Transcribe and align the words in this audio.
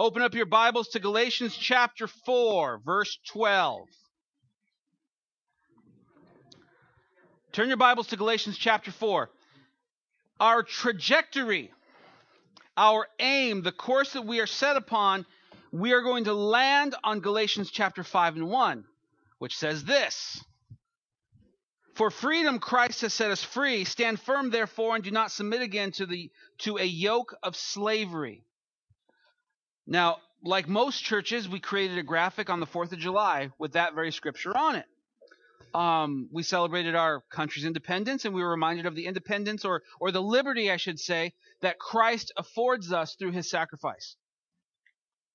Open 0.00 0.22
up 0.22 0.32
your 0.32 0.46
Bibles 0.46 0.88
to 0.88 0.98
Galatians 0.98 1.54
chapter 1.54 2.06
4, 2.06 2.80
verse 2.86 3.18
12. 3.32 3.86
Turn 7.52 7.68
your 7.68 7.76
Bibles 7.76 8.06
to 8.06 8.16
Galatians 8.16 8.56
chapter 8.56 8.92
4. 8.92 9.28
Our 10.40 10.62
trajectory, 10.62 11.70
our 12.78 13.08
aim, 13.18 13.60
the 13.60 13.72
course 13.72 14.14
that 14.14 14.24
we 14.24 14.40
are 14.40 14.46
set 14.46 14.78
upon, 14.78 15.26
we 15.70 15.92
are 15.92 16.00
going 16.00 16.24
to 16.24 16.32
land 16.32 16.94
on 17.04 17.20
Galatians 17.20 17.70
chapter 17.70 18.02
5 18.02 18.36
and 18.36 18.48
1, 18.48 18.84
which 19.38 19.58
says 19.58 19.84
this 19.84 20.42
For 21.96 22.10
freedom 22.10 22.58
Christ 22.58 23.02
has 23.02 23.12
set 23.12 23.30
us 23.30 23.44
free. 23.44 23.84
Stand 23.84 24.18
firm, 24.18 24.48
therefore, 24.48 24.94
and 24.94 25.04
do 25.04 25.10
not 25.10 25.30
submit 25.30 25.60
again 25.60 25.92
to, 25.92 26.06
the, 26.06 26.30
to 26.60 26.78
a 26.78 26.86
yoke 26.86 27.36
of 27.42 27.54
slavery. 27.54 28.46
Now, 29.90 30.18
like 30.42 30.68
most 30.68 31.04
churches, 31.04 31.46
we 31.46 31.60
created 31.60 31.98
a 31.98 32.02
graphic 32.02 32.48
on 32.48 32.60
the 32.60 32.66
4th 32.66 32.92
of 32.92 32.98
July 32.98 33.50
with 33.58 33.72
that 33.72 33.94
very 33.94 34.12
scripture 34.12 34.56
on 34.56 34.76
it 34.76 34.86
um, 35.74 36.28
we 36.32 36.42
celebrated 36.42 36.94
our 36.94 37.22
country's 37.30 37.64
independence 37.64 38.24
and 38.24 38.34
we 38.34 38.42
were 38.42 38.50
reminded 38.50 38.86
of 38.86 38.94
the 38.94 39.06
independence 39.06 39.64
or, 39.64 39.82
or 40.00 40.10
the 40.10 40.22
liberty, 40.22 40.70
I 40.70 40.76
should 40.76 40.98
say, 40.98 41.32
that 41.62 41.78
Christ 41.78 42.32
affords 42.36 42.92
us 42.92 43.14
through 43.14 43.32
his 43.32 43.48
sacrifice. 43.48 44.16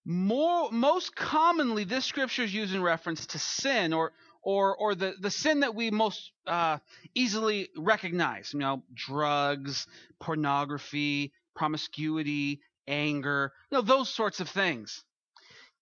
More, 0.06 0.70
most 0.72 1.16
commonly, 1.16 1.84
this 1.84 2.06
scripture 2.06 2.44
is 2.44 2.54
used 2.54 2.76
in 2.76 2.82
reference 2.82 3.26
to 3.28 3.40
sin 3.40 3.92
or, 3.94 4.12
or, 4.44 4.76
or 4.76 4.94
the, 4.94 5.16
the 5.20 5.32
sin 5.32 5.62
that 5.62 5.74
we 5.74 5.90
most 5.90 6.32
uh, 6.46 6.78
easily 7.16 7.70
recognize. 7.76 8.52
You 8.54 8.60
know, 8.60 8.84
drugs, 8.94 9.88
pornography, 10.20 11.32
promiscuity, 11.56 12.62
anger, 12.88 13.52
you 13.72 13.78
know, 13.78 13.82
those 13.82 14.10
sorts 14.10 14.40
of 14.40 14.50
things. 14.50 15.04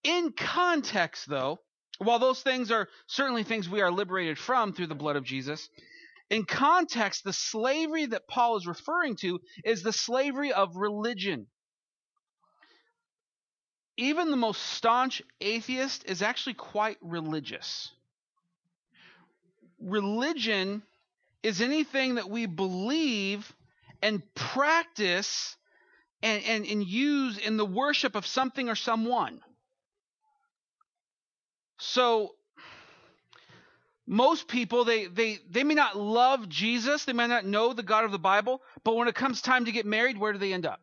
In 0.03 0.33
context, 0.33 1.27
though, 1.27 1.59
while 1.97 2.19
those 2.19 2.41
things 2.41 2.71
are 2.71 2.89
certainly 3.07 3.43
things 3.43 3.69
we 3.69 3.81
are 3.81 3.91
liberated 3.91 4.37
from 4.37 4.73
through 4.73 4.87
the 4.87 4.95
blood 4.95 5.15
of 5.15 5.23
Jesus, 5.23 5.69
in 6.29 6.45
context, 6.45 7.23
the 7.23 7.33
slavery 7.33 8.07
that 8.07 8.27
Paul 8.27 8.57
is 8.57 8.67
referring 8.67 9.15
to 9.17 9.39
is 9.63 9.83
the 9.83 9.93
slavery 9.93 10.51
of 10.51 10.75
religion. 10.75 11.47
Even 13.97 14.31
the 14.31 14.37
most 14.37 14.61
staunch 14.61 15.21
atheist 15.39 16.05
is 16.05 16.21
actually 16.21 16.55
quite 16.55 16.97
religious. 17.01 17.91
Religion 19.79 20.81
is 21.43 21.61
anything 21.61 22.15
that 22.15 22.29
we 22.29 22.47
believe 22.47 23.53
and 24.01 24.23
practice 24.33 25.55
and, 26.23 26.43
and, 26.45 26.65
and 26.65 26.87
use 26.87 27.37
in 27.37 27.57
the 27.57 27.65
worship 27.65 28.15
of 28.15 28.25
something 28.25 28.69
or 28.69 28.75
someone. 28.75 29.41
So 31.77 32.31
most 34.07 34.47
people 34.47 34.85
they 34.85 35.05
they 35.05 35.39
they 35.49 35.63
may 35.63 35.75
not 35.75 35.97
love 35.97 36.47
Jesus, 36.47 37.05
they 37.05 37.13
may 37.13 37.27
not 37.27 37.45
know 37.45 37.73
the 37.73 37.83
God 37.83 38.05
of 38.05 38.11
the 38.11 38.19
Bible, 38.19 38.61
but 38.83 38.95
when 38.95 39.07
it 39.07 39.15
comes 39.15 39.41
time 39.41 39.65
to 39.65 39.71
get 39.71 39.85
married, 39.85 40.17
where 40.17 40.31
do 40.31 40.39
they 40.39 40.53
end 40.53 40.65
up? 40.65 40.79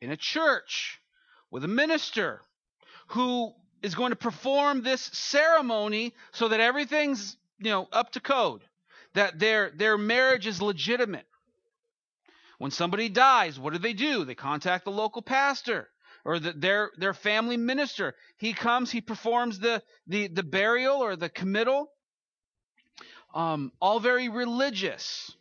In 0.00 0.10
a 0.10 0.16
church 0.16 1.00
with 1.50 1.64
a 1.64 1.68
minister 1.68 2.40
who 3.08 3.52
is 3.82 3.94
going 3.94 4.10
to 4.10 4.16
perform 4.16 4.82
this 4.82 5.00
ceremony 5.00 6.12
so 6.32 6.48
that 6.48 6.60
everything's, 6.60 7.36
you 7.58 7.70
know, 7.70 7.88
up 7.92 8.12
to 8.12 8.20
code, 8.20 8.62
that 9.14 9.38
their 9.38 9.70
their 9.70 9.96
marriage 9.96 10.48
is 10.48 10.60
legitimate. 10.60 11.26
When 12.60 12.70
somebody 12.70 13.08
dies, 13.08 13.58
what 13.58 13.72
do 13.72 13.78
they 13.78 13.94
do? 13.94 14.26
They 14.26 14.34
contact 14.34 14.84
the 14.84 14.90
local 14.90 15.22
pastor 15.22 15.88
or 16.26 16.38
the, 16.38 16.52
their 16.52 16.90
their 16.98 17.14
family 17.14 17.56
minister. 17.56 18.14
He 18.36 18.52
comes, 18.52 18.90
he 18.90 19.00
performs 19.00 19.58
the 19.58 19.82
the, 20.06 20.26
the 20.28 20.42
burial 20.42 20.96
or 20.96 21.16
the 21.16 21.30
committal. 21.30 21.90
Um, 23.32 23.72
all 23.80 23.98
very 23.98 24.28
religious. 24.28 25.34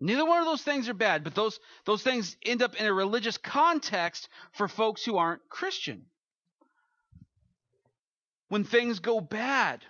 Neither 0.00 0.26
one 0.26 0.40
of 0.40 0.44
those 0.44 0.60
things 0.60 0.90
are 0.90 0.94
bad, 0.94 1.24
but 1.24 1.34
those 1.34 1.58
those 1.86 2.02
things 2.02 2.36
end 2.44 2.60
up 2.60 2.76
in 2.76 2.84
a 2.84 2.92
religious 2.92 3.38
context 3.38 4.28
for 4.52 4.68
folks 4.68 5.02
who 5.02 5.16
aren't 5.16 5.48
Christian. 5.48 6.04
When 8.50 8.64
things 8.64 8.98
go 8.98 9.22
bad, 9.22 9.82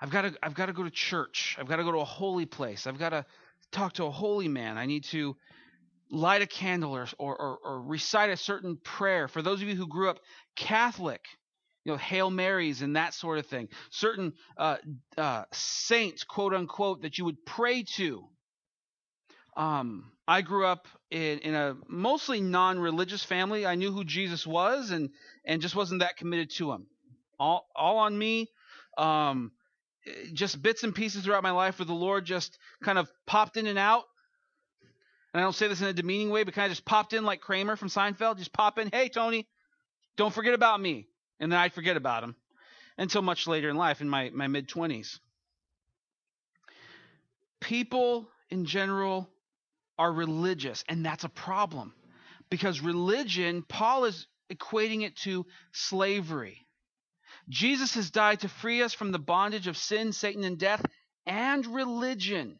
I've 0.00 0.10
got 0.10 0.22
to 0.22 0.34
I've 0.40 0.54
got 0.54 0.66
to 0.66 0.72
go 0.72 0.84
to 0.84 0.90
church. 0.90 1.56
I've 1.58 1.66
got 1.66 1.76
to 1.78 1.82
go 1.82 1.90
to 1.90 1.98
a 1.98 2.04
holy 2.04 2.46
place. 2.46 2.86
I've 2.86 3.00
got 3.00 3.08
to 3.08 3.26
talk 3.72 3.94
to 3.94 4.04
a 4.04 4.10
holy 4.10 4.48
man. 4.48 4.78
I 4.78 4.86
need 4.86 5.04
to 5.04 5.36
light 6.10 6.42
a 6.42 6.46
candle 6.46 6.94
or, 6.94 7.08
or, 7.18 7.58
or, 7.64 7.82
recite 7.82 8.30
a 8.30 8.36
certain 8.36 8.76
prayer. 8.76 9.28
For 9.28 9.40
those 9.40 9.62
of 9.62 9.68
you 9.68 9.74
who 9.74 9.88
grew 9.88 10.10
up 10.10 10.20
Catholic, 10.54 11.24
you 11.84 11.92
know, 11.92 11.98
Hail 11.98 12.30
Marys 12.30 12.82
and 12.82 12.96
that 12.96 13.14
sort 13.14 13.38
of 13.38 13.46
thing. 13.46 13.68
Certain 13.90 14.34
uh, 14.56 14.76
uh, 15.16 15.44
saints, 15.52 16.22
quote 16.22 16.54
unquote, 16.54 17.02
that 17.02 17.18
you 17.18 17.24
would 17.24 17.44
pray 17.44 17.84
to. 17.96 18.28
Um, 19.56 20.12
I 20.28 20.42
grew 20.42 20.66
up 20.66 20.86
in, 21.10 21.40
in 21.40 21.54
a 21.54 21.76
mostly 21.88 22.40
non-religious 22.40 23.24
family. 23.24 23.66
I 23.66 23.74
knew 23.74 23.90
who 23.90 24.04
Jesus 24.04 24.46
was 24.46 24.90
and 24.90 25.10
and 25.44 25.60
just 25.60 25.74
wasn't 25.74 26.00
that 26.00 26.16
committed 26.16 26.50
to 26.52 26.72
him. 26.72 26.86
All 27.38 27.66
all 27.74 27.98
on 27.98 28.16
me. 28.16 28.48
Um, 28.96 29.52
Eh, 30.06 30.10
just 30.32 30.62
bits 30.62 30.84
and 30.84 30.94
pieces 30.94 31.24
throughout 31.24 31.42
my 31.42 31.50
life 31.50 31.78
where 31.78 31.86
the 31.86 31.92
Lord 31.92 32.24
just 32.24 32.58
kind 32.82 32.98
of 32.98 33.10
popped 33.26 33.56
in 33.56 33.66
and 33.66 33.78
out 33.78 34.04
and 35.32 35.40
I 35.40 35.44
don't 35.44 35.54
say 35.54 35.68
this 35.68 35.80
in 35.80 35.86
a 35.86 35.92
demeaning 35.92 36.30
way, 36.30 36.44
but 36.44 36.54
kind 36.54 36.66
of 36.66 36.72
just 36.72 36.84
popped 36.84 37.12
in 37.12 37.24
like 37.24 37.40
Kramer 37.40 37.76
from 37.76 37.88
Seinfeld, 37.88 38.38
just 38.38 38.52
pop 38.52 38.78
in, 38.78 38.90
hey 38.92 39.08
Tony, 39.08 39.48
don't 40.16 40.34
forget 40.34 40.54
about 40.54 40.80
me, 40.80 41.08
and 41.40 41.50
then 41.50 41.58
I'd 41.58 41.72
forget 41.72 41.96
about 41.96 42.22
him 42.22 42.36
until 42.98 43.22
much 43.22 43.46
later 43.46 43.70
in 43.70 43.76
life, 43.76 44.00
in 44.00 44.08
my 44.08 44.30
my 44.30 44.46
mid 44.46 44.68
twenties. 44.68 45.18
People 47.60 48.28
in 48.50 48.66
general 48.66 49.30
are 49.98 50.12
religious, 50.12 50.84
and 50.88 51.04
that's 51.04 51.24
a 51.24 51.28
problem 51.28 51.94
because 52.50 52.80
religion, 52.80 53.64
Paul 53.66 54.04
is 54.04 54.26
equating 54.52 55.02
it 55.02 55.16
to 55.18 55.46
slavery. 55.72 56.66
Jesus 57.48 57.94
has 57.94 58.10
died 58.10 58.40
to 58.40 58.48
free 58.48 58.82
us 58.82 58.94
from 58.94 59.12
the 59.12 59.18
bondage 59.18 59.66
of 59.66 59.76
sin, 59.76 60.12
Satan, 60.12 60.44
and 60.44 60.58
death, 60.58 60.84
and 61.26 61.66
religion. 61.66 62.58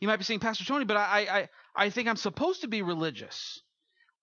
You 0.00 0.08
might 0.08 0.16
be 0.16 0.24
saying, 0.24 0.40
Pastor 0.40 0.64
Tony, 0.64 0.84
but 0.84 0.96
I, 0.96 1.26
I, 1.30 1.48
I 1.74 1.90
think 1.90 2.08
I'm 2.08 2.16
supposed 2.16 2.60
to 2.62 2.68
be 2.68 2.82
religious. 2.82 3.60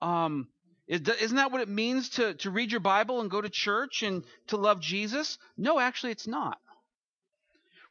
Um, 0.02 0.48
isn't 0.88 1.36
that 1.36 1.52
what 1.52 1.62
it 1.62 1.70
means 1.70 2.10
to, 2.12 2.36
to 2.36 2.52
read 2.52 2.72
your 2.72 2.80
Bible 2.80 3.22
and 3.22 3.30
go 3.30 3.42
to 3.42 3.50
church 3.50 4.04
and 4.04 4.24
to 4.48 4.58
love 4.58 4.80
Jesus? 4.80 5.38
No, 5.58 5.80
actually, 5.80 6.12
it's 6.12 6.28
not. 6.28 6.60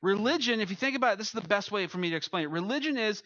Religion, 0.01 0.61
if 0.61 0.71
you 0.71 0.77
think 0.77 0.97
about 0.97 1.15
it, 1.15 1.19
this 1.19 1.29
is 1.29 1.33
the 1.33 1.49
best 1.49 1.73
way 1.73 1.87
for 1.87 1.99
me 1.99 2.11
to 2.11 2.17
explain 2.17 2.45
it. 2.45 2.51
Religion 2.51 2.97
is, 2.97 3.23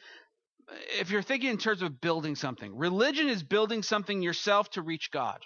if 0.98 1.10
you're 1.10 1.22
thinking 1.22 1.50
in 1.50 1.58
terms 1.58 1.82
of 1.82 2.00
building 2.00 2.34
something, 2.34 2.76
religion 2.76 3.28
is 3.28 3.42
building 3.42 3.82
something 3.82 4.22
yourself 4.22 4.70
to 4.70 4.82
reach 4.82 5.10
God. 5.10 5.40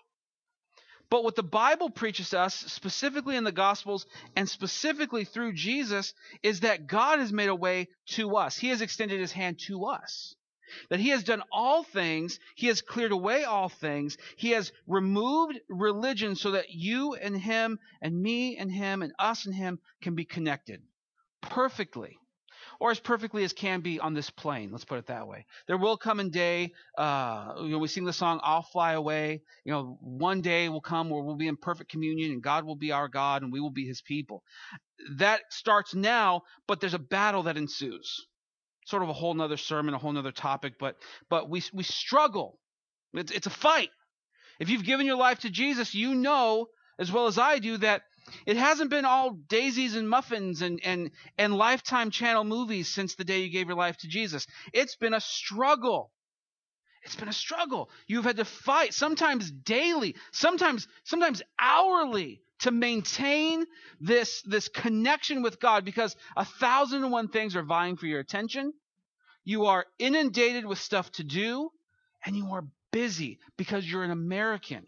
But 1.12 1.24
what 1.24 1.36
the 1.36 1.42
Bible 1.42 1.90
preaches 1.90 2.30
to 2.30 2.40
us, 2.40 2.54
specifically 2.54 3.36
in 3.36 3.44
the 3.44 3.52
Gospels 3.52 4.06
and 4.34 4.48
specifically 4.48 5.26
through 5.26 5.52
Jesus, 5.52 6.14
is 6.42 6.60
that 6.60 6.86
God 6.86 7.18
has 7.18 7.30
made 7.30 7.50
a 7.50 7.54
way 7.54 7.88
to 8.12 8.34
us. 8.38 8.56
He 8.56 8.70
has 8.70 8.80
extended 8.80 9.20
his 9.20 9.30
hand 9.30 9.58
to 9.66 9.84
us. 9.84 10.34
That 10.88 11.00
he 11.00 11.10
has 11.10 11.22
done 11.22 11.42
all 11.52 11.82
things, 11.82 12.38
he 12.54 12.68
has 12.68 12.80
cleared 12.80 13.12
away 13.12 13.44
all 13.44 13.68
things, 13.68 14.16
he 14.36 14.52
has 14.52 14.72
removed 14.86 15.60
religion 15.68 16.34
so 16.34 16.52
that 16.52 16.70
you 16.70 17.12
and 17.12 17.36
him 17.36 17.78
and 18.00 18.18
me 18.18 18.56
and 18.56 18.72
him 18.72 19.02
and 19.02 19.12
us 19.18 19.44
and 19.44 19.54
him 19.54 19.80
can 20.00 20.14
be 20.14 20.24
connected 20.24 20.80
perfectly 21.42 22.16
or 22.80 22.90
as 22.90 23.00
perfectly 23.00 23.44
as 23.44 23.52
can 23.52 23.80
be 23.80 24.00
on 24.00 24.14
this 24.14 24.30
plane. 24.30 24.70
Let's 24.70 24.84
put 24.84 24.98
it 24.98 25.06
that 25.06 25.26
way. 25.26 25.46
There 25.66 25.78
will 25.78 25.96
come 25.96 26.20
a 26.20 26.28
day, 26.28 26.72
uh, 26.96 27.54
you 27.58 27.68
know, 27.68 27.78
we 27.78 27.88
sing 27.88 28.04
the 28.04 28.12
song, 28.12 28.40
I'll 28.42 28.62
fly 28.62 28.92
away. 28.92 29.42
You 29.64 29.72
know, 29.72 29.98
one 30.00 30.40
day 30.40 30.68
will 30.68 30.80
come 30.80 31.10
where 31.10 31.22
we'll 31.22 31.36
be 31.36 31.48
in 31.48 31.56
perfect 31.56 31.90
communion 31.90 32.32
and 32.32 32.42
God 32.42 32.64
will 32.64 32.76
be 32.76 32.92
our 32.92 33.08
God 33.08 33.42
and 33.42 33.52
we 33.52 33.60
will 33.60 33.70
be 33.70 33.86
his 33.86 34.02
people. 34.02 34.42
That 35.18 35.40
starts 35.50 35.94
now, 35.94 36.42
but 36.66 36.80
there's 36.80 36.94
a 36.94 36.98
battle 36.98 37.44
that 37.44 37.56
ensues. 37.56 38.26
Sort 38.86 39.02
of 39.02 39.08
a 39.08 39.14
whole 39.14 39.34
nother 39.34 39.56
sermon, 39.56 39.94
a 39.94 39.98
whole 39.98 40.12
nother 40.12 40.32
topic, 40.32 40.74
but 40.78 40.96
but 41.30 41.48
we 41.48 41.62
we 41.72 41.84
struggle. 41.84 42.58
It's 43.14 43.30
it's 43.30 43.46
a 43.46 43.50
fight. 43.50 43.90
If 44.58 44.70
you've 44.70 44.84
given 44.84 45.06
your 45.06 45.16
life 45.16 45.40
to 45.40 45.50
Jesus, 45.50 45.94
you 45.94 46.14
know 46.14 46.66
as 46.98 47.10
well 47.10 47.26
as 47.26 47.38
I 47.38 47.58
do 47.58 47.78
that 47.78 48.02
it 48.46 48.56
hasn't 48.56 48.90
been 48.90 49.04
all 49.04 49.30
daisies 49.30 49.96
and 49.96 50.08
muffins 50.08 50.62
and, 50.62 50.80
and, 50.84 51.10
and 51.38 51.56
lifetime 51.56 52.10
channel 52.10 52.44
movies 52.44 52.88
since 52.88 53.14
the 53.14 53.24
day 53.24 53.40
you 53.40 53.50
gave 53.50 53.68
your 53.68 53.76
life 53.76 53.96
to 53.98 54.08
Jesus. 54.08 54.46
It's 54.72 54.96
been 54.96 55.14
a 55.14 55.20
struggle. 55.20 56.10
It's 57.04 57.16
been 57.16 57.28
a 57.28 57.32
struggle. 57.32 57.90
You've 58.06 58.24
had 58.24 58.36
to 58.36 58.44
fight, 58.44 58.94
sometimes 58.94 59.50
daily, 59.50 60.14
sometimes, 60.32 60.86
sometimes 61.04 61.42
hourly, 61.60 62.42
to 62.60 62.70
maintain 62.70 63.66
this, 64.00 64.40
this 64.42 64.68
connection 64.68 65.42
with 65.42 65.58
God 65.58 65.84
because 65.84 66.14
a 66.36 66.44
thousand 66.44 67.02
and 67.02 67.12
one 67.12 67.28
things 67.28 67.56
are 67.56 67.64
vying 67.64 67.96
for 67.96 68.06
your 68.06 68.20
attention. 68.20 68.72
You 69.44 69.66
are 69.66 69.84
inundated 69.98 70.64
with 70.64 70.78
stuff 70.78 71.10
to 71.12 71.24
do, 71.24 71.70
and 72.24 72.36
you 72.36 72.46
are 72.52 72.64
busy 72.92 73.40
because 73.56 73.90
you're 73.90 74.04
an 74.04 74.12
American. 74.12 74.86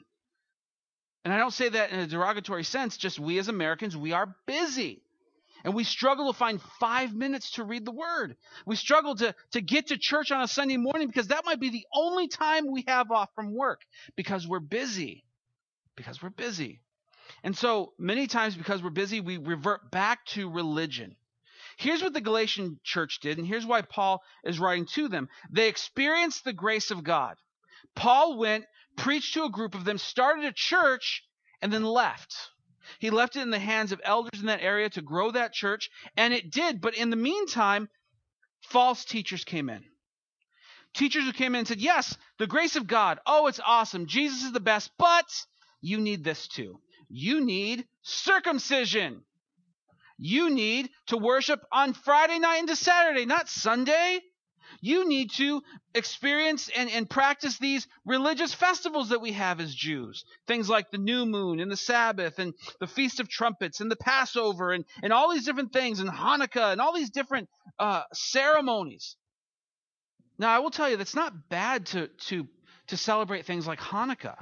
And 1.25 1.33
I 1.33 1.39
don't 1.39 1.53
say 1.53 1.71
that 1.71 1.91
in 1.91 2.01
a 2.01 2.07
derogatory 2.07 2.65
sense, 2.65 2.97
just 2.97 3.19
we 3.19 3.39
as 3.39 3.49
Americans, 3.49 3.97
we 3.97 4.13
are 4.13 4.35
busy. 4.47 5.03
And 5.65 5.75
we 5.75 5.85
struggle 5.85 6.31
to 6.31 6.39
find 6.39 6.61
five 6.79 7.15
minutes 7.15 7.53
to 7.53 7.65
read 7.65 7.87
the 7.87 7.93
word. 7.93 8.37
We 8.67 8.77
struggle 8.77 9.15
to, 9.17 9.35
to 9.53 9.61
get 9.63 9.87
to 9.87 9.97
church 9.97 10.31
on 10.31 10.43
a 10.43 10.49
Sunday 10.49 10.77
morning 10.77 11.09
because 11.09 11.29
that 11.29 11.47
might 11.47 11.59
be 11.59 11.71
the 11.71 11.87
only 11.95 12.29
time 12.29 12.71
we 12.71 12.85
have 12.87 13.11
off 13.11 13.31
from 13.35 13.55
work 13.55 13.81
because 14.15 14.47
we're 14.47 14.61
busy. 14.61 15.25
Because 15.97 16.23
we're 16.23 16.29
busy. 16.29 16.83
And 17.43 17.57
so 17.57 17.95
many 17.99 18.27
times 18.27 18.55
because 18.57 18.83
we're 18.83 18.91
busy, 18.91 19.21
we 19.21 19.39
revert 19.39 19.91
back 19.91 20.27
to 20.27 20.51
religion. 20.51 21.17
Here's 21.79 22.03
what 22.03 22.13
the 22.13 22.21
Galatian 22.21 22.79
church 22.85 23.21
did, 23.21 23.39
and 23.39 23.47
here's 23.47 23.67
why 23.67 23.83
Paul 23.83 24.23
is 24.45 24.61
writing 24.61 24.87
to 24.95 25.09
them. 25.09 25.29
They 25.51 25.69
experienced 25.69 26.45
the 26.45 26.53
grace 26.53 26.91
of 26.91 27.03
God. 27.03 27.37
Paul 27.95 28.39
went, 28.39 28.65
preached 28.97 29.35
to 29.35 29.45
a 29.45 29.51
group 29.51 29.75
of 29.75 29.85
them, 29.85 29.99
started 29.99 30.45
a 30.45 30.53
church, 30.53 31.25
and 31.61 31.73
then 31.73 31.85
left. 31.85 32.51
He 32.99 33.11
left 33.11 33.37
it 33.37 33.41
in 33.41 33.51
the 33.51 33.59
hands 33.59 33.93
of 33.93 34.01
elders 34.05 34.41
in 34.41 34.47
that 34.47 34.63
area 34.63 34.91
to 34.91 35.03
grow 35.03 35.31
that 35.31 35.53
church, 35.53 35.91
and 36.17 36.35
it 36.35 36.51
did. 36.51 36.81
But 36.81 36.95
in 36.95 37.11
the 37.11 37.17
meantime, 37.17 37.89
false 38.63 39.05
teachers 39.05 39.45
came 39.45 39.71
in. 39.71 39.85
Teachers 40.95 41.25
who 41.25 41.33
came 41.33 41.55
in 41.55 41.61
and 41.61 41.69
said, 41.69 41.81
Yes, 41.81 42.17
the 42.39 42.47
grace 42.47 42.77
of 42.77 42.87
God. 42.87 43.19
Oh, 43.27 43.47
it's 43.47 43.61
awesome. 43.65 44.07
Jesus 44.07 44.45
is 44.45 44.53
the 44.53 44.61
best, 44.61 44.91
but 44.99 45.27
you 45.81 45.99
need 45.99 46.23
this 46.23 46.47
too. 46.47 46.81
You 47.09 47.45
need 47.45 47.87
circumcision. 48.03 49.25
You 50.17 50.51
need 50.51 50.91
to 51.07 51.17
worship 51.17 51.61
on 51.73 51.95
Friday 51.95 52.39
night 52.39 52.61
into 52.61 52.77
Saturday, 52.77 53.27
not 53.27 53.49
Sunday. 53.49 54.21
You 54.81 55.09
need 55.09 55.31
to 55.33 55.63
experience 55.95 56.71
and, 56.75 56.91
and 56.91 57.09
practice 57.09 57.59
these 57.59 57.87
religious 58.05 58.55
festivals 58.55 59.11
that 59.11 59.21
we 59.21 59.33
have 59.33 59.61
as 59.61 59.75
Jews. 59.75 60.25
Things 60.47 60.69
like 60.69 60.91
the 60.91 60.99
new 60.99 61.27
moon 61.27 61.61
and 61.61 61.71
the 61.71 61.77
Sabbath 61.77 62.39
and 62.39 62.55
the 62.81 62.87
Feast 62.87 63.21
of 63.21 63.29
Trumpets 63.29 63.81
and 63.81 63.91
the 63.91 63.97
Passover 63.97 64.73
and, 64.73 64.85
and 65.03 65.13
all 65.13 65.33
these 65.33 65.45
different 65.45 65.73
things 65.73 66.01
and 66.01 66.11
Hanukkah 66.11 66.73
and 66.73 66.81
all 66.81 66.95
these 66.95 67.11
different 67.11 67.49
uh, 67.79 68.03
ceremonies. 68.13 69.17
Now, 70.39 70.51
I 70.55 70.59
will 70.59 70.71
tell 70.71 70.91
you, 70.91 70.97
that's 70.97 71.15
not 71.15 71.49
bad 71.49 71.87
to, 71.87 72.09
to, 72.27 72.49
to 72.89 72.97
celebrate 72.97 73.47
things 73.47 73.67
like 73.67 73.81
Hanukkah. 73.81 74.37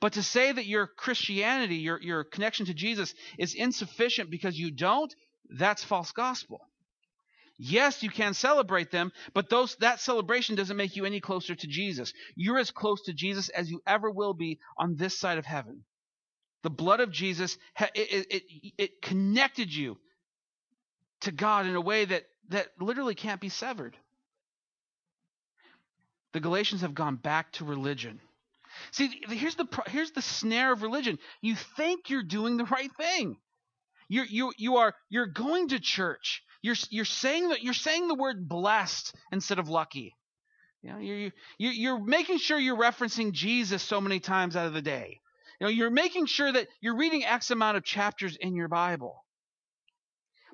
But 0.00 0.14
to 0.14 0.22
say 0.22 0.52
that 0.52 0.66
your 0.66 0.86
Christianity, 0.86 1.76
your, 1.76 2.00
your 2.00 2.24
connection 2.24 2.66
to 2.66 2.74
Jesus, 2.74 3.14
is 3.38 3.54
insufficient 3.54 4.30
because 4.30 4.58
you 4.58 4.70
don't, 4.70 5.12
that's 5.48 5.82
false 5.82 6.12
gospel. 6.12 6.67
Yes, 7.58 8.04
you 8.04 8.10
can 8.10 8.34
celebrate 8.34 8.92
them, 8.92 9.12
but 9.34 9.50
those 9.50 9.74
that 9.76 10.00
celebration 10.00 10.54
doesn't 10.54 10.76
make 10.76 10.94
you 10.94 11.04
any 11.04 11.20
closer 11.20 11.56
to 11.56 11.66
Jesus. 11.66 12.12
You're 12.36 12.58
as 12.58 12.70
close 12.70 13.02
to 13.02 13.12
Jesus 13.12 13.48
as 13.48 13.68
you 13.68 13.82
ever 13.84 14.10
will 14.10 14.32
be 14.32 14.60
on 14.76 14.94
this 14.94 15.18
side 15.18 15.38
of 15.38 15.44
heaven. 15.44 15.82
The 16.62 16.70
blood 16.70 17.00
of 17.00 17.10
Jesus 17.10 17.58
it, 17.94 18.26
it, 18.30 18.42
it 18.78 19.02
connected 19.02 19.74
you 19.74 19.98
to 21.22 21.32
God 21.32 21.66
in 21.66 21.74
a 21.74 21.80
way 21.80 22.04
that 22.04 22.24
that 22.50 22.68
literally 22.80 23.16
can't 23.16 23.40
be 23.40 23.48
severed. 23.48 23.96
The 26.32 26.40
Galatians 26.40 26.82
have 26.82 26.94
gone 26.94 27.16
back 27.16 27.52
to 27.54 27.64
religion. 27.64 28.20
See, 28.92 29.20
here's 29.28 29.56
the 29.56 29.66
here's 29.88 30.12
the 30.12 30.22
snare 30.22 30.72
of 30.72 30.82
religion. 30.82 31.18
You 31.40 31.56
think 31.56 32.08
you're 32.08 32.22
doing 32.22 32.56
the 32.56 32.64
right 32.64 32.90
thing. 32.96 33.36
You're 34.08 34.26
you 34.26 34.52
you 34.56 34.76
are 34.76 34.94
you're 35.08 35.26
going 35.26 35.68
to 35.68 35.80
church. 35.80 36.42
You're 36.62 36.76
you're 36.90 37.04
saying 37.04 37.50
that 37.50 37.62
you're 37.62 37.74
saying 37.74 38.08
the 38.08 38.14
word 38.14 38.48
blessed 38.48 39.14
instead 39.32 39.58
of 39.58 39.68
lucky. 39.68 40.14
You 40.82 40.92
know, 40.92 40.98
you're 40.98 41.32
you 41.58 41.70
you're 41.70 41.98
making 41.98 42.38
sure 42.38 42.58
you're 42.58 42.76
referencing 42.76 43.32
Jesus 43.32 43.82
so 43.82 44.00
many 44.00 44.20
times 44.20 44.56
out 44.56 44.66
of 44.66 44.72
the 44.72 44.82
day. 44.82 45.20
You 45.60 45.66
know, 45.66 45.70
you're 45.70 45.90
making 45.90 46.26
sure 46.26 46.50
that 46.50 46.68
you're 46.80 46.96
reading 46.96 47.24
X 47.24 47.50
amount 47.50 47.76
of 47.76 47.84
chapters 47.84 48.36
in 48.36 48.54
your 48.54 48.68
Bible. 48.68 49.24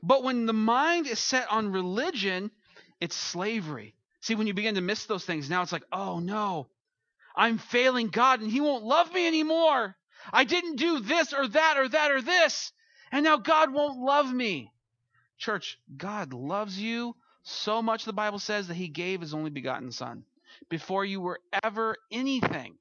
But 0.02 0.22
when 0.22 0.46
the 0.46 0.52
mind 0.52 1.06
is 1.06 1.18
set 1.18 1.50
on 1.50 1.72
religion, 1.72 2.50
it's 3.00 3.16
slavery. 3.16 3.94
See, 4.20 4.34
when 4.34 4.46
you 4.46 4.54
begin 4.54 4.74
to 4.76 4.80
miss 4.80 5.06
those 5.06 5.24
things, 5.24 5.48
now 5.48 5.62
it's 5.62 5.72
like, 5.72 5.84
oh 5.92 6.20
no, 6.20 6.68
I'm 7.36 7.58
failing 7.58 8.08
God 8.08 8.40
and 8.40 8.50
He 8.50 8.60
won't 8.60 8.84
love 8.84 9.12
me 9.12 9.26
anymore. 9.26 9.96
I 10.32 10.44
didn't 10.44 10.76
do 10.76 11.00
this 11.00 11.32
or 11.32 11.48
that 11.48 11.76
or 11.78 11.88
that 11.88 12.10
or 12.10 12.22
this, 12.22 12.72
and 13.12 13.24
now 13.24 13.36
God 13.36 13.72
won't 13.72 13.98
love 13.98 14.32
me. 14.32 14.70
Church, 15.38 15.78
God 15.96 16.32
loves 16.32 16.80
you 16.80 17.14
so 17.42 17.82
much, 17.82 18.04
the 18.04 18.12
Bible 18.12 18.38
says, 18.38 18.68
that 18.68 18.74
He 18.74 18.88
gave 18.88 19.20
His 19.20 19.34
only 19.34 19.50
begotten 19.50 19.92
Son. 19.92 20.24
Before 20.68 21.04
you 21.04 21.20
were 21.20 21.40
ever 21.62 21.96
anything, 22.10 22.76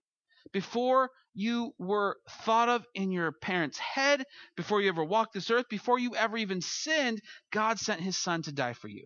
before 0.52 1.10
you 1.34 1.74
were 1.80 2.18
thought 2.44 2.70
of 2.70 2.86
in 2.94 3.12
your 3.12 3.32
parents' 3.32 3.80
head, 3.80 4.24
before 4.56 4.82
you 4.82 4.90
ever 4.90 5.04
walked 5.04 5.34
this 5.34 5.50
earth, 5.50 5.68
before 5.70 5.98
you 5.98 6.16
ever 6.16 6.38
even 6.38 6.62
sinned, 6.62 7.22
God 7.52 7.80
sent 7.80 8.02
His 8.02 8.18
Son 8.18 8.44
to 8.44 8.52
die 8.52 8.74
for 8.74 8.88
you 8.88 9.06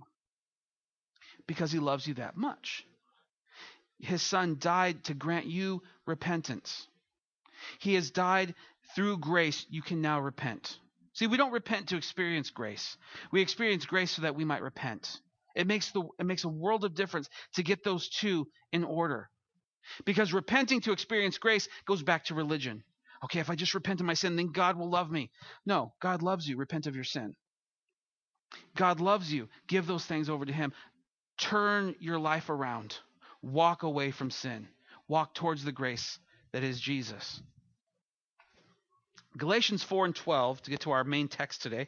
because 1.48 1.72
He 1.72 1.80
loves 1.80 2.06
you 2.08 2.16
that 2.16 2.36
much. 2.36 2.86
His 4.00 4.22
son 4.22 4.58
died 4.60 5.06
to 5.06 5.14
grant 5.14 5.48
you 5.48 5.82
repentance. 6.06 6.88
He 7.80 7.96
has 7.96 8.12
died 8.12 8.54
through 8.96 9.18
grace. 9.18 9.66
You 9.70 9.82
can 9.82 10.02
now 10.02 10.20
repent. 10.20 10.78
See, 11.18 11.28
we 11.28 11.38
don't 11.38 11.52
repent 11.52 11.90
to 11.90 11.98
experience 11.98 12.50
grace. 12.50 12.98
We 13.32 13.42
experience 13.42 13.86
grace 13.86 14.12
so 14.12 14.22
that 14.22 14.36
we 14.36 14.46
might 14.46 14.62
repent. 14.62 15.20
It 15.56 15.68
makes 15.68 15.92
the 15.92 16.04
it 16.20 16.26
makes 16.26 16.44
a 16.44 16.50
world 16.50 16.86
of 16.86 16.96
difference 16.96 17.30
to 17.56 17.64
get 17.64 17.84
those 17.84 18.08
two 18.08 18.48
in 18.72 18.84
order. 18.84 19.30
Because 20.06 20.34
repenting 20.34 20.82
to 20.82 20.92
experience 20.92 21.38
grace 21.38 21.68
goes 21.86 22.04
back 22.04 22.26
to 22.26 22.36
religion. 22.36 22.84
Okay, 23.24 23.40
if 23.40 23.50
I 23.50 23.56
just 23.56 23.74
repent 23.74 24.00
of 24.00 24.06
my 24.06 24.14
sin, 24.14 24.36
then 24.36 24.52
God 24.52 24.78
will 24.78 24.90
love 24.90 25.10
me. 25.12 25.32
No, 25.66 25.94
God 26.02 26.22
loves 26.22 26.48
you. 26.48 26.58
Repent 26.58 26.88
of 26.88 26.96
your 26.96 27.04
sin. 27.04 27.36
God 28.76 29.00
loves 29.00 29.34
you. 29.34 29.50
Give 29.68 29.88
those 29.88 30.06
things 30.06 30.30
over 30.30 30.46
to 30.46 30.54
him. 30.54 30.72
Turn 31.38 31.96
your 32.00 32.20
life 32.20 32.50
around 32.50 32.98
walk 33.42 33.84
away 33.84 34.12
from 34.12 34.32
sin, 34.32 34.68
walk 35.08 35.34
towards 35.34 35.64
the 35.64 35.72
grace 35.72 36.20
that 36.54 36.64
is 36.64 36.80
Jesus. 36.80 37.42
Galatians 39.38 39.84
4 39.84 40.06
and 40.06 40.16
12, 40.16 40.62
to 40.64 40.72
get 40.72 40.82
to 40.82 40.92
our 40.92 41.04
main 41.04 41.28
text 41.28 41.62
today. 41.62 41.88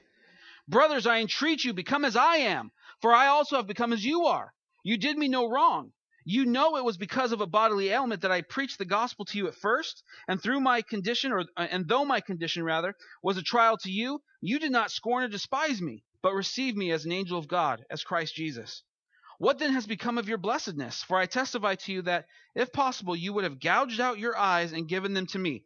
Brothers, 0.68 1.08
I 1.08 1.20
entreat 1.20 1.64
you, 1.64 1.74
become 1.74 2.06
as 2.06 2.16
I 2.16 2.38
am, 2.38 2.72
for 3.02 3.14
I 3.14 3.28
also 3.28 3.56
have 3.56 3.68
become 3.68 3.92
as 3.92 4.06
you 4.06 4.26
are. 4.26 4.54
You 4.84 4.98
did 4.98 5.18
me 5.18 5.28
no 5.28 5.50
wrong. 5.50 5.92
You 6.26 6.46
know 6.46 6.78
it 6.78 6.86
was 6.86 6.98
because 6.98 7.32
of 7.32 7.42
a 7.42 7.48
bodily 7.48 7.90
ailment 7.90 8.22
that 8.22 8.32
I 8.32 8.42
preached 8.42 8.78
the 8.78 8.86
gospel 8.86 9.26
to 9.26 9.38
you 9.38 9.48
at 9.48 9.56
first, 9.56 10.04
and 10.28 10.40
through 10.40 10.60
my 10.60 10.84
condition, 10.84 11.32
or 11.32 11.46
uh, 11.58 11.68
and 11.72 11.88
though 11.88 12.06
my 12.06 12.22
condition 12.22 12.64
rather 12.64 12.96
was 13.24 13.38
a 13.38 13.42
trial 13.42 13.78
to 13.78 13.90
you, 13.90 14.22
you 14.42 14.60
did 14.60 14.72
not 14.72 14.92
scorn 14.92 15.24
or 15.24 15.28
despise 15.28 15.82
me, 15.82 16.04
but 16.22 16.36
received 16.36 16.78
me 16.78 16.92
as 16.92 17.06
an 17.06 17.12
angel 17.12 17.40
of 17.40 17.48
God, 17.48 17.84
as 17.90 18.04
Christ 18.04 18.36
Jesus. 18.36 18.84
What 19.40 19.58
then 19.58 19.74
has 19.74 19.88
become 19.88 20.18
of 20.18 20.30
your 20.30 20.38
blessedness? 20.38 21.02
For 21.02 21.18
I 21.18 21.26
testify 21.26 21.76
to 21.76 21.92
you 21.94 22.02
that, 22.04 22.26
if 22.54 22.72
possible, 22.74 23.16
you 23.16 23.34
would 23.34 23.46
have 23.46 23.60
gouged 23.60 24.00
out 24.00 24.20
your 24.20 24.38
eyes 24.38 24.74
and 24.74 24.88
given 24.88 25.14
them 25.14 25.26
to 25.28 25.40
me. 25.40 25.64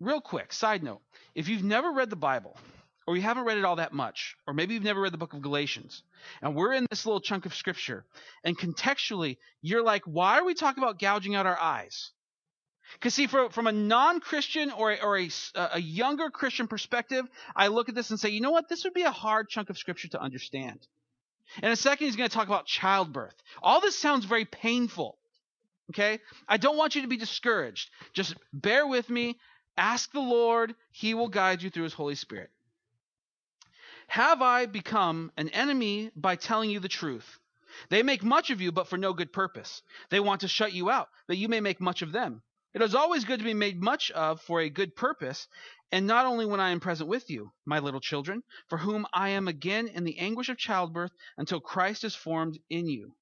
Real 0.00 0.20
quick, 0.20 0.52
side 0.52 0.82
note 0.82 1.02
if 1.34 1.48
you've 1.48 1.62
never 1.62 1.92
read 1.92 2.10
the 2.10 2.16
Bible, 2.16 2.56
or 3.06 3.16
you 3.16 3.22
haven't 3.22 3.44
read 3.44 3.58
it 3.58 3.64
all 3.64 3.76
that 3.76 3.92
much, 3.92 4.36
or 4.46 4.54
maybe 4.54 4.74
you've 4.74 4.82
never 4.82 5.00
read 5.00 5.12
the 5.12 5.18
book 5.18 5.34
of 5.34 5.42
Galatians, 5.42 6.02
and 6.40 6.54
we're 6.54 6.72
in 6.72 6.86
this 6.90 7.06
little 7.06 7.20
chunk 7.20 7.44
of 7.44 7.54
scripture, 7.54 8.04
and 8.42 8.58
contextually, 8.58 9.36
you're 9.60 9.82
like, 9.82 10.02
why 10.04 10.38
are 10.38 10.44
we 10.44 10.54
talking 10.54 10.82
about 10.82 10.98
gouging 10.98 11.34
out 11.34 11.46
our 11.46 11.58
eyes? 11.58 12.12
Because, 12.94 13.14
see, 13.14 13.26
from, 13.26 13.50
from 13.50 13.66
a 13.66 13.72
non 13.72 14.20
Christian 14.20 14.70
or, 14.70 14.96
or 15.02 15.18
a, 15.18 15.30
a 15.54 15.80
younger 15.80 16.30
Christian 16.30 16.66
perspective, 16.66 17.26
I 17.54 17.68
look 17.68 17.88
at 17.88 17.94
this 17.94 18.10
and 18.10 18.18
say, 18.18 18.30
you 18.30 18.40
know 18.40 18.50
what? 18.50 18.68
This 18.68 18.84
would 18.84 18.94
be 18.94 19.02
a 19.02 19.10
hard 19.10 19.48
chunk 19.48 19.70
of 19.70 19.78
scripture 19.78 20.08
to 20.08 20.20
understand. 20.20 20.86
In 21.62 21.70
a 21.70 21.76
second, 21.76 22.06
he's 22.06 22.16
going 22.16 22.28
to 22.28 22.34
talk 22.34 22.46
about 22.46 22.66
childbirth. 22.66 23.34
All 23.62 23.80
this 23.80 23.98
sounds 23.98 24.24
very 24.24 24.44
painful. 24.44 25.18
Okay? 25.90 26.20
I 26.48 26.56
don't 26.56 26.76
want 26.76 26.94
you 26.94 27.02
to 27.02 27.08
be 27.08 27.16
discouraged. 27.16 27.90
Just 28.12 28.34
bear 28.52 28.86
with 28.86 29.10
me. 29.10 29.36
Ask 29.76 30.12
the 30.12 30.20
Lord. 30.20 30.74
He 30.92 31.14
will 31.14 31.28
guide 31.28 31.62
you 31.62 31.70
through 31.70 31.84
his 31.84 31.94
Holy 31.94 32.14
Spirit. 32.14 32.50
Have 34.08 34.42
I 34.42 34.66
become 34.66 35.30
an 35.36 35.48
enemy 35.50 36.10
by 36.16 36.36
telling 36.36 36.70
you 36.70 36.80
the 36.80 36.88
truth? 36.88 37.38
They 37.88 38.02
make 38.02 38.24
much 38.24 38.50
of 38.50 38.60
you, 38.60 38.72
but 38.72 38.88
for 38.88 38.98
no 38.98 39.12
good 39.12 39.32
purpose. 39.32 39.82
They 40.10 40.18
want 40.18 40.40
to 40.40 40.48
shut 40.48 40.72
you 40.72 40.90
out, 40.90 41.08
that 41.28 41.36
you 41.36 41.48
may 41.48 41.60
make 41.60 41.80
much 41.80 42.02
of 42.02 42.10
them. 42.10 42.42
It 42.74 42.82
is 42.82 42.94
always 42.94 43.24
good 43.24 43.38
to 43.38 43.44
be 43.44 43.54
made 43.54 43.80
much 43.80 44.10
of 44.10 44.40
for 44.42 44.60
a 44.60 44.68
good 44.68 44.94
purpose, 44.96 45.48
and 45.92 46.06
not 46.06 46.26
only 46.26 46.46
when 46.46 46.60
I 46.60 46.70
am 46.70 46.80
present 46.80 47.08
with 47.08 47.30
you, 47.30 47.52
my 47.64 47.78
little 47.78 48.00
children, 48.00 48.42
for 48.68 48.78
whom 48.78 49.06
I 49.12 49.30
am 49.30 49.48
again 49.48 49.88
in 49.88 50.04
the 50.04 50.18
anguish 50.18 50.48
of 50.48 50.58
childbirth 50.58 51.12
until 51.36 51.60
Christ 51.60 52.04
is 52.04 52.14
formed 52.14 52.58
in 52.68 52.88
you. 52.88 53.14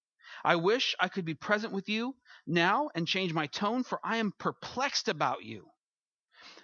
I 0.44 0.56
wish 0.56 0.94
I 1.00 1.08
could 1.08 1.24
be 1.24 1.34
present 1.34 1.72
with 1.72 1.88
you 1.88 2.16
now 2.46 2.90
and 2.94 3.06
change 3.06 3.32
my 3.32 3.46
tone, 3.46 3.84
for 3.84 4.00
I 4.04 4.16
am 4.16 4.32
perplexed 4.38 5.08
about 5.08 5.44
you. 5.44 5.70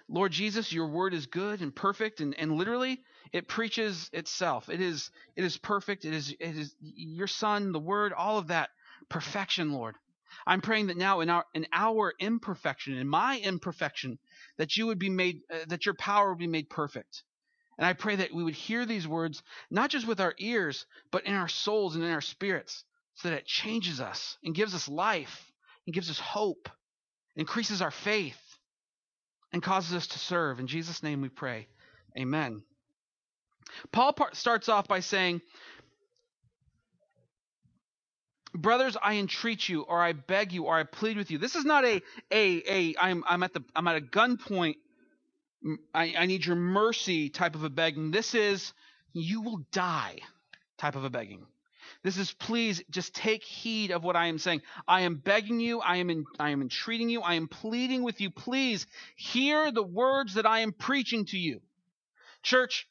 Lord 0.07 0.31
Jesus, 0.31 0.71
your 0.71 0.87
word 0.87 1.13
is 1.13 1.25
good 1.25 1.61
and 1.61 1.75
perfect, 1.75 2.21
and, 2.21 2.37
and 2.37 2.51
literally 2.51 3.01
it 3.31 3.47
preaches 3.47 4.09
itself. 4.13 4.69
It 4.69 4.79
is 4.79 5.09
it 5.35 5.43
is 5.43 5.57
perfect. 5.57 6.05
It 6.05 6.13
is 6.13 6.35
it 6.39 6.57
is 6.57 6.75
your 6.79 7.27
son, 7.27 7.71
the 7.71 7.79
word, 7.79 8.13
all 8.13 8.37
of 8.37 8.47
that 8.47 8.69
perfection, 9.09 9.73
Lord. 9.73 9.95
I'm 10.45 10.61
praying 10.61 10.87
that 10.87 10.97
now 10.97 11.21
in 11.21 11.29
our 11.29 11.45
in 11.55 11.65
our 11.73 12.13
imperfection, 12.19 12.97
in 12.97 13.07
my 13.07 13.39
imperfection, 13.39 14.19
that 14.57 14.77
you 14.77 14.85
would 14.87 14.99
be 14.99 15.09
made 15.09 15.41
uh, 15.51 15.65
that 15.67 15.85
your 15.85 15.95
power 15.95 16.29
would 16.29 16.39
be 16.39 16.47
made 16.47 16.69
perfect. 16.69 17.23
And 17.77 17.85
I 17.85 17.93
pray 17.93 18.15
that 18.17 18.33
we 18.33 18.43
would 18.43 18.53
hear 18.53 18.85
these 18.85 19.07
words 19.07 19.41
not 19.71 19.89
just 19.89 20.07
with 20.07 20.21
our 20.21 20.35
ears, 20.37 20.85
but 21.11 21.25
in 21.25 21.33
our 21.33 21.49
souls 21.49 21.95
and 21.95 22.03
in 22.03 22.11
our 22.11 22.21
spirits, 22.21 22.83
so 23.15 23.29
that 23.29 23.39
it 23.39 23.45
changes 23.47 23.99
us 23.99 24.37
and 24.43 24.53
gives 24.53 24.75
us 24.75 24.87
life 24.87 25.51
and 25.87 25.95
gives 25.95 26.11
us 26.11 26.19
hope, 26.19 26.69
increases 27.35 27.81
our 27.81 27.91
faith, 27.91 28.39
and 29.55 29.63
causes 29.63 29.95
us 29.95 30.07
to 30.07 30.19
serve. 30.19 30.59
In 30.59 30.67
Jesus' 30.67 31.01
name 31.01 31.21
we 31.21 31.29
pray. 31.29 31.69
Amen. 32.19 32.61
Paul 33.93 34.13
starts 34.33 34.67
off 34.69 34.87
by 34.87 34.99
saying, 34.99 35.41
brothers 38.53 38.97
i 39.03 39.15
entreat 39.15 39.67
you 39.69 39.81
or 39.83 40.01
i 40.01 40.13
beg 40.13 40.53
you 40.53 40.63
or 40.65 40.75
i 40.77 40.83
plead 40.83 41.17
with 41.17 41.29
you 41.29 41.37
this 41.37 41.55
is 41.55 41.65
not 41.65 41.85
a 41.85 42.01
a 42.31 42.63
a 42.69 42.95
i'm 43.01 43.23
i'm 43.27 43.43
at 43.43 43.53
the 43.53 43.61
i'm 43.75 43.87
at 43.87 43.97
a 43.97 44.01
gunpoint 44.01 44.75
I, 45.93 46.15
I 46.19 46.25
need 46.27 46.45
your 46.45 46.55
mercy 46.55 47.29
type 47.29 47.55
of 47.55 47.63
a 47.65 47.69
begging 47.69 48.11
this 48.11 48.33
is 48.35 48.73
you 49.13 49.41
will 49.41 49.61
die 49.73 50.19
type 50.77 50.95
of 50.95 51.03
a 51.03 51.09
begging 51.09 51.45
this 52.03 52.17
is 52.17 52.31
please 52.33 52.83
just 52.89 53.13
take 53.15 53.43
heed 53.43 53.91
of 53.91 54.03
what 54.03 54.15
i 54.15 54.27
am 54.27 54.37
saying. 54.37 54.61
I 54.87 55.01
am 55.01 55.15
begging 55.15 55.59
you. 55.59 55.79
I 55.79 55.97
am 55.97 56.09
in, 56.09 56.25
i 56.39 56.49
am 56.51 56.61
entreating 56.61 57.09
you. 57.09 57.21
I 57.21 57.35
am 57.35 57.47
pleading 57.47 58.03
with 58.03 58.21
you. 58.21 58.29
Please 58.29 58.85
hear 59.15 59.71
the 59.71 59.83
words 59.83 60.35
that 60.35 60.45
i 60.45 60.59
am 60.59 60.71
preaching 60.71 61.25
to 61.25 61.37
you. 61.37 61.61
Church 62.43 62.87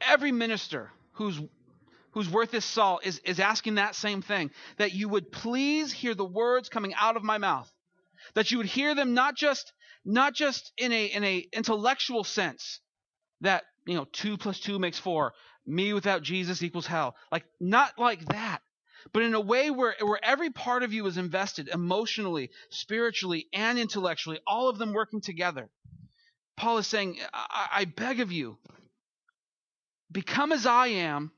every 0.00 0.32
minister 0.32 0.90
who's 1.12 1.40
who's 2.12 2.28
worth 2.28 2.50
his 2.50 2.64
salt 2.64 3.04
is, 3.04 3.18
is 3.24 3.38
asking 3.38 3.76
that 3.76 3.94
same 3.94 4.22
thing 4.22 4.50
that 4.78 4.92
you 4.92 5.08
would 5.08 5.30
please 5.30 5.92
hear 5.92 6.14
the 6.14 6.24
words 6.24 6.68
coming 6.68 6.94
out 6.94 7.16
of 7.16 7.22
my 7.22 7.38
mouth. 7.38 7.70
That 8.34 8.50
you 8.50 8.58
would 8.58 8.66
hear 8.66 8.94
them 8.94 9.14
not 9.14 9.36
just 9.36 9.72
not 10.04 10.34
just 10.34 10.72
in 10.76 10.92
a 10.92 11.04
in 11.06 11.24
a 11.24 11.46
intellectual 11.52 12.24
sense 12.24 12.80
that 13.40 13.64
you 13.86 13.94
know 13.94 14.06
2 14.12 14.36
plus 14.36 14.60
2 14.60 14.78
makes 14.78 14.98
4 14.98 15.32
me 15.68 15.92
without 15.92 16.22
jesus 16.22 16.62
equals 16.62 16.86
hell 16.86 17.14
like 17.30 17.44
not 17.60 17.98
like 17.98 18.24
that 18.26 18.60
but 19.12 19.22
in 19.22 19.32
a 19.32 19.40
way 19.40 19.70
where, 19.70 19.94
where 20.00 20.18
every 20.22 20.50
part 20.50 20.82
of 20.82 20.92
you 20.92 21.06
is 21.06 21.16
invested 21.16 21.68
emotionally 21.68 22.50
spiritually 22.70 23.46
and 23.52 23.78
intellectually 23.78 24.40
all 24.46 24.68
of 24.68 24.78
them 24.78 24.92
working 24.92 25.20
together 25.20 25.68
paul 26.56 26.78
is 26.78 26.86
saying 26.86 27.16
I, 27.32 27.68
I 27.72 27.84
beg 27.84 28.20
of 28.20 28.32
you 28.32 28.58
become 30.10 30.52
as 30.52 30.66
i 30.66 30.88
am 30.88 31.32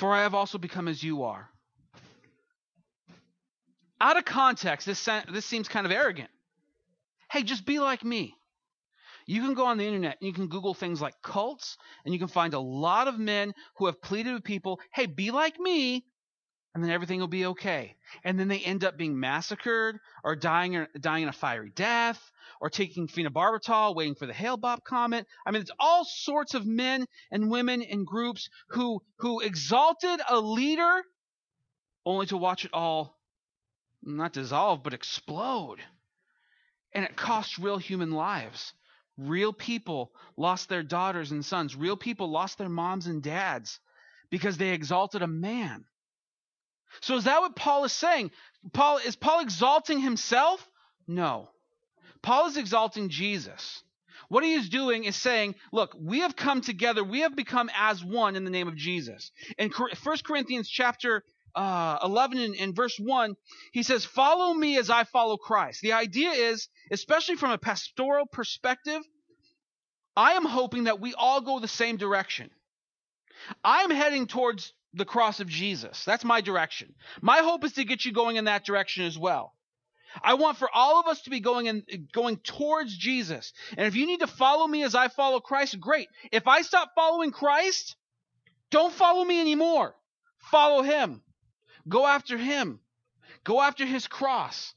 for 0.00 0.14
I 0.14 0.22
have 0.22 0.34
also 0.34 0.56
become 0.56 0.88
as 0.88 1.02
you 1.02 1.24
are. 1.24 1.50
Out 4.00 4.16
of 4.16 4.24
context, 4.24 4.86
this, 4.86 5.06
this 5.30 5.44
seems 5.44 5.68
kind 5.68 5.84
of 5.84 5.92
arrogant. 5.92 6.30
Hey, 7.30 7.42
just 7.42 7.66
be 7.66 7.78
like 7.78 8.02
me. 8.02 8.34
You 9.30 9.42
can 9.42 9.54
go 9.54 9.66
on 9.66 9.78
the 9.78 9.86
internet 9.86 10.16
and 10.20 10.26
you 10.26 10.32
can 10.32 10.48
Google 10.48 10.74
things 10.74 11.00
like 11.00 11.14
cults, 11.22 11.76
and 12.04 12.12
you 12.12 12.18
can 12.18 12.26
find 12.26 12.52
a 12.52 12.58
lot 12.58 13.06
of 13.06 13.16
men 13.16 13.54
who 13.76 13.86
have 13.86 14.02
pleaded 14.02 14.34
with 14.34 14.42
people, 14.42 14.80
hey, 14.92 15.06
be 15.06 15.30
like 15.30 15.56
me, 15.60 16.04
and 16.74 16.82
then 16.82 16.90
everything 16.90 17.20
will 17.20 17.28
be 17.28 17.46
okay. 17.46 17.94
And 18.24 18.40
then 18.40 18.48
they 18.48 18.58
end 18.58 18.82
up 18.82 18.98
being 18.98 19.20
massacred 19.20 20.00
or 20.24 20.34
dying, 20.34 20.74
or 20.74 20.88
dying 20.98 21.22
in 21.22 21.28
a 21.28 21.32
fiery 21.32 21.70
death 21.72 22.20
or 22.60 22.70
taking 22.70 23.06
phenobarbital, 23.06 23.94
waiting 23.94 24.16
for 24.16 24.26
the 24.26 24.32
Hale-Bopp 24.32 24.82
comet. 24.82 25.28
I 25.46 25.52
mean, 25.52 25.62
it's 25.62 25.70
all 25.78 26.04
sorts 26.04 26.54
of 26.54 26.66
men 26.66 27.06
and 27.30 27.52
women 27.52 27.82
and 27.82 28.04
groups 28.04 28.48
who 28.70 29.00
who 29.18 29.38
exalted 29.38 30.20
a 30.28 30.40
leader 30.40 31.04
only 32.04 32.26
to 32.26 32.36
watch 32.36 32.64
it 32.64 32.72
all 32.74 33.16
not 34.02 34.32
dissolve 34.32 34.82
but 34.82 34.92
explode. 34.92 35.78
And 36.92 37.04
it 37.04 37.14
costs 37.14 37.60
real 37.60 37.78
human 37.78 38.10
lives. 38.10 38.72
Real 39.20 39.52
people 39.52 40.12
lost 40.36 40.68
their 40.68 40.82
daughters 40.82 41.30
and 41.30 41.44
sons. 41.44 41.76
Real 41.76 41.96
people 41.96 42.30
lost 42.30 42.58
their 42.58 42.68
moms 42.68 43.06
and 43.06 43.22
dads 43.22 43.78
because 44.30 44.56
they 44.56 44.70
exalted 44.70 45.20
a 45.20 45.26
man. 45.26 45.84
So 47.00 47.16
is 47.16 47.24
that 47.24 47.40
what 47.40 47.54
Paul 47.54 47.84
is 47.84 47.92
saying? 47.92 48.30
Paul 48.72 48.98
is 48.98 49.16
Paul 49.16 49.40
exalting 49.40 50.00
himself? 50.00 50.66
No. 51.06 51.50
Paul 52.22 52.46
is 52.46 52.56
exalting 52.56 53.10
Jesus. 53.10 53.82
What 54.28 54.44
he 54.44 54.54
is 54.54 54.68
doing 54.68 55.04
is 55.04 55.16
saying, 55.16 55.54
look, 55.72 55.94
we 55.98 56.20
have 56.20 56.36
come 56.36 56.60
together, 56.60 57.02
we 57.02 57.20
have 57.20 57.34
become 57.34 57.70
as 57.76 58.04
one 58.04 58.36
in 58.36 58.44
the 58.44 58.50
name 58.50 58.68
of 58.68 58.76
Jesus. 58.76 59.32
In 59.58 59.70
1 59.70 59.90
Corinthians 60.24 60.68
chapter 60.68 61.24
uh, 61.54 61.98
11 62.02 62.38
and, 62.38 62.56
and 62.56 62.76
verse 62.76 62.98
1, 62.98 63.34
he 63.72 63.82
says, 63.82 64.04
Follow 64.04 64.54
me 64.54 64.78
as 64.78 64.90
I 64.90 65.04
follow 65.04 65.36
Christ. 65.36 65.80
The 65.82 65.92
idea 65.92 66.30
is, 66.30 66.68
especially 66.90 67.36
from 67.36 67.50
a 67.50 67.58
pastoral 67.58 68.26
perspective, 68.26 69.02
I 70.16 70.32
am 70.32 70.44
hoping 70.44 70.84
that 70.84 71.00
we 71.00 71.14
all 71.14 71.40
go 71.40 71.58
the 71.58 71.68
same 71.68 71.96
direction. 71.96 72.50
I'm 73.64 73.90
heading 73.90 74.26
towards 74.26 74.72
the 74.92 75.04
cross 75.04 75.40
of 75.40 75.48
Jesus. 75.48 76.04
That's 76.04 76.24
my 76.24 76.40
direction. 76.40 76.94
My 77.20 77.38
hope 77.38 77.64
is 77.64 77.74
to 77.74 77.84
get 77.84 78.04
you 78.04 78.12
going 78.12 78.36
in 78.36 78.44
that 78.44 78.64
direction 78.64 79.04
as 79.04 79.18
well. 79.18 79.54
I 80.22 80.34
want 80.34 80.58
for 80.58 80.68
all 80.72 80.98
of 80.98 81.06
us 81.06 81.22
to 81.22 81.30
be 81.30 81.40
going 81.40 81.66
in, 81.66 81.84
going 82.12 82.38
towards 82.38 82.96
Jesus. 82.96 83.52
And 83.76 83.86
if 83.86 83.94
you 83.94 84.06
need 84.06 84.20
to 84.20 84.26
follow 84.26 84.66
me 84.66 84.82
as 84.82 84.94
I 84.96 85.08
follow 85.08 85.38
Christ, 85.38 85.78
great. 85.78 86.08
If 86.32 86.48
I 86.48 86.62
stop 86.62 86.90
following 86.96 87.30
Christ, 87.30 87.96
don't 88.70 88.92
follow 88.92 89.24
me 89.24 89.40
anymore. 89.40 89.94
Follow 90.50 90.82
him. 90.82 91.22
Go 91.90 92.06
after 92.06 92.38
him. 92.38 92.80
Go 93.44 93.60
after 93.60 93.84
his 93.84 94.06
cross. 94.06 94.74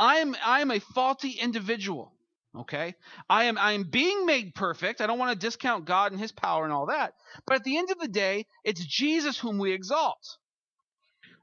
I 0.00 0.16
am 0.16 0.34
I 0.44 0.60
am 0.60 0.70
a 0.70 0.80
faulty 0.80 1.30
individual. 1.30 2.12
Okay? 2.56 2.94
I 3.28 3.44
am 3.44 3.58
I 3.58 3.72
am 3.72 3.84
being 3.84 4.26
made 4.26 4.54
perfect. 4.54 5.00
I 5.00 5.06
don't 5.06 5.18
want 5.18 5.32
to 5.32 5.46
discount 5.46 5.84
God 5.84 6.12
and 6.12 6.20
his 6.20 6.32
power 6.32 6.64
and 6.64 6.72
all 6.72 6.86
that. 6.86 7.14
But 7.46 7.56
at 7.56 7.64
the 7.64 7.76
end 7.76 7.90
of 7.90 7.98
the 7.98 8.08
day, 8.08 8.46
it's 8.64 8.84
Jesus 8.84 9.38
whom 9.38 9.58
we 9.58 9.72
exalt. 9.72 10.38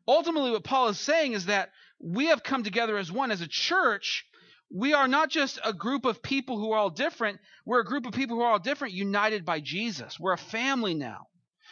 Ultimately, 0.08 0.52
what 0.52 0.64
Paul 0.64 0.90
is 0.90 1.00
saying 1.00 1.34
is 1.34 1.46
that 1.46 1.70
we 2.00 2.28
have 2.28 2.44
come 2.44 2.64
together 2.64 2.98
as 2.98 3.12
one. 3.12 3.32
As 3.32 3.42
a 3.42 3.48
church, 3.48 4.26
we 4.74 4.94
are 4.94 5.08
not 5.08 5.30
just 5.30 5.60
a 5.64 5.74
group 5.74 6.06
of 6.06 6.24
people 6.24 6.58
who 6.58 6.72
are 6.72 6.80
all 6.80 6.90
different. 6.90 7.40
We're 7.66 7.82
a 7.82 7.86
group 7.86 8.06
of 8.06 8.14
people 8.14 8.38
who 8.38 8.44
are 8.44 8.54
all 8.54 8.60
different, 8.60 8.94
united 8.94 9.46
by 9.46 9.60
Jesus. 9.60 10.20
We're 10.20 10.34
a 10.34 10.38
family 10.38 10.94
now. 10.96 11.28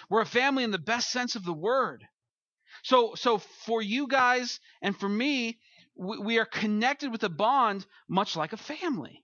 We're 0.09 0.21
a 0.21 0.27
family 0.27 0.63
in 0.63 0.71
the 0.71 0.77
best 0.77 1.11
sense 1.11 1.35
of 1.35 1.43
the 1.43 1.53
word. 1.53 2.07
So, 2.83 3.15
so 3.15 3.37
for 3.37 3.81
you 3.81 4.07
guys 4.07 4.59
and 4.81 4.97
for 4.97 5.09
me, 5.09 5.59
we, 5.95 6.17
we 6.19 6.39
are 6.39 6.45
connected 6.45 7.11
with 7.11 7.23
a 7.23 7.29
bond 7.29 7.85
much 8.07 8.35
like 8.35 8.53
a 8.53 8.57
family. 8.57 9.23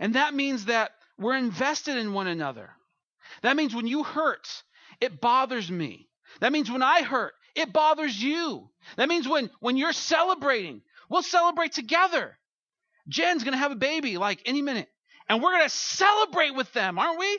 And 0.00 0.14
that 0.14 0.34
means 0.34 0.66
that 0.66 0.92
we're 1.18 1.36
invested 1.36 1.96
in 1.96 2.12
one 2.12 2.26
another. 2.26 2.70
That 3.42 3.56
means 3.56 3.74
when 3.74 3.86
you 3.86 4.02
hurt, 4.02 4.48
it 5.00 5.20
bothers 5.20 5.70
me. 5.70 6.08
That 6.40 6.52
means 6.52 6.70
when 6.70 6.82
I 6.82 7.02
hurt, 7.02 7.34
it 7.54 7.72
bothers 7.72 8.20
you. 8.22 8.70
That 8.96 9.08
means 9.08 9.26
when, 9.26 9.50
when 9.60 9.76
you're 9.76 9.92
celebrating, 9.92 10.82
we'll 11.08 11.22
celebrate 11.22 11.72
together. 11.72 12.38
Jen's 13.08 13.42
going 13.42 13.52
to 13.52 13.58
have 13.58 13.72
a 13.72 13.76
baby 13.76 14.18
like 14.18 14.42
any 14.44 14.62
minute. 14.62 14.88
And 15.28 15.42
we're 15.42 15.52
going 15.52 15.64
to 15.64 15.68
celebrate 15.68 16.54
with 16.54 16.72
them, 16.72 16.98
aren't 16.98 17.18
we? 17.18 17.38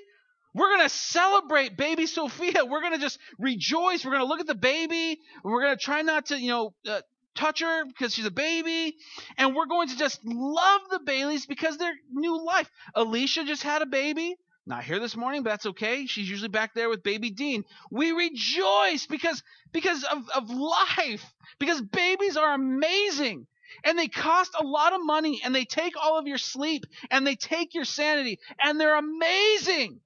We're 0.53 0.69
going 0.69 0.87
to 0.87 0.89
celebrate 0.89 1.77
baby 1.77 2.05
Sophia. 2.05 2.65
We're 2.65 2.81
going 2.81 2.93
to 2.93 2.99
just 2.99 3.19
rejoice. 3.37 4.03
We're 4.03 4.11
going 4.11 4.23
to 4.23 4.27
look 4.27 4.39
at 4.39 4.47
the 4.47 4.55
baby. 4.55 5.19
We're 5.43 5.61
going 5.61 5.77
to 5.77 5.83
try 5.83 6.01
not 6.01 6.27
to, 6.27 6.39
you 6.39 6.49
know, 6.49 6.73
uh, 6.87 7.01
touch 7.35 7.61
her 7.61 7.85
because 7.85 8.13
she's 8.13 8.25
a 8.25 8.31
baby. 8.31 8.95
And 9.37 9.55
we're 9.55 9.67
going 9.67 9.89
to 9.89 9.97
just 9.97 10.19
love 10.25 10.81
the 10.89 10.99
Baileys 10.99 11.45
because 11.45 11.77
they're 11.77 11.93
new 12.11 12.43
life. 12.43 12.69
Alicia 12.95 13.45
just 13.45 13.63
had 13.63 13.81
a 13.81 13.85
baby. 13.85 14.35
Not 14.65 14.83
here 14.83 14.99
this 14.99 15.15
morning, 15.15 15.43
but 15.43 15.51
that's 15.51 15.65
okay. 15.67 16.05
She's 16.05 16.29
usually 16.29 16.49
back 16.49 16.73
there 16.75 16.89
with 16.89 17.01
baby 17.01 17.31
Dean. 17.31 17.63
We 17.89 18.11
rejoice 18.11 19.07
because 19.07 19.41
because 19.71 20.03
of, 20.03 20.29
of 20.29 20.49
life. 20.49 21.25
Because 21.59 21.81
babies 21.81 22.37
are 22.37 22.53
amazing. 22.53 23.47
And 23.83 23.97
they 23.97 24.07
cost 24.07 24.51
a 24.59 24.65
lot 24.65 24.93
of 24.93 25.03
money 25.03 25.41
and 25.43 25.55
they 25.55 25.65
take 25.65 25.93
all 25.95 26.17
of 26.17 26.27
your 26.27 26.37
sleep 26.37 26.85
and 27.11 27.25
they 27.25 27.35
take 27.35 27.73
your 27.73 27.85
sanity 27.85 28.39
and 28.61 28.79
they're 28.79 28.97
amazing. 28.97 30.01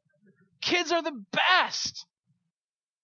Kids 0.64 0.92
are 0.92 1.02
the 1.02 1.24
best. 1.32 2.06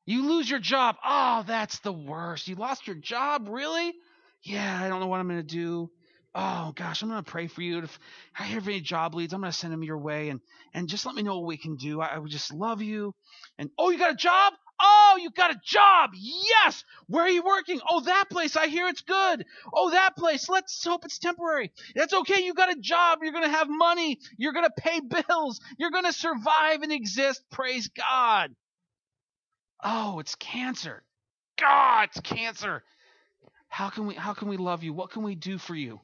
You 0.06 0.28
lose 0.28 0.50
your 0.50 0.60
job. 0.60 0.96
Oh, 1.06 1.44
that's 1.46 1.80
the 1.80 1.94
worst. 1.94 2.48
You 2.48 2.56
lost 2.56 2.88
your 2.88 2.96
job? 2.96 3.48
Really? 3.50 3.94
Yeah, 4.42 4.82
I 4.82 4.88
don't 4.88 5.00
know 5.00 5.08
what 5.08 5.20
I'm 5.20 5.28
going 5.28 5.42
to 5.42 5.56
do 5.56 5.92
oh 6.36 6.72
gosh, 6.76 7.02
I'm 7.02 7.10
gonna 7.10 7.24
pray 7.24 7.48
for 7.48 7.62
you. 7.62 7.80
If 7.80 8.00
I 8.38 8.44
have 8.44 8.68
any 8.68 8.82
job 8.82 9.16
leads, 9.16 9.34
I'm 9.34 9.42
gonna 9.42 9.52
send 9.52 9.74
them 9.74 9.84
your 9.84 9.98
way, 9.98 10.30
and 10.30 10.40
and 10.74 10.88
just 10.88 11.06
let 11.06 11.16
me 11.16 11.24
know 11.24 11.40
what 11.40 11.48
we 11.48 11.58
can 11.58 11.76
do. 11.76 12.02
I, 12.02 12.08
I 12.08 12.18
would 12.18 12.32
just 12.32 12.54
love 12.54 12.82
you. 12.82 13.14
And 13.58 13.70
oh, 13.78 13.90
you 13.90 13.98
got 13.98 14.14
a 14.14 14.16
job? 14.16 14.54
Oh, 14.80 15.18
you 15.22 15.32
got 15.32 15.52
a 15.52 15.60
job. 15.64 16.12
Yes. 16.14 16.84
Where 17.08 17.24
are 17.24 17.30
you 17.30 17.44
working? 17.44 17.82
Oh, 17.90 18.02
that 18.02 18.26
place. 18.30 18.56
I 18.56 18.68
hear 18.68 18.88
it's 18.88 19.02
good. 19.02 19.46
Oh, 19.74 19.92
that 19.92 20.16
place. 20.18 20.50
Let's 20.50 20.84
hope 20.84 21.06
it's 21.06 21.20
temporary. 21.20 21.72
That's 21.96 22.14
okay. 22.14 22.44
You 22.44 22.54
got 22.54 22.72
a 22.72 22.80
job. 22.80 23.20
You're 23.22 23.34
going 23.34 23.44
to 23.44 23.50
have 23.50 23.70
money. 23.70 24.20
You're 24.38 24.54
going 24.54 24.66
to 24.66 24.82
pay 24.82 25.02
bills. 25.30 25.60
You're 25.78 25.92
going 25.92 26.06
to 26.06 26.14
survive 26.14 26.82
and 26.82 26.92
exist. 26.92 27.44
Praise 27.52 27.90
God. 27.90 28.56
Oh, 29.84 30.20
it's 30.20 30.36
cancer. 30.36 31.04
God, 31.60 32.10
it's 32.10 32.22
cancer. 32.22 32.84
How 33.70 33.90
can 33.90 34.08
we 34.08 34.16
how 34.16 34.34
can 34.34 34.48
we 34.48 34.58
love 34.58 34.84
you? 34.84 34.94
What 34.94 35.12
can 35.12 35.24
we 35.24 35.36
do 35.36 35.58
for 35.58 35.76
you? 35.76 36.00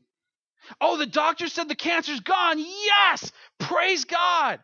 Oh, 0.82 0.98
the 0.98 1.05
doctor 1.05 1.48
said 1.48 1.67
the 1.67 1.75
cancer's 1.75 2.22
gone. 2.22 2.60
Yes! 2.60 3.32
Praise 3.60 4.05
God. 4.05 4.60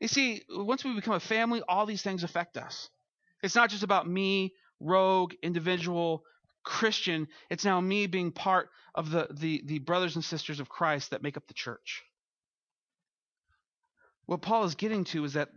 You 0.00 0.08
see, 0.08 0.42
once 0.48 0.84
we 0.84 0.94
become 0.94 1.14
a 1.14 1.20
family, 1.20 1.62
all 1.68 1.86
these 1.86 2.02
things 2.02 2.24
affect 2.24 2.56
us. 2.56 2.88
It's 3.42 3.54
not 3.54 3.70
just 3.70 3.82
about 3.82 4.08
me, 4.08 4.54
rogue, 4.80 5.34
individual, 5.42 6.24
Christian. 6.64 7.28
It's 7.50 7.64
now 7.64 7.80
me 7.80 8.06
being 8.06 8.32
part 8.32 8.68
of 8.94 9.10
the, 9.10 9.28
the, 9.30 9.62
the 9.66 9.78
brothers 9.80 10.14
and 10.14 10.24
sisters 10.24 10.60
of 10.60 10.68
Christ 10.68 11.10
that 11.10 11.22
make 11.22 11.36
up 11.36 11.46
the 11.46 11.54
church. 11.54 12.02
What 14.26 14.42
Paul 14.42 14.64
is 14.64 14.74
getting 14.74 15.04
to 15.04 15.24
is 15.24 15.32
that 15.34 15.48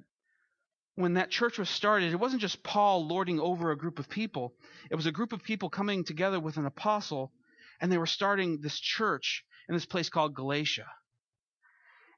when 0.95 1.15
that 1.15 1.29
church 1.29 1.59
was 1.59 1.69
started, 1.69 2.11
it 2.11 2.19
wasn't 2.19 2.41
just 2.41 2.63
Paul 2.63 3.05
lording 3.07 3.39
over 3.39 3.71
a 3.71 3.77
group 3.77 3.99
of 3.99 4.09
people. 4.09 4.53
It 4.89 4.95
was 4.95 5.05
a 5.05 5.11
group 5.11 5.33
of 5.33 5.43
people 5.43 5.69
coming 5.69 6.03
together 6.03 6.39
with 6.39 6.57
an 6.57 6.65
apostle, 6.65 7.33
and 7.81 7.91
they 7.91 7.97
were 7.97 8.05
starting 8.05 8.61
this 8.61 8.79
church 8.79 9.43
in 9.67 9.75
this 9.75 9.85
place 9.85 10.09
called 10.09 10.35
Galatia. 10.35 10.87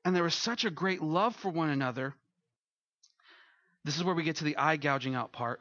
And 0.05 0.15
there 0.15 0.23
was 0.23 0.35
such 0.35 0.63
a 0.63 0.69
great 0.69 1.01
love 1.01 1.35
for 1.35 1.49
one 1.49 1.69
another. 1.69 2.15
This 3.83 3.97
is 3.97 4.03
where 4.03 4.15
we 4.15 4.23
get 4.23 4.37
to 4.37 4.43
the 4.43 4.57
eye 4.57 4.77
gouging 4.77 5.15
out 5.15 5.31
part. 5.31 5.59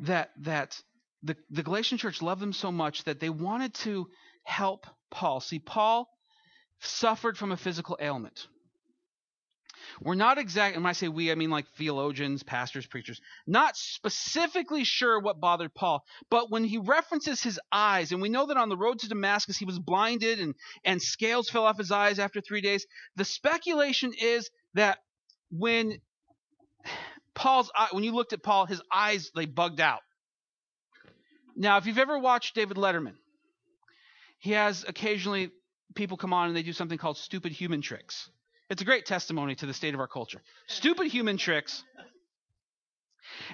That 0.00 0.30
that 0.40 0.80
the, 1.22 1.36
the 1.50 1.62
Galatian 1.62 1.98
church 1.98 2.22
loved 2.22 2.40
them 2.40 2.52
so 2.52 2.72
much 2.72 3.04
that 3.04 3.20
they 3.20 3.30
wanted 3.30 3.74
to 3.74 4.08
help 4.42 4.86
Paul. 5.10 5.40
See, 5.40 5.58
Paul 5.58 6.08
suffered 6.80 7.36
from 7.36 7.52
a 7.52 7.56
physical 7.56 7.98
ailment. 8.00 8.46
We're 10.00 10.14
not 10.14 10.38
exactly, 10.38 10.80
when 10.80 10.88
I 10.88 10.92
say 10.92 11.08
we, 11.08 11.32
I 11.32 11.34
mean 11.34 11.50
like 11.50 11.66
theologians, 11.76 12.42
pastors, 12.42 12.86
preachers, 12.86 13.20
not 13.46 13.76
specifically 13.76 14.84
sure 14.84 15.20
what 15.20 15.40
bothered 15.40 15.74
Paul, 15.74 16.04
but 16.30 16.50
when 16.50 16.64
he 16.64 16.78
references 16.78 17.42
his 17.42 17.58
eyes, 17.72 18.12
and 18.12 18.22
we 18.22 18.28
know 18.28 18.46
that 18.46 18.56
on 18.56 18.68
the 18.68 18.76
road 18.76 19.00
to 19.00 19.08
Damascus 19.08 19.56
he 19.56 19.64
was 19.64 19.78
blinded 19.78 20.40
and, 20.40 20.54
and 20.84 21.02
scales 21.02 21.50
fell 21.50 21.64
off 21.64 21.78
his 21.78 21.90
eyes 21.90 22.18
after 22.18 22.40
three 22.40 22.60
days, 22.60 22.86
the 23.16 23.24
speculation 23.24 24.12
is 24.18 24.50
that 24.74 24.98
when 25.50 26.00
Paul's 27.34 27.70
eye, 27.74 27.88
when 27.92 28.04
you 28.04 28.12
looked 28.12 28.32
at 28.32 28.42
Paul, 28.42 28.66
his 28.66 28.82
eyes 28.92 29.30
they 29.34 29.46
bugged 29.46 29.80
out. 29.80 30.00
Now, 31.56 31.76
if 31.76 31.86
you've 31.86 31.98
ever 31.98 32.18
watched 32.18 32.54
David 32.54 32.76
Letterman, 32.76 33.14
he 34.38 34.52
has 34.52 34.84
occasionally 34.86 35.50
people 35.94 36.16
come 36.16 36.32
on 36.32 36.48
and 36.48 36.56
they 36.56 36.62
do 36.62 36.72
something 36.72 36.98
called 36.98 37.18
stupid 37.18 37.52
human 37.52 37.82
tricks. 37.82 38.30
It's 38.68 38.82
a 38.82 38.84
great 38.84 39.04
testimony 39.04 39.54
to 39.56 39.66
the 39.66 39.74
state 39.74 39.94
of 39.94 40.00
our 40.00 40.06
culture. 40.06 40.40
Stupid 40.68 41.08
human 41.08 41.36
tricks. 41.36 41.82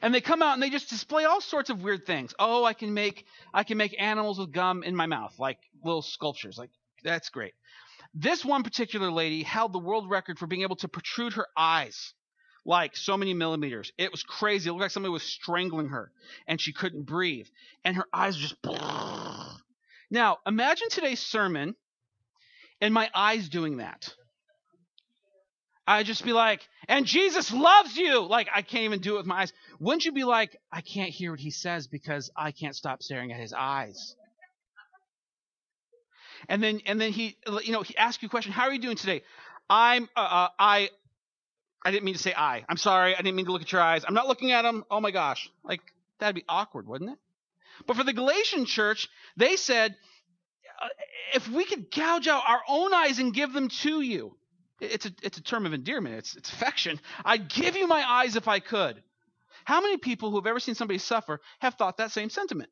And 0.02 0.14
they 0.14 0.20
come 0.20 0.42
out 0.42 0.54
and 0.54 0.62
they 0.62 0.70
just 0.70 0.90
display 0.90 1.24
all 1.24 1.40
sorts 1.40 1.70
of 1.70 1.82
weird 1.82 2.06
things. 2.06 2.34
Oh, 2.38 2.64
I 2.64 2.74
can 2.74 2.94
make 2.94 3.24
I 3.52 3.64
can 3.64 3.78
make 3.78 3.94
animals 3.98 4.38
with 4.38 4.52
gum 4.52 4.82
in 4.82 4.94
my 4.94 5.06
mouth, 5.06 5.34
like 5.38 5.58
little 5.82 6.02
sculptures. 6.02 6.56
Like 6.58 6.70
that's 7.02 7.30
great. 7.30 7.54
This 8.14 8.44
one 8.44 8.62
particular 8.62 9.10
lady 9.10 9.42
held 9.42 9.72
the 9.72 9.78
world 9.78 10.08
record 10.08 10.38
for 10.38 10.46
being 10.46 10.62
able 10.62 10.76
to 10.76 10.88
protrude 10.88 11.34
her 11.34 11.46
eyes 11.56 12.14
like 12.66 12.96
so 12.96 13.16
many 13.16 13.32
millimeters. 13.32 13.92
It 13.96 14.10
was 14.10 14.22
crazy. 14.22 14.68
It 14.68 14.72
looked 14.72 14.82
like 14.82 14.90
somebody 14.90 15.12
was 15.12 15.22
strangling 15.22 15.88
her 15.88 16.10
and 16.46 16.60
she 16.60 16.72
couldn't 16.72 17.04
breathe. 17.04 17.46
And 17.84 17.96
her 17.96 18.06
eyes 18.12 18.36
just. 18.36 18.56
Now, 20.08 20.38
imagine 20.46 20.88
today's 20.88 21.18
sermon 21.18 21.74
and 22.80 22.94
my 22.94 23.10
eyes 23.12 23.48
doing 23.48 23.78
that. 23.78 24.14
I'd 25.84 26.06
just 26.06 26.24
be 26.24 26.32
like, 26.32 26.60
and 26.88 27.06
Jesus 27.06 27.52
loves 27.52 27.96
you. 27.96 28.20
Like, 28.20 28.48
I 28.54 28.62
can't 28.62 28.84
even 28.84 29.00
do 29.00 29.14
it 29.14 29.18
with 29.18 29.26
my 29.26 29.42
eyes. 29.42 29.52
Wouldn't 29.80 30.04
you 30.04 30.12
be 30.12 30.24
like, 30.24 30.56
I 30.72 30.80
can't 30.80 31.10
hear 31.10 31.30
what 31.32 31.40
he 31.40 31.50
says 31.50 31.86
because 31.86 32.30
I 32.36 32.52
can't 32.52 32.74
stop 32.74 33.02
staring 33.02 33.32
at 33.32 33.40
his 33.40 33.52
eyes? 33.52 34.14
And 36.48 36.62
then, 36.62 36.80
and 36.86 37.00
then 37.00 37.12
he, 37.12 37.36
you 37.64 37.72
know, 37.72 37.82
he 37.82 37.96
asks 37.96 38.22
you 38.22 38.26
a 38.26 38.30
question. 38.30 38.52
How 38.52 38.64
are 38.64 38.72
you 38.72 38.80
doing 38.80 38.96
today? 38.96 39.22
I'm, 39.68 40.08
uh, 40.16 40.20
uh, 40.20 40.48
I, 40.58 40.90
I 41.84 41.90
didn't 41.90 42.04
mean 42.04 42.14
to 42.14 42.20
say 42.20 42.34
I. 42.36 42.64
I'm 42.68 42.76
sorry. 42.76 43.14
I 43.14 43.18
didn't 43.18 43.36
mean 43.36 43.46
to 43.46 43.52
look 43.52 43.62
at 43.62 43.72
your 43.72 43.80
eyes. 43.80 44.04
I'm 44.06 44.14
not 44.14 44.26
looking 44.26 44.52
at 44.52 44.62
them. 44.62 44.84
Oh 44.90 45.00
my 45.00 45.10
gosh. 45.10 45.50
Like, 45.64 45.80
that'd 46.18 46.34
be 46.34 46.44
awkward, 46.48 46.86
wouldn't 46.86 47.10
it? 47.10 47.18
But 47.86 47.96
for 47.96 48.04
the 48.04 48.12
Galatian 48.12 48.64
church, 48.64 49.08
they 49.36 49.56
said, 49.56 49.94
uh, 50.80 50.88
if 51.34 51.48
we 51.48 51.64
could 51.64 51.90
gouge 51.90 52.26
out 52.28 52.42
our 52.46 52.62
own 52.68 52.92
eyes 52.94 53.18
and 53.18 53.32
give 53.34 53.52
them 53.52 53.68
to 53.68 54.00
you, 54.00 54.36
it's 54.80 55.06
a, 55.06 55.12
it's 55.22 55.38
a 55.38 55.42
term 55.42 55.66
of 55.66 55.72
endearment, 55.72 56.16
it's, 56.16 56.36
it's 56.36 56.52
affection. 56.52 57.00
I'd 57.24 57.48
give 57.48 57.76
you 57.76 57.86
my 57.86 58.02
eyes 58.02 58.36
if 58.36 58.48
I 58.48 58.60
could. 58.60 59.02
How 59.64 59.80
many 59.80 59.96
people 59.96 60.30
who 60.30 60.36
have 60.36 60.46
ever 60.46 60.60
seen 60.60 60.74
somebody 60.74 60.98
suffer 60.98 61.40
have 61.60 61.74
thought 61.74 61.96
that 61.98 62.12
same 62.12 62.30
sentiment? 62.30 62.70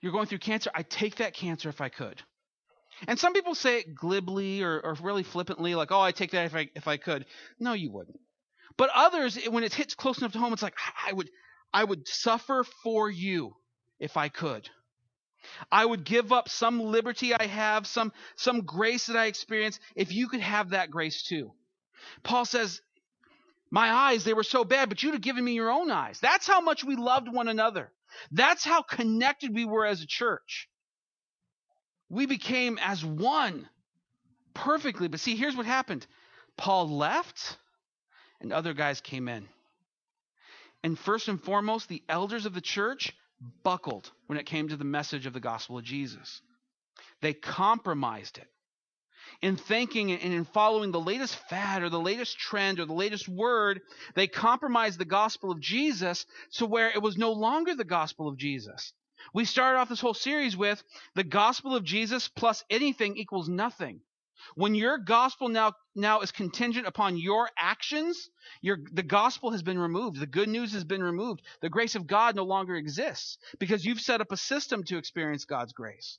You're 0.00 0.12
going 0.12 0.26
through 0.26 0.38
cancer. 0.38 0.70
I'd 0.74 0.90
take 0.90 1.16
that 1.16 1.34
cancer 1.34 1.68
if 1.68 1.80
I 1.80 1.88
could. 1.88 2.22
And 3.06 3.18
some 3.18 3.32
people 3.32 3.54
say 3.54 3.80
it 3.80 3.94
glibly 3.94 4.62
or, 4.62 4.80
or 4.80 4.94
really 5.02 5.22
flippantly, 5.22 5.74
like, 5.74 5.92
oh, 5.92 6.00
I'd 6.00 6.16
take 6.16 6.32
that 6.32 6.46
if 6.46 6.54
I, 6.54 6.70
if 6.74 6.88
I 6.88 6.96
could. 6.96 7.26
No, 7.58 7.72
you 7.72 7.90
wouldn't. 7.90 8.20
But 8.76 8.90
others, 8.94 9.36
when 9.48 9.64
it 9.64 9.74
hits 9.74 9.94
close 9.94 10.18
enough 10.18 10.32
to 10.32 10.38
home, 10.38 10.52
it's 10.52 10.62
like, 10.62 10.76
I 11.06 11.12
would, 11.12 11.30
I 11.72 11.84
would 11.84 12.08
suffer 12.08 12.64
for 12.82 13.10
you 13.10 13.54
if 14.00 14.16
I 14.16 14.28
could. 14.28 14.68
I 15.70 15.84
would 15.84 16.04
give 16.04 16.32
up 16.32 16.48
some 16.48 16.80
liberty 16.80 17.34
I 17.34 17.46
have, 17.46 17.86
some, 17.86 18.12
some 18.36 18.62
grace 18.62 19.06
that 19.06 19.16
I 19.16 19.26
experience, 19.26 19.78
if 19.94 20.12
you 20.12 20.28
could 20.28 20.40
have 20.40 20.70
that 20.70 20.90
grace 20.90 21.22
too. 21.22 21.52
Paul 22.22 22.44
says, 22.44 22.80
My 23.70 23.90
eyes, 23.90 24.24
they 24.24 24.34
were 24.34 24.42
so 24.42 24.64
bad, 24.64 24.88
but 24.88 25.02
you'd 25.02 25.14
have 25.14 25.20
given 25.22 25.44
me 25.44 25.52
your 25.52 25.70
own 25.70 25.90
eyes. 25.90 26.18
That's 26.20 26.46
how 26.46 26.60
much 26.60 26.84
we 26.84 26.96
loved 26.96 27.28
one 27.32 27.48
another. 27.48 27.92
That's 28.30 28.64
how 28.64 28.82
connected 28.82 29.54
we 29.54 29.64
were 29.64 29.86
as 29.86 30.00
a 30.02 30.06
church. 30.06 30.68
We 32.14 32.26
became 32.26 32.78
as 32.80 33.04
one 33.04 33.68
perfectly. 34.54 35.08
But 35.08 35.18
see, 35.18 35.34
here's 35.34 35.56
what 35.56 35.66
happened 35.66 36.06
Paul 36.56 36.88
left, 36.88 37.58
and 38.40 38.52
other 38.52 38.72
guys 38.72 39.00
came 39.00 39.28
in. 39.28 39.48
And 40.84 40.96
first 40.96 41.26
and 41.26 41.42
foremost, 41.42 41.88
the 41.88 42.04
elders 42.08 42.46
of 42.46 42.54
the 42.54 42.60
church 42.60 43.12
buckled 43.64 44.12
when 44.28 44.38
it 44.38 44.46
came 44.46 44.68
to 44.68 44.76
the 44.76 44.84
message 44.84 45.26
of 45.26 45.32
the 45.32 45.40
gospel 45.40 45.76
of 45.76 45.84
Jesus. 45.84 46.40
They 47.20 47.32
compromised 47.32 48.38
it. 48.38 48.46
In 49.42 49.56
thinking 49.56 50.12
and 50.12 50.32
in 50.32 50.44
following 50.44 50.92
the 50.92 51.00
latest 51.00 51.34
fad 51.48 51.82
or 51.82 51.88
the 51.88 51.98
latest 51.98 52.38
trend 52.38 52.78
or 52.78 52.84
the 52.84 52.92
latest 52.92 53.28
word, 53.28 53.80
they 54.14 54.28
compromised 54.28 55.00
the 55.00 55.04
gospel 55.04 55.50
of 55.50 55.60
Jesus 55.60 56.26
to 56.58 56.66
where 56.66 56.90
it 56.90 57.02
was 57.02 57.16
no 57.16 57.32
longer 57.32 57.74
the 57.74 57.82
gospel 57.84 58.28
of 58.28 58.36
Jesus. 58.36 58.92
We 59.32 59.44
started 59.44 59.78
off 59.78 59.88
this 59.88 60.00
whole 60.00 60.14
series 60.14 60.56
with 60.56 60.82
the 61.14 61.24
gospel 61.24 61.74
of 61.74 61.84
Jesus 61.84 62.28
plus 62.28 62.64
anything 62.70 63.16
equals 63.16 63.48
nothing. 63.48 64.00
When 64.54 64.74
your 64.74 64.98
gospel 64.98 65.48
now 65.48 65.72
now 65.94 66.20
is 66.20 66.30
contingent 66.30 66.86
upon 66.86 67.16
your 67.16 67.48
actions, 67.56 68.28
your 68.60 68.78
the 68.92 69.02
gospel 69.02 69.52
has 69.52 69.62
been 69.62 69.78
removed. 69.78 70.18
The 70.20 70.26
good 70.26 70.48
news 70.48 70.72
has 70.72 70.84
been 70.84 71.02
removed. 71.02 71.42
The 71.62 71.70
grace 71.70 71.94
of 71.94 72.06
God 72.06 72.36
no 72.36 72.44
longer 72.44 72.74
exists 72.76 73.38
because 73.58 73.84
you've 73.84 74.00
set 74.00 74.20
up 74.20 74.32
a 74.32 74.36
system 74.36 74.84
to 74.84 74.98
experience 74.98 75.44
God's 75.44 75.72
grace. 75.72 76.18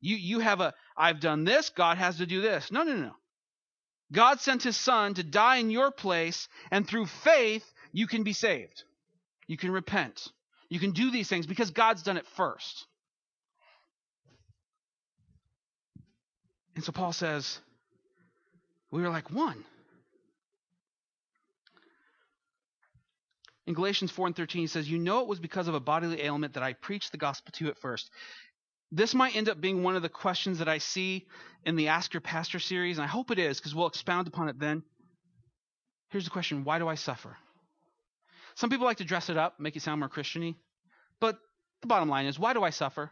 You 0.00 0.16
you 0.16 0.40
have 0.40 0.60
a 0.60 0.74
I've 0.96 1.20
done 1.20 1.44
this, 1.44 1.70
God 1.70 1.96
has 1.96 2.18
to 2.18 2.26
do 2.26 2.42
this. 2.42 2.70
No, 2.70 2.82
no, 2.82 2.96
no. 2.96 3.14
God 4.12 4.40
sent 4.40 4.62
his 4.62 4.76
son 4.76 5.14
to 5.14 5.22
die 5.22 5.56
in 5.56 5.70
your 5.70 5.90
place 5.90 6.48
and 6.70 6.86
through 6.86 7.06
faith 7.06 7.64
you 7.92 8.06
can 8.06 8.22
be 8.22 8.34
saved. 8.34 8.84
You 9.46 9.56
can 9.56 9.70
repent. 9.70 10.28
You 10.72 10.78
can 10.78 10.92
do 10.92 11.10
these 11.10 11.28
things 11.28 11.44
because 11.44 11.70
God's 11.70 12.02
done 12.02 12.16
it 12.16 12.26
first. 12.28 12.86
And 16.74 16.82
so 16.82 16.92
Paul 16.92 17.12
says, 17.12 17.58
we 18.90 19.02
were 19.02 19.10
like 19.10 19.30
one. 19.30 19.62
In 23.66 23.74
Galatians 23.74 24.12
4 24.12 24.28
and 24.28 24.34
13, 24.36 24.62
he 24.62 24.66
says, 24.66 24.90
You 24.90 24.98
know 24.98 25.20
it 25.20 25.28
was 25.28 25.38
because 25.38 25.68
of 25.68 25.74
a 25.74 25.80
bodily 25.80 26.22
ailment 26.22 26.54
that 26.54 26.62
I 26.62 26.72
preached 26.72 27.12
the 27.12 27.18
gospel 27.18 27.52
to 27.52 27.64
you 27.66 27.70
at 27.70 27.78
first. 27.78 28.10
This 28.90 29.14
might 29.14 29.36
end 29.36 29.50
up 29.50 29.60
being 29.60 29.82
one 29.82 29.96
of 29.96 30.00
the 30.00 30.08
questions 30.08 30.60
that 30.60 30.70
I 30.70 30.78
see 30.78 31.26
in 31.66 31.76
the 31.76 31.88
Ask 31.88 32.14
Your 32.14 32.22
Pastor 32.22 32.58
series, 32.58 32.96
and 32.96 33.04
I 33.04 33.08
hope 33.08 33.30
it 33.30 33.38
is 33.38 33.58
because 33.58 33.74
we'll 33.74 33.88
expound 33.88 34.26
upon 34.26 34.48
it 34.48 34.58
then. 34.58 34.82
Here's 36.08 36.24
the 36.24 36.30
question 36.30 36.64
Why 36.64 36.78
do 36.78 36.88
I 36.88 36.94
suffer? 36.94 37.36
Some 38.54 38.70
people 38.70 38.86
like 38.86 38.98
to 38.98 39.04
dress 39.04 39.30
it 39.30 39.36
up, 39.36 39.58
make 39.58 39.76
it 39.76 39.82
sound 39.82 40.00
more 40.00 40.08
Christiany. 40.08 40.56
But 41.20 41.38
the 41.80 41.86
bottom 41.86 42.08
line 42.08 42.26
is 42.26 42.38
why 42.38 42.52
do 42.52 42.62
I 42.62 42.70
suffer? 42.70 43.10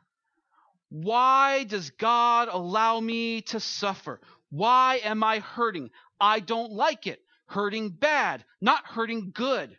Why 0.90 1.64
does 1.64 1.90
God 1.90 2.48
allow 2.50 2.98
me 2.98 3.42
to 3.42 3.60
suffer? 3.60 4.20
Why 4.50 5.00
am 5.04 5.22
I 5.22 5.38
hurting? 5.38 5.90
I 6.20 6.40
don't 6.40 6.72
like 6.72 7.06
it. 7.06 7.20
Hurting 7.46 7.90
bad, 7.90 8.44
not 8.60 8.84
hurting 8.84 9.30
good. 9.34 9.76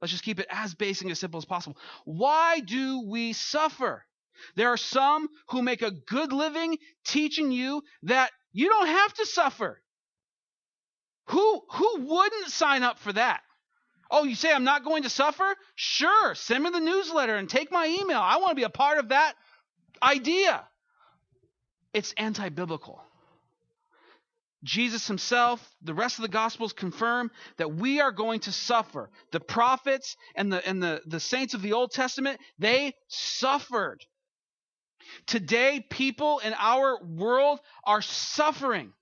Let's 0.00 0.10
just 0.10 0.24
keep 0.24 0.40
it 0.40 0.46
as 0.50 0.74
basic 0.74 1.04
and 1.04 1.12
as 1.12 1.20
simple 1.20 1.38
as 1.38 1.44
possible. 1.44 1.76
Why 2.04 2.60
do 2.60 3.06
we 3.08 3.32
suffer? 3.32 4.04
There 4.56 4.68
are 4.68 4.76
some 4.76 5.28
who 5.48 5.62
make 5.62 5.82
a 5.82 5.92
good 5.92 6.32
living 6.32 6.78
teaching 7.04 7.52
you 7.52 7.82
that 8.04 8.32
you 8.52 8.68
don't 8.68 8.88
have 8.88 9.14
to 9.14 9.26
suffer. 9.26 9.80
Who, 11.26 11.62
who 11.70 12.06
wouldn't 12.06 12.50
sign 12.50 12.82
up 12.82 12.98
for 12.98 13.12
that? 13.12 13.42
Oh, 14.14 14.24
you 14.24 14.34
say 14.34 14.52
I'm 14.52 14.62
not 14.62 14.84
going 14.84 15.04
to 15.04 15.10
suffer? 15.10 15.56
Sure, 15.74 16.34
send 16.34 16.62
me 16.62 16.70
the 16.70 16.80
newsletter 16.80 17.34
and 17.34 17.48
take 17.48 17.72
my 17.72 17.86
email. 17.86 18.20
I 18.20 18.36
want 18.36 18.50
to 18.50 18.54
be 18.54 18.62
a 18.62 18.68
part 18.68 18.98
of 18.98 19.08
that 19.08 19.34
idea. 20.02 20.62
It's 21.94 22.12
anti 22.18 22.50
biblical. 22.50 23.02
Jesus 24.64 25.08
himself, 25.08 25.66
the 25.82 25.94
rest 25.94 26.18
of 26.18 26.22
the 26.22 26.28
gospels 26.28 26.72
confirm 26.72 27.30
that 27.56 27.74
we 27.74 28.00
are 28.00 28.12
going 28.12 28.40
to 28.40 28.52
suffer. 28.52 29.10
The 29.32 29.40
prophets 29.40 30.16
and 30.36 30.52
the 30.52 30.66
and 30.68 30.82
the, 30.82 31.00
the 31.06 31.18
saints 31.18 31.54
of 31.54 31.62
the 31.62 31.72
Old 31.72 31.90
Testament, 31.90 32.38
they 32.58 32.92
suffered. 33.08 34.04
Today, 35.26 35.84
people 35.90 36.38
in 36.40 36.54
our 36.58 37.02
world 37.02 37.60
are 37.84 38.02
suffering. 38.02 38.92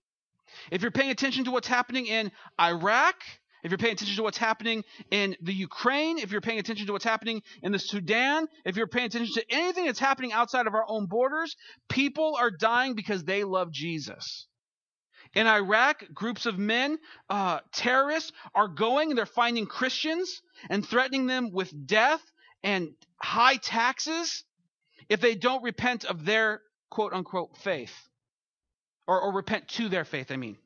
If 0.70 0.82
you're 0.82 0.90
paying 0.90 1.10
attention 1.10 1.44
to 1.44 1.50
what's 1.50 1.68
happening 1.68 2.06
in 2.06 2.32
Iraq, 2.60 3.16
if 3.62 3.70
you're 3.70 3.78
paying 3.78 3.92
attention 3.92 4.16
to 4.16 4.22
what's 4.22 4.38
happening 4.38 4.84
in 5.10 5.36
the 5.42 5.52
Ukraine, 5.52 6.18
if 6.18 6.32
you're 6.32 6.40
paying 6.40 6.58
attention 6.58 6.86
to 6.86 6.92
what's 6.92 7.04
happening 7.04 7.42
in 7.62 7.72
the 7.72 7.78
Sudan, 7.78 8.46
if 8.64 8.76
you're 8.76 8.86
paying 8.86 9.06
attention 9.06 9.34
to 9.34 9.44
anything 9.50 9.86
that's 9.86 9.98
happening 9.98 10.32
outside 10.32 10.66
of 10.66 10.74
our 10.74 10.84
own 10.88 11.06
borders, 11.06 11.56
people 11.88 12.36
are 12.38 12.50
dying 12.50 12.94
because 12.94 13.24
they 13.24 13.44
love 13.44 13.72
Jesus. 13.72 14.46
In 15.34 15.46
Iraq, 15.46 16.04
groups 16.12 16.46
of 16.46 16.58
men, 16.58 16.98
uh, 17.28 17.60
terrorists, 17.72 18.32
are 18.54 18.68
going 18.68 19.10
and 19.10 19.18
they're 19.18 19.26
finding 19.26 19.66
Christians 19.66 20.42
and 20.68 20.84
threatening 20.84 21.26
them 21.26 21.52
with 21.52 21.86
death 21.86 22.20
and 22.64 22.90
high 23.16 23.56
taxes 23.56 24.44
if 25.08 25.20
they 25.20 25.34
don't 25.34 25.62
repent 25.62 26.04
of 26.04 26.24
their 26.24 26.62
quote 26.90 27.12
unquote 27.12 27.56
faith. 27.58 27.94
Or, 29.06 29.20
or 29.20 29.32
repent 29.32 29.68
to 29.68 29.88
their 29.88 30.04
faith, 30.04 30.30
I 30.30 30.36
mean. 30.36 30.56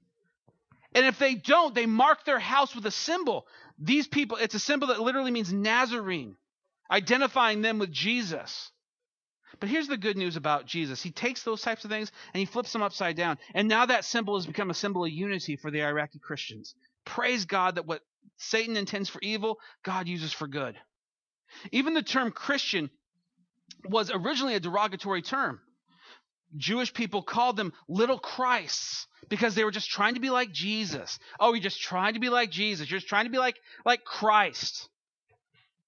And 0.94 1.06
if 1.06 1.18
they 1.18 1.34
don't, 1.34 1.74
they 1.74 1.86
mark 1.86 2.24
their 2.24 2.38
house 2.38 2.74
with 2.74 2.86
a 2.86 2.90
symbol. 2.90 3.46
These 3.78 4.06
people, 4.06 4.36
it's 4.36 4.54
a 4.54 4.60
symbol 4.60 4.88
that 4.88 5.00
literally 5.00 5.32
means 5.32 5.52
Nazarene, 5.52 6.36
identifying 6.90 7.62
them 7.62 7.78
with 7.78 7.90
Jesus. 7.90 8.70
But 9.60 9.68
here's 9.68 9.88
the 9.88 9.96
good 9.96 10.16
news 10.16 10.36
about 10.36 10.66
Jesus. 10.66 11.02
He 11.02 11.10
takes 11.10 11.42
those 11.42 11.62
types 11.62 11.84
of 11.84 11.90
things 11.90 12.10
and 12.32 12.38
he 12.38 12.46
flips 12.46 12.72
them 12.72 12.82
upside 12.82 13.16
down. 13.16 13.38
And 13.54 13.68
now 13.68 13.86
that 13.86 14.04
symbol 14.04 14.36
has 14.36 14.46
become 14.46 14.70
a 14.70 14.74
symbol 14.74 15.04
of 15.04 15.10
unity 15.10 15.56
for 15.56 15.70
the 15.70 15.82
Iraqi 15.82 16.18
Christians. 16.18 16.74
Praise 17.04 17.44
God 17.44 17.76
that 17.76 17.86
what 17.86 18.02
Satan 18.36 18.76
intends 18.76 19.08
for 19.08 19.20
evil, 19.22 19.58
God 19.84 20.08
uses 20.08 20.32
for 20.32 20.46
good. 20.46 20.76
Even 21.72 21.94
the 21.94 22.02
term 22.02 22.30
Christian 22.30 22.90
was 23.88 24.10
originally 24.12 24.54
a 24.54 24.60
derogatory 24.60 25.22
term. 25.22 25.60
Jewish 26.56 26.92
people 26.92 27.22
called 27.22 27.56
them 27.56 27.72
little 27.88 28.18
Christs 28.18 29.06
because 29.28 29.54
they 29.54 29.64
were 29.64 29.70
just 29.70 29.90
trying 29.90 30.14
to 30.14 30.20
be 30.20 30.30
like 30.30 30.52
Jesus. 30.52 31.18
Oh, 31.40 31.52
you're 31.52 31.62
just 31.62 31.80
trying 31.80 32.14
to 32.14 32.20
be 32.20 32.28
like 32.28 32.50
Jesus. 32.50 32.90
You're 32.90 33.00
just 33.00 33.08
trying 33.08 33.24
to 33.24 33.30
be 33.30 33.38
like 33.38 33.56
like 33.84 34.04
Christ. 34.04 34.88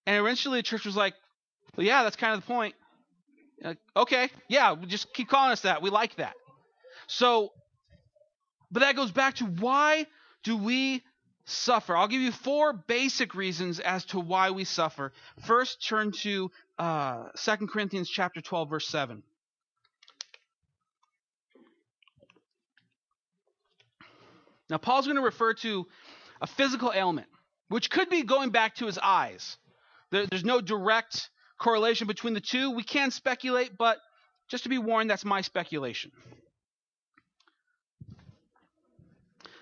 And 0.07 0.16
eventually 0.16 0.61
the 0.61 0.62
church 0.62 0.85
was 0.85 0.96
like, 0.96 1.14
well, 1.76 1.87
yeah, 1.87 2.02
that's 2.02 2.16
kind 2.16 2.35
of 2.35 2.40
the 2.40 2.46
point. 2.46 2.74
Like, 3.62 3.79
okay, 3.96 4.29
yeah, 4.48 4.74
just 4.87 5.12
keep 5.14 5.29
calling 5.29 5.52
us 5.52 5.62
that. 5.62 5.83
We 5.83 5.90
like 5.90 6.16
that. 6.16 6.35
So, 7.07 7.52
but 8.70 8.81
that 8.81 8.96
goes 8.96 9.11
back 9.11 9.37
to 9.37 9.44
why 9.44 10.07
do 10.44 10.57
we 10.57 11.02
suffer? 11.44 11.96
I'll 11.96 12.09
give 12.09 12.20
you 12.20 12.33
four 12.33 12.72
basic 12.72 13.35
reasons 13.35 13.81
as 13.81 14.05
to 14.07 14.20
why 14.20 14.50
we 14.50 14.64
suffer. 14.64 15.12
First, 15.46 15.87
turn 15.87 16.12
to 16.22 16.50
uh, 16.79 17.29
2 17.37 17.66
Corinthians 17.68 18.09
chapter 18.09 18.40
12, 18.40 18.70
verse 18.70 18.88
7. 18.88 19.22
Now, 24.68 24.79
Paul's 24.79 25.07
going 25.07 25.16
to 25.16 25.22
refer 25.22 25.55
to 25.55 25.87
a 26.40 26.46
physical 26.46 26.92
ailment, 26.94 27.29
which 27.68 27.90
could 27.90 28.11
be 28.11 28.22
going 28.22 28.50
back 28.50 28.76
to 28.76 28.87
his 28.87 28.98
eyes. 28.98 29.57
There, 30.11 30.26
there's 30.26 30.44
no 30.44 30.61
direct 30.61 31.31
correlation 31.59 32.07
between 32.07 32.35
the 32.35 32.40
two. 32.40 32.70
We 32.70 32.83
can 32.83 33.11
speculate, 33.11 33.76
but 33.79 33.98
just 34.48 34.64
to 34.64 34.68
be 34.68 34.79
warned, 34.79 35.11
that's 35.11 35.24
my 35.24 35.40
speculation. 35.40 36.12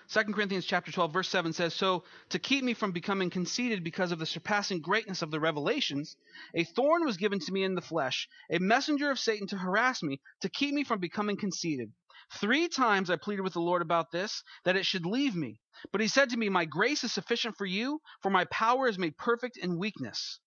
2 0.09 0.23
Corinthians 0.33 0.65
chapter 0.65 0.91
12 0.91 1.11
verse 1.11 1.29
7 1.29 1.51
says, 1.51 1.73
"So 1.73 2.03
to 2.29 2.39
keep 2.39 2.63
me 2.63 2.73
from 2.73 2.91
becoming 2.91 3.31
conceited 3.31 3.83
because 3.83 4.11
of 4.11 4.19
the 4.19 4.25
surpassing 4.25 4.79
greatness 4.79 5.21
of 5.23 5.31
the 5.31 5.39
revelations, 5.39 6.15
a 6.53 6.63
thorn 6.63 7.05
was 7.05 7.17
given 7.17 7.39
to 7.39 7.51
me 7.51 7.63
in 7.63 7.73
the 7.73 7.81
flesh, 7.81 8.29
a 8.51 8.59
messenger 8.59 9.09
of 9.09 9.19
Satan 9.19 9.47
to 9.47 9.57
harass 9.57 10.03
me, 10.03 10.21
to 10.41 10.49
keep 10.49 10.73
me 10.73 10.83
from 10.83 10.99
becoming 10.99 11.37
conceited. 11.37 11.91
Three 12.31 12.67
times 12.67 13.09
I 13.09 13.15
pleaded 13.15 13.41
with 13.43 13.53
the 13.53 13.61
Lord 13.61 13.81
about 13.81 14.11
this, 14.11 14.43
that 14.63 14.75
it 14.75 14.85
should 14.85 15.05
leave 15.05 15.35
me. 15.35 15.61
But 15.91 16.01
he 16.01 16.07
said 16.07 16.29
to 16.31 16.37
me, 16.37 16.49
My 16.49 16.65
grace 16.65 17.03
is 17.03 17.13
sufficient 17.13 17.57
for 17.57 17.65
you, 17.65 18.01
for 18.21 18.29
my 18.29 18.45
power 18.45 18.87
is 18.87 18.97
made 18.97 19.17
perfect 19.17 19.57
in 19.57 19.77
weakness. 19.77 20.39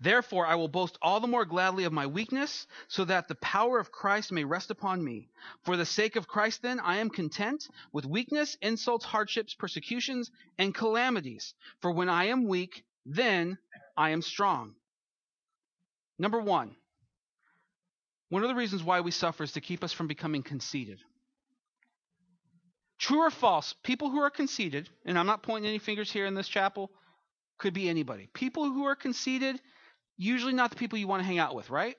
Therefore, 0.00 0.46
I 0.46 0.54
will 0.56 0.68
boast 0.68 0.98
all 1.00 1.20
the 1.20 1.28
more 1.28 1.44
gladly 1.44 1.84
of 1.84 1.92
my 1.92 2.06
weakness, 2.06 2.66
so 2.88 3.04
that 3.04 3.28
the 3.28 3.34
power 3.36 3.78
of 3.78 3.92
Christ 3.92 4.32
may 4.32 4.44
rest 4.44 4.70
upon 4.70 5.04
me. 5.04 5.30
For 5.64 5.76
the 5.76 5.86
sake 5.86 6.16
of 6.16 6.28
Christ, 6.28 6.62
then, 6.62 6.80
I 6.80 6.96
am 6.96 7.10
content 7.10 7.68
with 7.92 8.04
weakness, 8.04 8.56
insults, 8.60 9.04
hardships, 9.04 9.54
persecutions, 9.54 10.30
and 10.58 10.74
calamities. 10.74 11.54
For 11.80 11.90
when 11.92 12.08
I 12.08 12.26
am 12.26 12.48
weak, 12.48 12.84
then 13.06 13.58
I 13.96 14.10
am 14.10 14.22
strong. 14.22 14.74
Number 16.18 16.40
one, 16.40 16.76
one 18.30 18.42
of 18.42 18.48
the 18.48 18.54
reasons 18.54 18.82
why 18.82 19.00
we 19.00 19.10
suffer 19.10 19.42
is 19.42 19.52
to 19.52 19.60
keep 19.60 19.84
us 19.84 19.92
from 19.92 20.06
becoming 20.06 20.42
conceited. 20.42 20.98
True 22.98 23.20
or 23.20 23.30
false, 23.30 23.74
people 23.82 24.10
who 24.10 24.20
are 24.20 24.30
conceited, 24.30 24.88
and 25.04 25.18
I'm 25.18 25.26
not 25.26 25.42
pointing 25.42 25.68
any 25.68 25.78
fingers 25.78 26.10
here 26.10 26.26
in 26.26 26.34
this 26.34 26.48
chapel, 26.48 26.90
could 27.58 27.74
be 27.74 27.88
anybody. 27.88 28.28
People 28.32 28.64
who 28.64 28.84
are 28.84 28.94
conceited, 28.94 29.60
usually 30.16 30.52
not 30.52 30.70
the 30.70 30.76
people 30.76 30.98
you 30.98 31.08
want 31.08 31.20
to 31.20 31.26
hang 31.26 31.38
out 31.38 31.54
with, 31.54 31.70
right? 31.70 31.96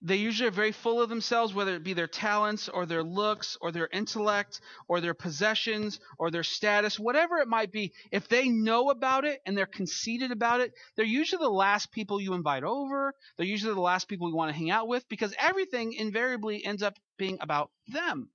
They 0.00 0.16
usually 0.16 0.48
are 0.48 0.52
very 0.52 0.70
full 0.70 1.02
of 1.02 1.08
themselves, 1.08 1.52
whether 1.52 1.74
it 1.74 1.82
be 1.82 1.92
their 1.92 2.06
talents 2.06 2.68
or 2.68 2.86
their 2.86 3.02
looks 3.02 3.58
or 3.60 3.72
their 3.72 3.88
intellect 3.92 4.60
or 4.86 5.00
their 5.00 5.14
possessions 5.14 5.98
or 6.18 6.30
their 6.30 6.44
status, 6.44 7.00
whatever 7.00 7.38
it 7.38 7.48
might 7.48 7.72
be. 7.72 7.92
If 8.12 8.28
they 8.28 8.48
know 8.48 8.90
about 8.90 9.24
it 9.24 9.40
and 9.44 9.58
they're 9.58 9.66
conceited 9.66 10.30
about 10.30 10.60
it, 10.60 10.72
they're 10.94 11.04
usually 11.04 11.42
the 11.42 11.50
last 11.50 11.90
people 11.90 12.20
you 12.20 12.34
invite 12.34 12.62
over. 12.62 13.12
They're 13.36 13.46
usually 13.46 13.74
the 13.74 13.80
last 13.80 14.08
people 14.08 14.28
you 14.28 14.36
want 14.36 14.52
to 14.52 14.56
hang 14.56 14.70
out 14.70 14.86
with 14.86 15.08
because 15.08 15.34
everything 15.36 15.92
invariably 15.92 16.64
ends 16.64 16.82
up 16.84 16.94
being 17.18 17.38
about 17.40 17.72
them. 17.88 18.30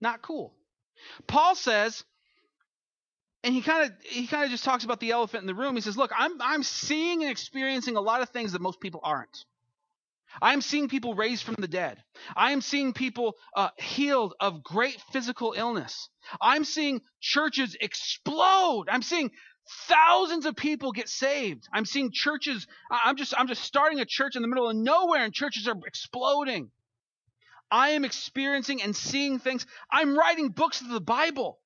Not 0.00 0.20
cool. 0.20 0.52
Paul 1.28 1.54
says, 1.54 2.02
and 3.44 3.54
he 3.54 3.60
kind 3.62 3.84
of 3.84 3.92
he 4.04 4.26
kind 4.26 4.44
of 4.44 4.50
just 4.50 4.64
talks 4.64 4.84
about 4.84 5.00
the 5.00 5.10
elephant 5.12 5.42
in 5.42 5.46
the 5.46 5.54
room. 5.54 5.74
He 5.74 5.80
says, 5.80 5.96
"Look, 5.96 6.12
I'm 6.16 6.40
I'm 6.40 6.62
seeing 6.62 7.22
and 7.22 7.30
experiencing 7.30 7.96
a 7.96 8.00
lot 8.00 8.22
of 8.22 8.28
things 8.30 8.52
that 8.52 8.62
most 8.62 8.80
people 8.80 9.00
aren't. 9.02 9.44
I 10.40 10.52
am 10.52 10.60
seeing 10.60 10.88
people 10.88 11.14
raised 11.14 11.44
from 11.44 11.56
the 11.58 11.68
dead. 11.68 12.02
I 12.34 12.52
am 12.52 12.60
seeing 12.60 12.92
people 12.92 13.34
uh, 13.54 13.70
healed 13.76 14.34
of 14.40 14.62
great 14.62 15.00
physical 15.12 15.54
illness. 15.56 16.08
I'm 16.40 16.64
seeing 16.64 17.02
churches 17.20 17.76
explode. 17.80 18.86
I'm 18.88 19.02
seeing 19.02 19.30
thousands 19.88 20.46
of 20.46 20.56
people 20.56 20.92
get 20.92 21.08
saved. 21.08 21.68
I'm 21.72 21.84
seeing 21.84 22.10
churches. 22.12 22.66
I'm 22.90 23.16
just 23.16 23.34
I'm 23.36 23.48
just 23.48 23.62
starting 23.64 24.00
a 24.00 24.04
church 24.04 24.36
in 24.36 24.42
the 24.42 24.48
middle 24.48 24.68
of 24.68 24.76
nowhere, 24.76 25.24
and 25.24 25.34
churches 25.34 25.68
are 25.68 25.76
exploding. 25.86 26.70
I 27.70 27.90
am 27.90 28.04
experiencing 28.04 28.82
and 28.82 28.94
seeing 28.94 29.38
things. 29.38 29.66
I'm 29.90 30.16
writing 30.16 30.50
books 30.50 30.80
of 30.80 30.88
the 30.88 31.00
Bible. 31.00 31.58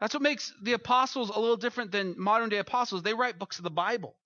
That's 0.00 0.14
what 0.14 0.22
makes 0.22 0.52
the 0.62 0.74
apostles 0.74 1.30
a 1.30 1.40
little 1.40 1.56
different 1.56 1.90
than 1.90 2.14
modern 2.18 2.48
day 2.48 2.58
apostles. 2.58 3.02
They 3.02 3.14
write 3.14 3.38
books 3.38 3.58
of 3.58 3.64
the 3.64 3.70
Bible. 3.70 4.16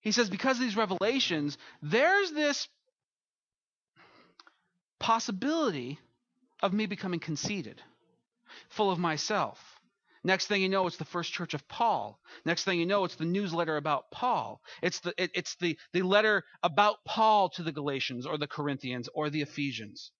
He 0.00 0.12
says, 0.12 0.30
because 0.30 0.56
of 0.56 0.62
these 0.62 0.76
revelations, 0.76 1.58
there's 1.82 2.30
this 2.32 2.68
possibility 4.98 5.98
of 6.62 6.72
me 6.72 6.86
becoming 6.86 7.20
conceited, 7.20 7.82
full 8.68 8.90
of 8.90 8.98
myself. 8.98 9.58
Next 10.22 10.46
thing 10.46 10.60
you 10.60 10.68
know, 10.68 10.86
it's 10.86 10.98
the 10.98 11.04
first 11.06 11.32
church 11.32 11.54
of 11.54 11.66
Paul. 11.66 12.20
Next 12.44 12.64
thing 12.64 12.78
you 12.78 12.84
know, 12.84 13.04
it's 13.04 13.14
the 13.14 13.24
newsletter 13.24 13.78
about 13.78 14.10
Paul. 14.10 14.60
It's 14.82 15.00
the 15.00 15.14
it, 15.16 15.30
it's 15.34 15.56
the 15.56 15.78
the 15.94 16.02
letter 16.02 16.44
about 16.62 16.98
Paul 17.06 17.48
to 17.50 17.62
the 17.62 17.72
Galatians 17.72 18.26
or 18.26 18.36
the 18.36 18.46
Corinthians 18.46 19.08
or 19.14 19.30
the 19.30 19.40
Ephesians. 19.40 20.10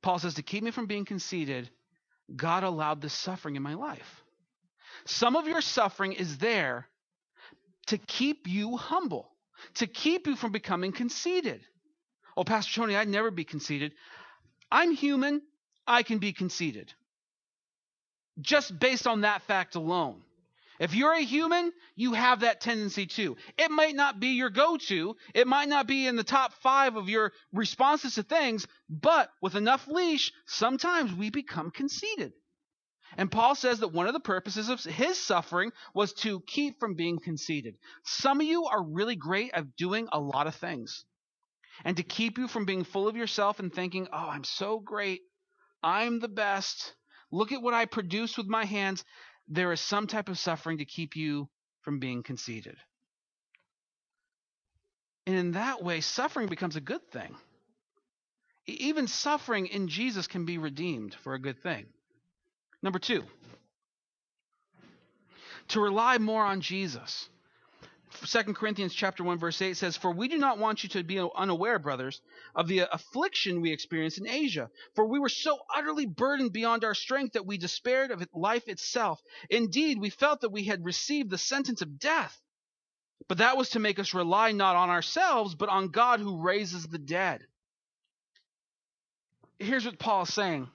Paul 0.00 0.20
says 0.20 0.34
to 0.34 0.42
keep 0.42 0.62
me 0.62 0.70
from 0.70 0.86
being 0.86 1.04
conceited, 1.04 1.68
God 2.34 2.62
allowed 2.62 3.00
this 3.02 3.12
suffering 3.12 3.56
in 3.56 3.62
my 3.64 3.74
life. 3.74 4.22
Some 5.06 5.34
of 5.34 5.48
your 5.48 5.60
suffering 5.60 6.12
is 6.12 6.38
there 6.38 6.86
to 7.88 7.98
keep 7.98 8.46
you 8.46 8.76
humble, 8.76 9.30
to 9.74 9.86
keep 9.86 10.26
you 10.26 10.36
from 10.36 10.52
becoming 10.52 10.92
conceited. 10.92 11.60
Oh, 12.36 12.44
Pastor 12.44 12.80
Tony, 12.80 12.96
I'd 12.96 13.08
never 13.08 13.30
be 13.30 13.44
conceited. 13.44 13.92
I'm 14.70 14.92
human. 14.92 15.42
I 15.86 16.02
can 16.02 16.18
be 16.18 16.32
conceited. 16.32 16.92
Just 18.40 18.78
based 18.78 19.06
on 19.06 19.22
that 19.22 19.42
fact 19.42 19.74
alone. 19.74 20.22
If 20.78 20.94
you're 20.94 21.14
a 21.14 21.22
human, 21.22 21.72
you 21.96 22.12
have 22.12 22.40
that 22.40 22.60
tendency 22.60 23.06
too. 23.06 23.36
It 23.56 23.70
might 23.70 23.96
not 23.96 24.20
be 24.20 24.28
your 24.28 24.50
go 24.50 24.76
to, 24.76 25.16
it 25.34 25.48
might 25.48 25.68
not 25.68 25.88
be 25.88 26.06
in 26.06 26.14
the 26.14 26.22
top 26.22 26.52
five 26.62 26.94
of 26.94 27.08
your 27.08 27.32
responses 27.52 28.14
to 28.14 28.22
things, 28.22 28.66
but 28.88 29.30
with 29.42 29.56
enough 29.56 29.88
leash, 29.88 30.30
sometimes 30.46 31.12
we 31.12 31.30
become 31.30 31.72
conceited. 31.72 32.32
And 33.18 33.32
Paul 33.32 33.56
says 33.56 33.80
that 33.80 33.92
one 33.92 34.06
of 34.06 34.12
the 34.12 34.20
purposes 34.20 34.68
of 34.68 34.82
his 34.84 35.20
suffering 35.20 35.72
was 35.92 36.12
to 36.14 36.40
keep 36.46 36.78
from 36.78 36.94
being 36.94 37.18
conceited. 37.18 37.76
Some 38.04 38.40
of 38.40 38.46
you 38.46 38.66
are 38.66 38.80
really 38.80 39.16
great 39.16 39.50
at 39.52 39.74
doing 39.74 40.08
a 40.12 40.20
lot 40.20 40.46
of 40.46 40.54
things. 40.54 41.04
And 41.84 41.96
to 41.96 42.04
keep 42.04 42.38
you 42.38 42.46
from 42.46 42.64
being 42.64 42.84
full 42.84 43.08
of 43.08 43.16
yourself 43.16 43.58
and 43.58 43.74
thinking, 43.74 44.06
oh, 44.12 44.28
I'm 44.28 44.44
so 44.44 44.78
great. 44.78 45.22
I'm 45.82 46.20
the 46.20 46.28
best. 46.28 46.94
Look 47.32 47.50
at 47.50 47.60
what 47.60 47.74
I 47.74 47.86
produce 47.86 48.38
with 48.38 48.46
my 48.46 48.64
hands. 48.64 49.04
There 49.48 49.72
is 49.72 49.80
some 49.80 50.06
type 50.06 50.28
of 50.28 50.38
suffering 50.38 50.78
to 50.78 50.84
keep 50.84 51.16
you 51.16 51.48
from 51.82 51.98
being 51.98 52.22
conceited. 52.22 52.76
And 55.26 55.34
in 55.34 55.52
that 55.52 55.82
way, 55.82 56.02
suffering 56.02 56.46
becomes 56.46 56.76
a 56.76 56.80
good 56.80 57.10
thing. 57.10 57.34
Even 58.66 59.08
suffering 59.08 59.66
in 59.66 59.88
Jesus 59.88 60.28
can 60.28 60.44
be 60.44 60.58
redeemed 60.58 61.14
for 61.14 61.34
a 61.34 61.40
good 61.40 61.60
thing. 61.64 61.86
Number 62.82 62.98
two, 62.98 63.24
to 65.68 65.80
rely 65.80 66.18
more 66.18 66.44
on 66.44 66.60
Jesus. 66.60 67.28
2 68.24 68.54
Corinthians 68.54 68.94
chapter 68.94 69.22
1 69.22 69.38
verse 69.38 69.60
8 69.60 69.76
says, 69.76 69.96
"For 69.96 70.10
we 70.10 70.28
do 70.28 70.38
not 70.38 70.58
want 70.58 70.82
you 70.82 70.88
to 70.90 71.04
be 71.04 71.20
unaware, 71.20 71.78
brothers, 71.78 72.20
of 72.54 72.66
the 72.66 72.80
affliction 72.92 73.60
we 73.60 73.72
experienced 73.72 74.18
in 74.18 74.26
Asia, 74.26 74.70
for 74.94 75.06
we 75.06 75.18
were 75.18 75.28
so 75.28 75.58
utterly 75.74 76.06
burdened 76.06 76.52
beyond 76.52 76.84
our 76.84 76.94
strength 76.94 77.34
that 77.34 77.46
we 77.46 77.58
despaired 77.58 78.10
of 78.10 78.26
life 78.32 78.66
itself. 78.66 79.20
Indeed, 79.50 79.98
we 80.00 80.10
felt 80.10 80.40
that 80.40 80.52
we 80.52 80.64
had 80.64 80.84
received 80.84 81.30
the 81.30 81.38
sentence 81.38 81.82
of 81.82 81.98
death. 81.98 82.40
But 83.28 83.38
that 83.38 83.56
was 83.56 83.70
to 83.70 83.78
make 83.78 83.98
us 83.98 84.14
rely 84.14 84.52
not 84.52 84.76
on 84.76 84.88
ourselves, 84.88 85.54
but 85.54 85.68
on 85.68 85.88
God 85.88 86.20
who 86.20 86.40
raises 86.40 86.86
the 86.86 86.98
dead." 86.98 87.46
Here's 89.58 89.84
what 89.84 89.98
Paul 89.98 90.22
is 90.22 90.32
saying. 90.32 90.70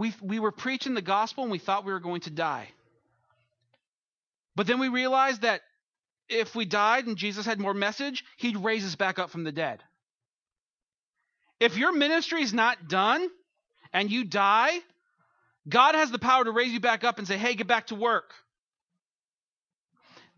We, 0.00 0.14
we 0.22 0.38
were 0.38 0.50
preaching 0.50 0.94
the 0.94 1.02
gospel 1.02 1.44
and 1.44 1.52
we 1.52 1.58
thought 1.58 1.84
we 1.84 1.92
were 1.92 2.00
going 2.00 2.22
to 2.22 2.30
die. 2.30 2.70
But 4.56 4.66
then 4.66 4.80
we 4.80 4.88
realized 4.88 5.42
that 5.42 5.60
if 6.26 6.54
we 6.54 6.64
died 6.64 7.06
and 7.06 7.18
Jesus 7.18 7.44
had 7.44 7.60
more 7.60 7.74
message, 7.74 8.24
he'd 8.38 8.56
raise 8.56 8.82
us 8.82 8.94
back 8.94 9.18
up 9.18 9.28
from 9.28 9.44
the 9.44 9.52
dead. 9.52 9.82
If 11.60 11.76
your 11.76 11.92
ministry 11.92 12.40
is 12.40 12.54
not 12.54 12.88
done 12.88 13.28
and 13.92 14.10
you 14.10 14.24
die, 14.24 14.78
God 15.68 15.94
has 15.94 16.10
the 16.10 16.18
power 16.18 16.44
to 16.44 16.50
raise 16.50 16.72
you 16.72 16.80
back 16.80 17.04
up 17.04 17.18
and 17.18 17.28
say, 17.28 17.36
hey, 17.36 17.54
get 17.54 17.66
back 17.66 17.88
to 17.88 17.94
work. 17.94 18.32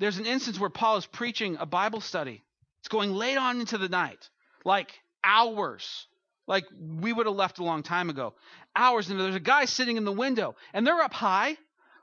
There's 0.00 0.18
an 0.18 0.26
instance 0.26 0.58
where 0.58 0.70
Paul 0.70 0.96
is 0.96 1.06
preaching 1.06 1.56
a 1.60 1.66
Bible 1.66 2.00
study. 2.00 2.42
It's 2.80 2.88
going 2.88 3.12
late 3.12 3.38
on 3.38 3.60
into 3.60 3.78
the 3.78 3.88
night, 3.88 4.28
like 4.64 4.90
hours. 5.22 6.08
Like 6.48 6.64
we 6.98 7.12
would 7.12 7.26
have 7.26 7.36
left 7.36 7.60
a 7.60 7.64
long 7.64 7.84
time 7.84 8.10
ago. 8.10 8.34
Hours, 8.74 9.10
and 9.10 9.20
there's 9.20 9.34
a 9.34 9.40
guy 9.40 9.66
sitting 9.66 9.96
in 9.96 10.04
the 10.04 10.12
window, 10.12 10.56
and 10.72 10.86
they're 10.86 11.02
up 11.02 11.12
high, 11.12 11.56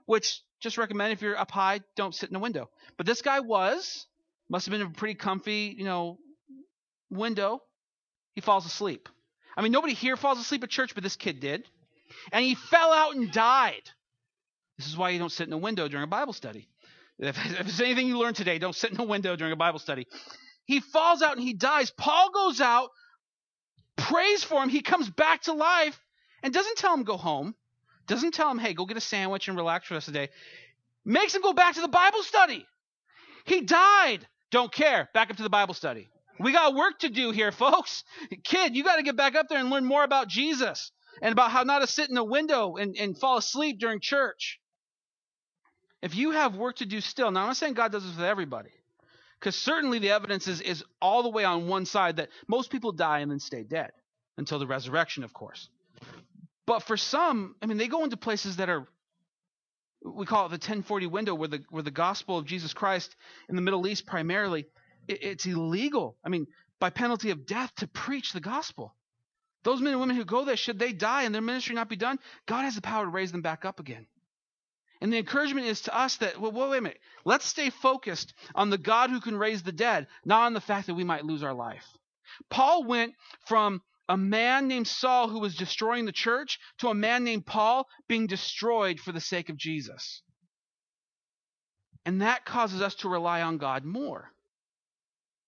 which 0.05 0.41
just 0.59 0.77
recommend 0.77 1.13
if 1.13 1.21
you're 1.21 1.37
up 1.37 1.51
high, 1.51 1.81
don't 1.95 2.13
sit 2.13 2.29
in 2.29 2.35
a 2.35 2.39
window. 2.39 2.69
But 2.97 3.05
this 3.05 3.21
guy 3.21 3.39
was, 3.39 4.05
must 4.49 4.65
have 4.65 4.71
been 4.71 4.81
a 4.81 4.89
pretty 4.89 5.15
comfy, 5.15 5.73
you 5.77 5.85
know, 5.85 6.17
window. 7.09 7.61
He 8.35 8.41
falls 8.41 8.65
asleep. 8.65 9.09
I 9.57 9.61
mean, 9.61 9.71
nobody 9.71 9.93
here 9.93 10.17
falls 10.17 10.39
asleep 10.39 10.63
at 10.63 10.69
church, 10.69 10.93
but 10.93 11.03
this 11.03 11.15
kid 11.15 11.39
did. 11.39 11.63
And 12.31 12.43
he 12.43 12.55
fell 12.55 12.91
out 12.91 13.15
and 13.15 13.31
died. 13.31 13.81
This 14.77 14.87
is 14.87 14.97
why 14.97 15.09
you 15.09 15.19
don't 15.19 15.31
sit 15.31 15.47
in 15.47 15.53
a 15.53 15.57
window 15.57 15.87
during 15.87 16.03
a 16.03 16.07
Bible 16.07 16.33
study. 16.33 16.67
If, 17.17 17.37
if 17.45 17.57
there's 17.57 17.81
anything 17.81 18.07
you 18.07 18.17
learned 18.17 18.35
today, 18.35 18.59
don't 18.59 18.75
sit 18.75 18.91
in 18.91 18.99
a 18.99 19.05
window 19.05 19.35
during 19.35 19.53
a 19.53 19.57
Bible 19.57 19.79
study. 19.79 20.07
He 20.65 20.79
falls 20.79 21.21
out 21.21 21.35
and 21.35 21.45
he 21.45 21.53
dies. 21.53 21.91
Paul 21.91 22.31
goes 22.31 22.61
out, 22.61 22.89
prays 23.97 24.43
for 24.43 24.61
him. 24.61 24.69
He 24.69 24.81
comes 24.81 25.09
back 25.09 25.43
to 25.43 25.53
life 25.53 25.99
and 26.43 26.53
doesn't 26.53 26.77
tell 26.77 26.93
him 26.93 27.03
go 27.03 27.17
home. 27.17 27.55
Doesn't 28.07 28.33
tell 28.33 28.49
him, 28.49 28.57
hey, 28.57 28.73
go 28.73 28.85
get 28.85 28.97
a 28.97 29.01
sandwich 29.01 29.47
and 29.47 29.55
relax 29.55 29.87
for 29.87 29.93
the 29.93 29.97
rest 29.97 30.07
of 30.07 30.13
the 30.13 30.19
day. 30.19 30.29
Makes 31.05 31.35
him 31.35 31.41
go 31.41 31.53
back 31.53 31.75
to 31.75 31.81
the 31.81 31.87
Bible 31.87 32.23
study. 32.23 32.65
He 33.45 33.61
died. 33.61 34.27
Don't 34.51 34.71
care. 34.71 35.09
Back 35.13 35.29
up 35.29 35.37
to 35.37 35.43
the 35.43 35.49
Bible 35.49 35.73
study. 35.73 36.09
We 36.39 36.51
got 36.51 36.73
work 36.73 36.99
to 36.99 37.09
do 37.09 37.31
here, 37.31 37.51
folks. 37.65 38.03
Kid, 38.43 38.75
you 38.75 38.83
got 38.83 38.95
to 38.95 39.03
get 39.03 39.15
back 39.15 39.35
up 39.35 39.47
there 39.47 39.59
and 39.59 39.69
learn 39.69 39.85
more 39.85 40.03
about 40.03 40.27
Jesus 40.27 40.91
and 41.21 41.31
about 41.31 41.51
how 41.51 41.63
not 41.63 41.79
to 41.79 41.87
sit 41.87 42.09
in 42.09 42.17
a 42.17 42.23
window 42.23 42.77
and, 42.77 42.95
and 42.97 43.17
fall 43.17 43.37
asleep 43.37 43.79
during 43.79 43.99
church. 43.99 44.59
If 46.01 46.15
you 46.15 46.31
have 46.31 46.55
work 46.55 46.77
to 46.77 46.85
do 46.85 47.01
still, 47.01 47.29
now 47.29 47.41
I'm 47.41 47.47
not 47.47 47.57
saying 47.57 47.73
God 47.73 47.91
does 47.91 48.05
this 48.05 48.15
with 48.15 48.25
everybody, 48.25 48.69
because 49.39 49.55
certainly 49.55 49.99
the 49.99 50.11
evidence 50.11 50.47
is, 50.47 50.61
is 50.61 50.83
all 51.01 51.23
the 51.23 51.29
way 51.29 51.43
on 51.43 51.67
one 51.67 51.85
side 51.85 52.15
that 52.17 52.29
most 52.47 52.71
people 52.71 52.93
die 52.93 53.19
and 53.19 53.29
then 53.29 53.39
stay 53.39 53.63
dead 53.63 53.91
until 54.37 54.59
the 54.59 54.67
resurrection, 54.67 55.25
of 55.25 55.33
course. 55.33 55.67
But 56.69 56.83
for 56.83 56.97
some, 56.97 57.55
I 57.63 57.65
mean, 57.65 57.79
they 57.79 57.87
go 57.87 58.03
into 58.03 58.15
places 58.15 58.57
that 58.57 58.69
are 58.69 58.87
we 60.05 60.27
call 60.27 60.45
it 60.45 60.49
the 60.49 60.53
1040 60.53 61.07
window 61.07 61.33
where 61.33 61.47
the 61.47 61.63
where 61.71 61.81
the 61.81 61.89
gospel 61.89 62.37
of 62.37 62.45
Jesus 62.45 62.75
Christ 62.75 63.15
in 63.49 63.55
the 63.55 63.63
Middle 63.63 63.87
East 63.87 64.05
primarily 64.05 64.67
it, 65.07 65.23
it's 65.23 65.45
illegal. 65.47 66.15
I 66.23 66.29
mean, 66.29 66.45
by 66.79 66.91
penalty 66.91 67.31
of 67.31 67.47
death 67.47 67.73
to 67.77 67.87
preach 67.87 68.33
the 68.33 68.39
gospel. 68.39 68.93
Those 69.63 69.81
men 69.81 69.93
and 69.93 69.99
women 69.99 70.15
who 70.15 70.25
go 70.25 70.45
there, 70.45 70.55
should 70.55 70.77
they 70.77 70.93
die 70.93 71.23
and 71.23 71.33
their 71.33 71.41
ministry 71.41 71.73
not 71.73 71.89
be 71.89 71.95
done, 71.95 72.19
God 72.45 72.61
has 72.61 72.75
the 72.75 72.81
power 72.81 73.03
to 73.03 73.09
raise 73.09 73.31
them 73.31 73.41
back 73.41 73.65
up 73.65 73.79
again. 73.79 74.05
And 75.01 75.11
the 75.11 75.17
encouragement 75.17 75.65
is 75.65 75.81
to 75.81 75.97
us 75.97 76.17
that, 76.17 76.39
well, 76.39 76.51
wait 76.51 76.77
a 76.77 76.81
minute, 76.81 76.99
let's 77.25 77.45
stay 77.45 77.71
focused 77.71 78.35
on 78.53 78.69
the 78.69 78.77
God 78.77 79.09
who 79.09 79.21
can 79.21 79.37
raise 79.37 79.63
the 79.63 79.71
dead, 79.71 80.05
not 80.23 80.45
on 80.45 80.53
the 80.53 80.61
fact 80.61 80.85
that 80.85 80.93
we 80.93 81.03
might 81.03 81.25
lose 81.25 81.41
our 81.41 81.55
life. 81.55 81.87
Paul 82.51 82.83
went 82.83 83.15
from 83.47 83.81
a 84.09 84.17
man 84.17 84.67
named 84.67 84.87
Saul 84.87 85.29
who 85.29 85.39
was 85.39 85.55
destroying 85.55 86.05
the 86.05 86.11
church 86.11 86.59
to 86.79 86.89
a 86.89 86.95
man 86.95 87.23
named 87.23 87.45
Paul 87.45 87.87
being 88.07 88.25
destroyed 88.25 88.99
for 88.99 89.11
the 89.11 89.21
sake 89.21 89.49
of 89.49 89.55
Jesus. 89.55 90.23
And 92.05 92.23
that 92.23 92.43
causes 92.43 92.81
us 92.81 92.95
to 92.95 93.09
rely 93.09 93.43
on 93.43 93.59
God 93.59 93.85
more. 93.85 94.31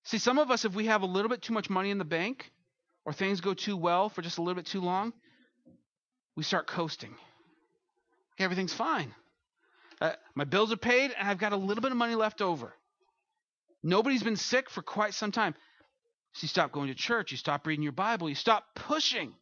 See, 0.04 0.20
some 0.20 0.38
of 0.38 0.52
us, 0.52 0.64
if 0.64 0.76
we 0.76 0.86
have 0.86 1.02
a 1.02 1.08
little 1.08 1.30
bit 1.30 1.42
too 1.42 1.54
much 1.54 1.72
money 1.72 1.90
in 1.90 1.98
the 1.98 2.06
bank 2.06 2.52
or 3.04 3.14
things 3.14 3.42
go 3.42 3.56
too 3.56 3.76
well 3.76 4.10
for 4.10 4.22
just 4.22 4.38
a 4.38 4.42
little 4.42 4.56
bit 4.56 4.68
too 4.68 4.82
long, 4.82 5.12
we 6.36 6.44
start 6.44 6.68
coasting. 6.68 7.16
everything's 8.38 8.74
fine. 8.74 9.14
Uh, 10.00 10.14
my 10.36 10.44
bills 10.44 10.72
are 10.72 10.78
paid 10.78 11.12
and 11.18 11.28
I've 11.28 11.38
got 11.40 11.54
a 11.54 11.58
little 11.58 11.82
bit 11.82 11.92
of 11.92 11.98
money 11.98 12.16
left 12.16 12.42
over. 12.42 12.74
Nobody's 13.84 14.24
been 14.24 14.36
sick 14.36 14.70
for 14.70 14.84
quite 14.84 15.16
some 15.16 15.32
time. 15.32 15.56
So 16.34 16.46
you 16.46 16.48
stop 16.48 16.72
going 16.72 16.88
to 16.88 16.96
church, 16.96 17.32
you 17.32 17.38
stop 17.38 17.68
reading 17.68 17.84
your 17.84 17.92
Bible, 17.92 18.30
you 18.30 18.36
stop 18.36 18.66
pushing. 18.76 19.34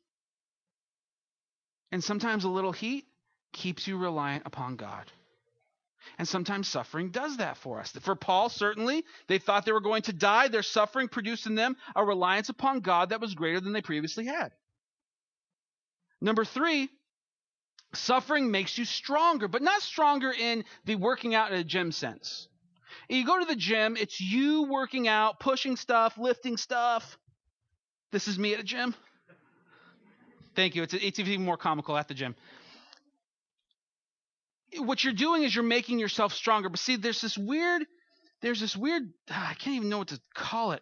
And 1.91 2.03
sometimes 2.03 2.43
a 2.43 2.49
little 2.49 2.71
heat 2.71 3.05
keeps 3.53 3.87
you 3.87 3.97
reliant 3.97 4.43
upon 4.45 4.75
God. 4.75 5.11
And 6.17 6.27
sometimes 6.27 6.67
suffering 6.67 7.11
does 7.11 7.37
that 7.37 7.57
for 7.57 7.79
us. 7.79 7.91
For 7.91 8.15
Paul, 8.15 8.49
certainly, 8.49 9.05
they 9.27 9.37
thought 9.37 9.65
they 9.65 9.71
were 9.71 9.81
going 9.81 10.01
to 10.03 10.13
die. 10.13 10.47
Their 10.47 10.63
suffering 10.63 11.07
produced 11.07 11.45
in 11.45 11.55
them 11.55 11.77
a 11.95 12.03
reliance 12.03 12.49
upon 12.49 12.79
God 12.79 13.09
that 13.09 13.21
was 13.21 13.35
greater 13.35 13.59
than 13.59 13.73
they 13.73 13.81
previously 13.81 14.25
had. 14.25 14.51
Number 16.21 16.43
three, 16.45 16.89
suffering 17.93 18.51
makes 18.51 18.77
you 18.77 18.85
stronger, 18.85 19.47
but 19.47 19.61
not 19.61 19.81
stronger 19.81 20.31
in 20.31 20.65
the 20.85 20.95
working 20.95 21.35
out 21.35 21.51
in 21.51 21.59
a 21.59 21.63
gym 21.63 21.91
sense. 21.91 22.47
You 23.07 23.25
go 23.25 23.39
to 23.39 23.45
the 23.45 23.55
gym, 23.55 23.97
it's 23.97 24.19
you 24.19 24.63
working 24.63 25.07
out, 25.07 25.39
pushing 25.39 25.75
stuff, 25.75 26.17
lifting 26.17 26.57
stuff. 26.57 27.17
This 28.11 28.27
is 28.27 28.39
me 28.39 28.53
at 28.53 28.59
a 28.59 28.63
gym. 28.63 28.95
Thank 30.55 30.75
you. 30.75 30.83
It's, 30.83 30.93
it's 30.93 31.19
even 31.19 31.45
more 31.45 31.57
comical 31.57 31.95
at 31.95 32.07
the 32.07 32.13
gym. 32.13 32.35
What 34.77 35.03
you're 35.03 35.13
doing 35.13 35.43
is 35.43 35.55
you're 35.55 35.63
making 35.63 35.99
yourself 35.99 36.33
stronger. 36.33 36.69
But 36.69 36.79
see, 36.79 36.95
there's 36.95 37.21
this 37.21 37.37
weird, 37.37 37.85
there's 38.41 38.59
this 38.59 38.75
weird, 38.75 39.03
ah, 39.29 39.51
I 39.51 39.53
can't 39.53 39.75
even 39.75 39.89
know 39.89 39.99
what 39.99 40.09
to 40.09 40.19
call 40.35 40.73
it 40.73 40.81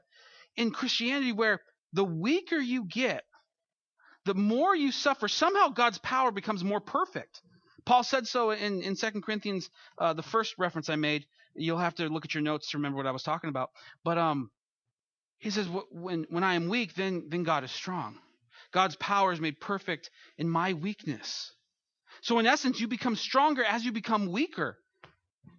in 0.56 0.72
Christianity 0.72 1.32
where 1.32 1.62
the 1.94 2.04
weaker 2.04 2.58
you 2.58 2.86
get, 2.86 3.24
the 4.26 4.34
more 4.34 4.76
you 4.76 4.92
suffer. 4.92 5.28
Somehow 5.28 5.70
God's 5.70 6.00
power 6.00 6.32
becomes 6.32 6.64
more 6.64 6.82
perfect. 6.82 7.42
Paul 7.88 8.04
said 8.04 8.28
so 8.28 8.52
in, 8.52 8.82
in 8.82 8.98
2 8.98 9.22
Corinthians, 9.22 9.70
uh, 9.98 10.12
the 10.12 10.22
first 10.22 10.56
reference 10.58 10.90
I 10.90 10.98
made. 10.98 11.26
You'll 11.56 11.78
have 11.78 11.96
to 11.96 12.10
look 12.10 12.26
at 12.26 12.34
your 12.34 12.44
notes 12.44 12.72
to 12.72 12.78
remember 12.78 12.98
what 12.98 13.08
I 13.08 13.12
was 13.12 13.24
talking 13.24 13.50
about. 13.50 13.70
But 14.04 14.18
um, 14.18 14.52
he 15.38 15.52
says, 15.52 15.70
when, 15.90 16.26
when 16.30 16.44
I 16.44 16.56
am 16.56 16.68
weak, 16.68 16.96
then, 16.96 17.28
then 17.30 17.44
God 17.44 17.64
is 17.64 17.72
strong. 17.72 18.20
God's 18.74 18.98
power 18.98 19.32
is 19.32 19.40
made 19.40 19.62
perfect 19.62 20.10
in 20.38 20.50
my 20.50 20.74
weakness. 20.74 21.54
So, 22.24 22.40
in 22.40 22.46
essence, 22.46 22.82
you 22.82 22.90
become 22.90 23.16
stronger 23.16 23.64
as 23.64 23.86
you 23.86 23.94
become 23.94 24.34
weaker. 24.34 24.78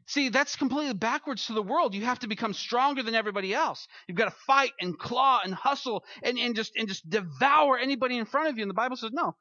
See, 0.06 0.28
that's 0.28 0.54
completely 0.54 0.92
backwards 0.92 1.46
to 1.46 1.54
the 1.54 1.62
world. 1.62 1.94
You 1.94 2.04
have 2.04 2.18
to 2.18 2.28
become 2.28 2.52
stronger 2.52 3.02
than 3.02 3.14
everybody 3.14 3.54
else. 3.54 3.88
You've 4.06 4.18
got 4.18 4.26
to 4.26 4.36
fight 4.46 4.72
and 4.82 4.98
claw 4.98 5.40
and 5.42 5.54
hustle 5.54 6.04
and, 6.22 6.38
and 6.38 6.54
just 6.54 6.76
and 6.76 6.88
just 6.88 7.08
devour 7.08 7.78
anybody 7.78 8.18
in 8.18 8.26
front 8.26 8.50
of 8.50 8.58
you. 8.58 8.64
And 8.64 8.70
the 8.70 8.74
Bible 8.74 8.96
says, 8.96 9.12
no. 9.14 9.34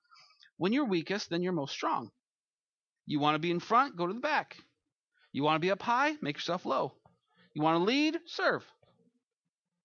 When 0.56 0.71
you're 0.71 0.86
weakest, 0.86 1.30
then 1.30 1.43
you're 1.43 1.52
most 1.52 1.73
strong. 1.73 2.12
You 3.08 3.20
want 3.20 3.36
to 3.36 3.39
be 3.39 3.50
in 3.50 3.60
front, 3.60 3.96
go 3.96 4.06
to 4.06 4.13
the 4.13 4.20
back. 4.20 4.58
You 5.32 5.43
want 5.43 5.56
to 5.56 5.65
be 5.65 5.72
up 5.72 5.82
high? 5.82 6.13
Make 6.22 6.36
yourself 6.36 6.65
low. 6.65 6.93
You 7.54 7.63
want 7.63 7.80
to 7.80 7.84
lead? 7.84 8.20
Serve. 8.26 8.63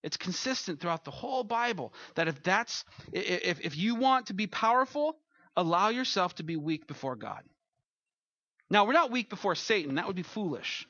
It's 0.03 0.17
consistent 0.17 0.81
throughout 0.81 1.05
the 1.05 1.13
whole 1.13 1.45
Bible 1.45 1.95
that 2.17 2.29
if 2.29 2.43
that's 2.43 2.85
if 3.13 3.61
if 3.61 3.77
you 3.77 3.95
want 3.95 4.27
to 4.27 4.35
be 4.35 4.49
powerful, 4.49 5.17
allow 5.57 5.91
yourself 5.91 6.35
to 6.37 6.43
be 6.43 6.57
weak 6.57 6.89
before 6.89 7.15
God. 7.15 7.43
Now, 8.69 8.85
we're 8.87 8.95
not 8.95 9.13
weak 9.13 9.31
before 9.31 9.55
Satan. 9.55 9.95
That 9.95 10.07
would 10.07 10.17
be 10.17 10.23
foolish. 10.23 10.87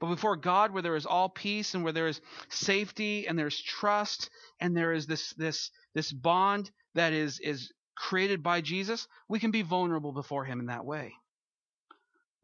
But 0.00 0.06
before 0.06 0.36
God, 0.36 0.72
where 0.72 0.82
there 0.82 0.96
is 0.96 1.06
all 1.06 1.28
peace 1.28 1.74
and 1.74 1.84
where 1.84 1.92
there 1.92 2.08
is 2.08 2.20
safety 2.48 3.26
and 3.26 3.38
there's 3.38 3.60
trust 3.60 4.30
and 4.60 4.76
there 4.76 4.92
is 4.92 5.06
this 5.06 5.34
this 5.34 5.70
this 5.94 6.12
bond 6.12 6.70
that 6.94 7.12
is 7.12 7.40
is 7.40 7.72
created 7.96 8.42
by 8.42 8.60
Jesus, 8.60 9.06
we 9.28 9.38
can 9.38 9.50
be 9.50 9.62
vulnerable 9.62 10.12
before 10.12 10.44
him 10.44 10.60
in 10.60 10.66
that 10.66 10.84
way. 10.84 11.14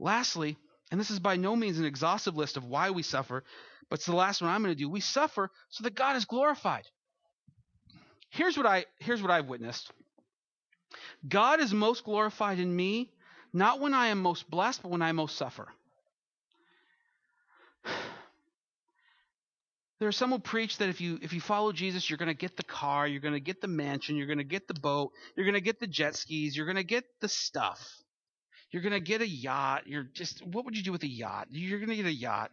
Lastly, 0.00 0.56
and 0.90 0.98
this 0.98 1.10
is 1.10 1.18
by 1.20 1.36
no 1.36 1.54
means 1.54 1.78
an 1.78 1.84
exhaustive 1.84 2.34
list 2.34 2.56
of 2.56 2.64
why 2.64 2.90
we 2.90 3.02
suffer, 3.02 3.44
but 3.88 3.98
it's 3.98 4.06
the 4.06 4.16
last 4.16 4.40
one 4.40 4.50
I'm 4.50 4.62
going 4.62 4.74
to 4.74 4.78
do. 4.78 4.88
We 4.88 5.00
suffer 5.00 5.50
so 5.68 5.84
that 5.84 5.94
God 5.94 6.16
is 6.16 6.24
glorified. 6.24 6.86
Here's 8.30 8.56
what 8.56 8.66
I 8.66 8.86
here's 8.98 9.20
what 9.20 9.30
I've 9.30 9.46
witnessed. 9.46 9.92
God 11.28 11.60
is 11.60 11.74
most 11.74 12.04
glorified 12.04 12.58
in 12.58 12.74
me 12.74 13.12
not 13.52 13.80
when 13.80 13.94
I 13.94 14.08
am 14.08 14.22
most 14.22 14.48
blessed, 14.48 14.82
but 14.82 14.90
when 14.90 15.02
I 15.02 15.12
most 15.12 15.36
suffer. 15.36 15.68
There 19.98 20.08
are 20.08 20.12
some 20.12 20.30
who 20.30 20.38
preach 20.38 20.78
that 20.78 20.88
if 20.88 21.02
you 21.02 21.18
if 21.20 21.34
you 21.34 21.42
follow 21.42 21.72
Jesus, 21.72 22.08
you're 22.08 22.16
going 22.16 22.28
to 22.28 22.34
get 22.34 22.56
the 22.56 22.62
car, 22.62 23.06
you're 23.06 23.20
going 23.20 23.34
to 23.34 23.38
get 23.38 23.60
the 23.60 23.68
mansion, 23.68 24.16
you're 24.16 24.26
going 24.26 24.38
to 24.38 24.44
get 24.44 24.66
the 24.66 24.72
boat, 24.72 25.12
you're 25.36 25.44
going 25.44 25.52
to 25.52 25.60
get 25.60 25.78
the 25.78 25.86
jet 25.86 26.16
skis, 26.16 26.56
you're 26.56 26.64
going 26.64 26.78
to 26.78 26.82
get 26.82 27.04
the 27.20 27.28
stuff. 27.28 27.86
You're 28.70 28.82
to 28.82 29.00
get 29.00 29.20
a 29.20 29.28
yacht. 29.28 29.82
You're 29.86 30.04
just 30.04 30.44
what 30.46 30.64
would 30.64 30.76
you 30.76 30.82
do 30.82 30.92
with 30.92 31.02
a 31.02 31.08
yacht? 31.08 31.48
You're 31.50 31.80
to 31.80 31.96
get 31.96 32.06
a 32.06 32.12
yacht. 32.12 32.50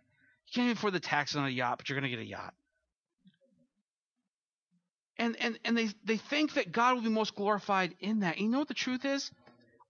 You 0.47 0.53
can't 0.53 0.65
even 0.65 0.77
afford 0.77 0.93
the 0.93 0.99
tax 0.99 1.35
on 1.35 1.45
a 1.45 1.49
yacht, 1.49 1.77
but 1.77 1.89
you're 1.89 1.99
to 1.99 2.09
get 2.09 2.19
a 2.19 2.25
yacht. 2.25 2.53
And 5.17 5.35
and 5.39 5.59
and 5.65 5.77
they 5.77 5.89
they 6.03 6.17
think 6.17 6.53
that 6.53 6.71
God 6.71 6.95
will 6.95 7.01
be 7.03 7.09
most 7.09 7.35
glorified 7.35 7.95
in 7.99 8.21
that. 8.21 8.39
You 8.39 8.49
know 8.49 8.59
what 8.59 8.67
the 8.67 8.73
truth 8.73 9.05
is? 9.05 9.31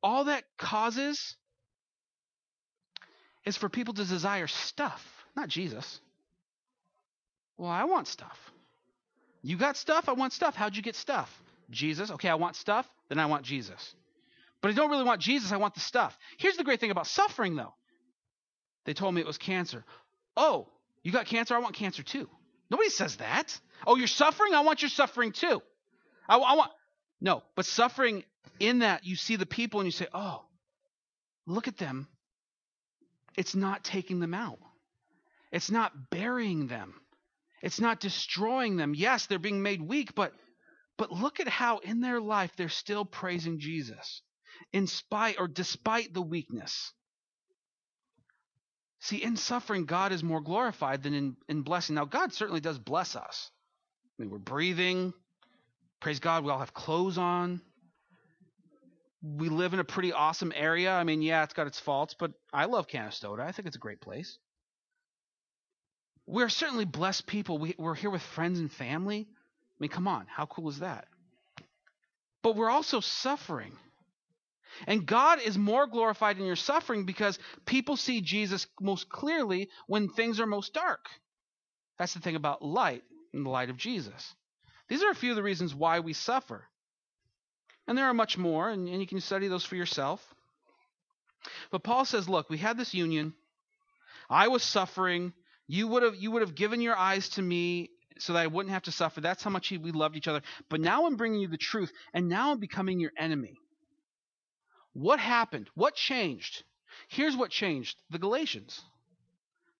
All 0.02 0.26
that 0.26 0.44
causes 0.58 1.36
is 3.46 3.58
for 3.58 3.70
people 3.70 3.94
to 3.94 4.06
desire 4.06 4.48
stuff, 4.48 5.26
not 5.36 5.48
Jesus. 5.48 6.02
Well, 7.58 7.70
I 7.70 7.86
want 7.86 8.08
stuff. 8.08 8.38
You 9.42 9.58
got 9.58 9.78
stuff? 9.78 10.10
I 10.10 10.14
want 10.14 10.34
stuff. 10.34 10.56
How'd 10.56 10.76
you 10.76 10.82
get 10.82 10.96
stuff? 10.96 11.30
Jesus. 11.70 12.12
Okay, 12.12 12.30
I 12.30 12.36
want 12.36 12.56
stuff. 12.56 12.88
Then 13.10 13.20
I 13.20 13.26
want 13.26 13.44
Jesus. 13.44 13.96
But 14.62 14.72
I 14.72 14.74
don't 14.74 14.90
really 14.90 15.04
want 15.04 15.22
Jesus. 15.22 15.52
I 15.52 15.58
want 15.58 15.76
the 15.76 15.80
stuff. 15.80 16.18
Here's 16.38 16.58
the 16.58 16.64
great 16.64 16.80
thing 16.80 16.92
about 16.92 17.08
suffering, 17.08 17.56
though. 17.56 17.74
They 18.86 18.94
told 18.94 19.14
me 19.14 19.22
it 19.22 19.28
was 19.28 19.38
cancer. 19.38 19.84
Oh, 20.36 20.70
you 21.04 21.12
got 21.12 21.26
cancer? 21.26 21.56
I 21.56 21.60
want 21.60 21.76
cancer 21.76 22.04
too. 22.04 22.30
Nobody 22.70 22.90
says 22.90 23.18
that. 23.18 23.60
Oh, 23.86 23.98
you're 23.98 24.08
suffering? 24.08 24.54
I 24.54 24.62
want 24.62 24.82
your 24.82 24.90
suffering 24.90 25.32
too. 25.32 25.62
I, 26.28 26.38
I 26.38 26.56
want. 26.56 26.72
No, 27.20 27.44
but 27.56 27.66
suffering 27.66 28.24
in 28.60 28.80
that, 28.80 29.06
you 29.06 29.16
see 29.16 29.36
the 29.36 29.46
people 29.46 29.80
and 29.80 29.88
you 29.88 29.92
say, 29.92 30.08
oh, 30.14 30.46
look 31.46 31.68
at 31.68 31.78
them. 31.78 32.08
It's 33.36 33.56
not 33.56 33.84
taking 33.84 34.20
them 34.20 34.34
out, 34.34 34.60
it's 35.52 35.70
not 35.70 36.10
burying 36.10 36.68
them. 36.68 36.94
It's 37.62 37.80
not 37.80 38.00
destroying 38.00 38.76
them. 38.78 38.94
Yes, 38.94 39.26
they're 39.26 39.40
being 39.40 39.64
made 39.64 39.82
weak, 39.82 40.14
but 40.14 40.32
but 40.96 41.12
look 41.12 41.40
at 41.40 41.48
how 41.48 41.80
in 41.80 42.02
their 42.02 42.22
life 42.22 42.52
they're 42.56 42.70
still 42.70 43.04
praising 43.04 43.60
Jesus 43.60 44.22
in 44.74 44.88
spite 44.88 45.38
or 45.40 45.48
despite 45.48 46.14
the 46.14 46.22
weakness. 46.22 46.94
See, 49.00 49.22
in 49.22 49.38
suffering, 49.38 49.86
God 49.86 50.12
is 50.12 50.24
more 50.24 50.42
glorified 50.42 51.04
than 51.04 51.14
in, 51.14 51.38
in 51.48 51.62
blessing. 51.62 51.96
Now, 51.96 52.06
God 52.06 52.34
certainly 52.34 52.62
does 52.62 52.80
bless 52.80 53.16
us. 53.16 53.52
I 54.18 54.24
mean, 54.24 54.32
we're 54.32 54.40
breathing. 54.40 55.14
Praise 56.00 56.20
God, 56.20 56.44
we 56.44 56.52
all 56.52 56.60
have 56.60 56.74
clothes 56.74 57.18
on. 57.18 57.62
We 59.22 59.50
live 59.50 59.74
in 59.74 59.80
a 59.80 59.84
pretty 59.84 60.14
awesome 60.14 60.52
area. 60.56 60.94
I 60.94 61.04
mean, 61.04 61.22
yeah, 61.22 61.44
it's 61.44 61.54
got 61.54 61.68
its 61.68 61.80
faults, 61.80 62.16
but 62.18 62.32
I 62.54 62.66
love 62.66 62.88
Canastota. 62.88 63.42
I 63.42 63.52
think 63.52 63.68
it's 63.68 63.76
a 63.76 63.80
great 63.80 64.02
place 64.02 64.38
we're 66.28 66.50
certainly 66.50 66.86
blessed 66.86 67.26
people. 67.26 67.58
We, 67.58 67.74
we're 67.78 67.96
here 67.96 68.10
with 68.10 68.22
friends 68.22 68.60
and 68.60 68.72
family. 68.72 69.28
I 69.30 69.76
mean, 69.80 69.90
come 69.90 70.08
on, 70.08 70.28
how 70.28 70.46
cool 70.46 70.70
is 70.70 70.80
that? 70.80 71.08
But 72.44 72.56
we're 72.56 72.70
also 72.70 73.00
suffering. 73.00 73.72
And 74.86 75.06
God 75.06 75.40
is 75.42 75.58
more 75.58 75.88
glorified 75.88 76.38
in 76.38 76.46
your 76.46 76.56
suffering 76.56 77.06
because 77.06 77.40
people 77.66 77.98
see 77.98 78.22
Jesus 78.22 78.68
most 78.80 79.10
clearly 79.10 79.70
when 79.88 80.10
things 80.10 80.40
are 80.40 80.46
most 80.46 80.74
dark. 80.74 81.08
That's 81.98 82.14
the 82.14 82.20
thing 82.20 82.36
about 82.36 82.64
light 82.64 83.04
and 83.34 83.46
the 83.46 83.50
light 83.50 83.70
of 83.70 83.78
Jesus. 83.78 84.36
These 84.88 85.04
are 85.04 85.10
a 85.12 85.16
few 85.16 85.32
of 85.32 85.36
the 85.36 85.44
reasons 85.44 85.74
why 85.74 86.00
we 86.00 86.14
suffer. 86.14 86.66
And 87.88 87.98
there 87.98 88.06
are 88.06 88.14
much 88.14 88.38
more, 88.38 88.70
and, 88.70 88.88
and 88.88 89.02
you 89.02 89.08
can 89.08 89.22
study 89.22 89.48
those 89.48 89.66
for 89.66 89.76
yourself. 89.76 90.22
But 91.72 91.84
Paul 91.84 92.06
says, 92.06 92.28
look, 92.28 92.50
we 92.50 92.58
had 92.58 92.78
this 92.78 92.94
union. 92.94 93.34
I 94.30 94.50
was 94.50 94.64
suffering. 94.64 95.34
You 95.68 95.88
would 95.88 96.04
have 96.04 96.16
you 96.16 96.32
would 96.32 96.42
have 96.42 96.56
given 96.56 96.82
your 96.82 96.98
eyes 96.98 97.30
to 97.30 97.42
me 97.42 97.92
so 98.20 98.34
that 98.34 98.40
I 98.40 98.48
wouldn't 98.48 98.74
have 98.74 98.84
to 98.84 98.92
suffer. 98.92 99.22
That's 99.22 99.44
how 99.44 99.50
much 99.50 99.72
we 99.72 99.92
loved 99.92 100.16
each 100.16 100.28
other. 100.28 100.42
But 100.70 100.82
now 100.82 101.06
I'm 101.06 101.16
bringing 101.16 101.40
you 101.40 101.48
the 101.48 101.58
truth, 101.58 101.92
and 102.14 102.28
now 102.28 102.52
I'm 102.52 102.60
becoming 102.60 103.00
your 103.00 103.12
enemy. 103.18 103.60
What 104.98 105.20
happened? 105.20 105.70
What 105.76 105.94
changed? 105.94 106.64
Here's 107.08 107.38
what 107.38 107.52
changed 107.52 108.02
the 108.10 108.18
Galatians. 108.18 108.82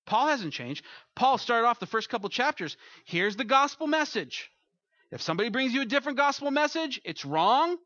Paul 0.06 0.28
hasn't 0.28 0.54
changed. 0.54 0.86
Paul 1.16 1.40
started 1.40 1.66
off 1.66 1.80
the 1.80 1.88
first 1.88 2.08
couple 2.08 2.30
chapters. 2.30 2.78
Here's 3.04 3.36
the 3.36 3.44
gospel 3.44 3.88
message. 3.88 4.52
If 5.10 5.24
somebody 5.24 5.50
brings 5.50 5.74
you 5.74 5.82
a 5.82 5.86
different 5.86 6.20
gospel 6.20 6.52
message, 6.52 7.02
it's 7.04 7.26
wrong. 7.26 7.78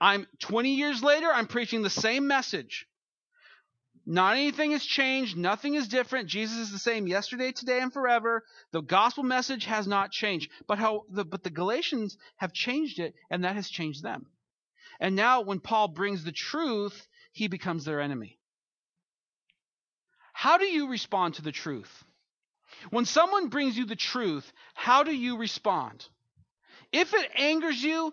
I'm 0.00 0.26
20 0.40 0.74
years 0.74 1.00
later, 1.00 1.28
I'm 1.32 1.46
preaching 1.46 1.82
the 1.82 1.90
same 1.90 2.26
message. 2.26 2.88
Not 4.04 4.36
anything 4.36 4.72
has 4.72 4.84
changed. 4.84 5.36
Nothing 5.36 5.74
is 5.74 5.86
different. 5.86 6.28
Jesus 6.28 6.58
is 6.58 6.72
the 6.72 6.80
same 6.80 7.06
yesterday, 7.06 7.52
today, 7.52 7.78
and 7.78 7.92
forever. 7.92 8.42
The 8.72 8.82
gospel 8.82 9.22
message 9.22 9.66
has 9.66 9.86
not 9.86 10.10
changed. 10.10 10.50
But 10.66 10.78
how 10.78 11.04
the 11.08 11.24
but 11.24 11.44
the 11.44 11.50
Galatians 11.50 12.18
have 12.34 12.52
changed 12.52 12.98
it, 12.98 13.14
and 13.30 13.44
that 13.44 13.54
has 13.54 13.70
changed 13.70 14.02
them. 14.02 14.26
And 15.00 15.16
now 15.16 15.42
when 15.42 15.60
Paul 15.60 15.88
brings 15.88 16.24
the 16.24 16.32
truth, 16.32 17.06
he 17.32 17.48
becomes 17.48 17.84
their 17.84 18.00
enemy. 18.00 18.38
How 20.32 20.58
do 20.58 20.66
you 20.66 20.88
respond 20.88 21.34
to 21.34 21.42
the 21.42 21.52
truth? 21.52 22.04
When 22.90 23.04
someone 23.04 23.48
brings 23.48 23.76
you 23.76 23.86
the 23.86 23.96
truth, 23.96 24.50
how 24.74 25.02
do 25.04 25.14
you 25.14 25.38
respond? 25.38 26.06
If 26.92 27.14
it 27.14 27.30
angers 27.36 27.82
you, 27.82 28.12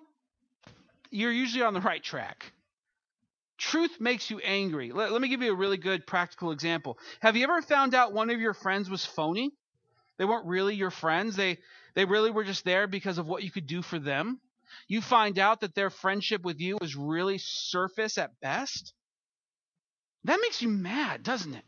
you're 1.10 1.32
usually 1.32 1.64
on 1.64 1.74
the 1.74 1.82
right 1.82 2.04
track. 2.04 2.52
Truth 3.58 4.00
makes 4.00 4.30
you 4.32 4.40
angry. 4.40 4.92
Let, 4.92 5.12
let, 5.12 5.22
me 5.22 5.28
give 5.28 5.42
you 5.42 5.52
a 5.52 5.56
really 5.56 5.78
good 5.78 6.08
practical 6.08 6.52
example. 6.52 6.98
Have 7.20 7.36
you 7.36 7.44
ever 7.44 7.62
found 7.62 7.94
out 7.94 8.14
one 8.14 8.30
of 8.30 8.40
your 8.40 8.54
friends 8.54 8.90
was 8.90 9.06
phony? 9.06 9.52
They 10.18 10.26
weren't 10.26 10.48
really 10.48 10.76
your 10.76 10.90
friends. 10.92 11.36
They 11.36 11.60
they 11.94 12.06
really 12.06 12.32
were 12.32 12.44
just 12.44 12.64
there 12.64 12.88
because 12.88 13.18
of 13.18 13.28
what 13.28 13.44
you 13.44 13.52
could 13.52 13.68
do 13.68 13.82
for 13.82 14.00
them. 14.00 14.40
You 14.88 15.02
find 15.02 15.40
out 15.40 15.62
that 15.62 15.76
their 15.76 15.90
friendship 15.90 16.44
with 16.44 16.60
you 16.60 16.78
was 16.80 16.96
really 16.96 17.38
surface 17.38 18.18
at 18.18 18.40
best. 18.42 18.94
That 20.26 20.40
makes 20.42 20.62
you 20.62 20.70
mad, 20.70 21.24
doesn't 21.24 21.54
it? 21.54 21.66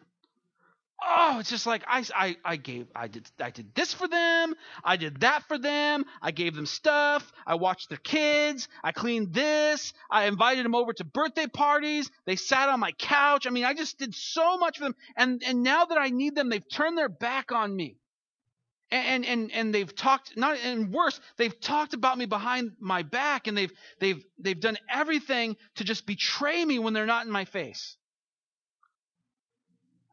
oh, 1.06 1.38
it's 1.40 1.50
just 1.50 1.66
like 1.66 1.84
I, 1.88 2.04
I, 2.16 2.38
I 2.44 2.56
gave, 2.56 2.88
I 2.96 3.08
did, 3.08 3.30
I 3.40 3.50
did 3.50 3.74
this 3.76 3.94
for 3.94 4.08
them. 4.08 4.56
I 4.84 4.98
did 4.98 5.22
that 5.22 5.44
for 5.48 5.58
them. 5.58 6.06
I 6.22 6.32
gave 6.32 6.56
them 6.56 6.66
stuff. 6.66 7.32
I 7.46 7.56
watched 7.56 7.90
their 7.90 7.98
kids. 7.98 8.68
I 8.84 8.92
cleaned 8.92 9.34
this. 9.34 9.94
I 10.10 10.26
invited 10.26 10.66
them 10.66 10.76
over 10.76 10.94
to 10.94 11.04
birthday 11.04 11.48
parties. 11.48 12.10
They 12.26 12.36
sat 12.36 12.70
on 12.70 12.80
my 12.80 12.92
couch. 12.94 13.46
I 13.48 13.50
mean, 13.50 13.66
I 13.66 13.74
just 13.74 13.98
did 13.98 14.16
so 14.16 14.58
much 14.58 14.78
for 14.78 14.86
them. 14.86 14.96
And 15.16 15.42
and 15.46 15.64
now 15.64 15.86
that 15.86 15.98
I 15.98 16.10
need 16.10 16.36
them, 16.36 16.50
they've 16.50 16.70
turned 16.70 16.98
their 16.98 17.10
back 17.10 17.52
on 17.52 17.76
me. 17.76 17.98
And 18.92 19.26
and 19.26 19.52
and 19.52 19.74
they've 19.74 19.94
talked 19.96 20.38
not 20.38 20.58
and 20.60 20.94
worse, 20.94 21.20
they've 21.38 21.60
talked 21.60 21.94
about 21.94 22.18
me 22.18 22.26
behind 22.26 22.74
my 22.80 23.02
back, 23.02 23.48
and 23.48 23.58
they've 23.58 23.72
they've 24.00 24.24
they've 24.38 24.60
done 24.60 24.78
everything 24.90 25.58
to 25.76 25.84
just 25.84 26.06
betray 26.06 26.64
me 26.64 26.78
when 26.78 26.94
they're 26.94 27.08
not 27.08 27.26
in 27.26 27.32
my 27.32 27.46
face. 27.46 27.98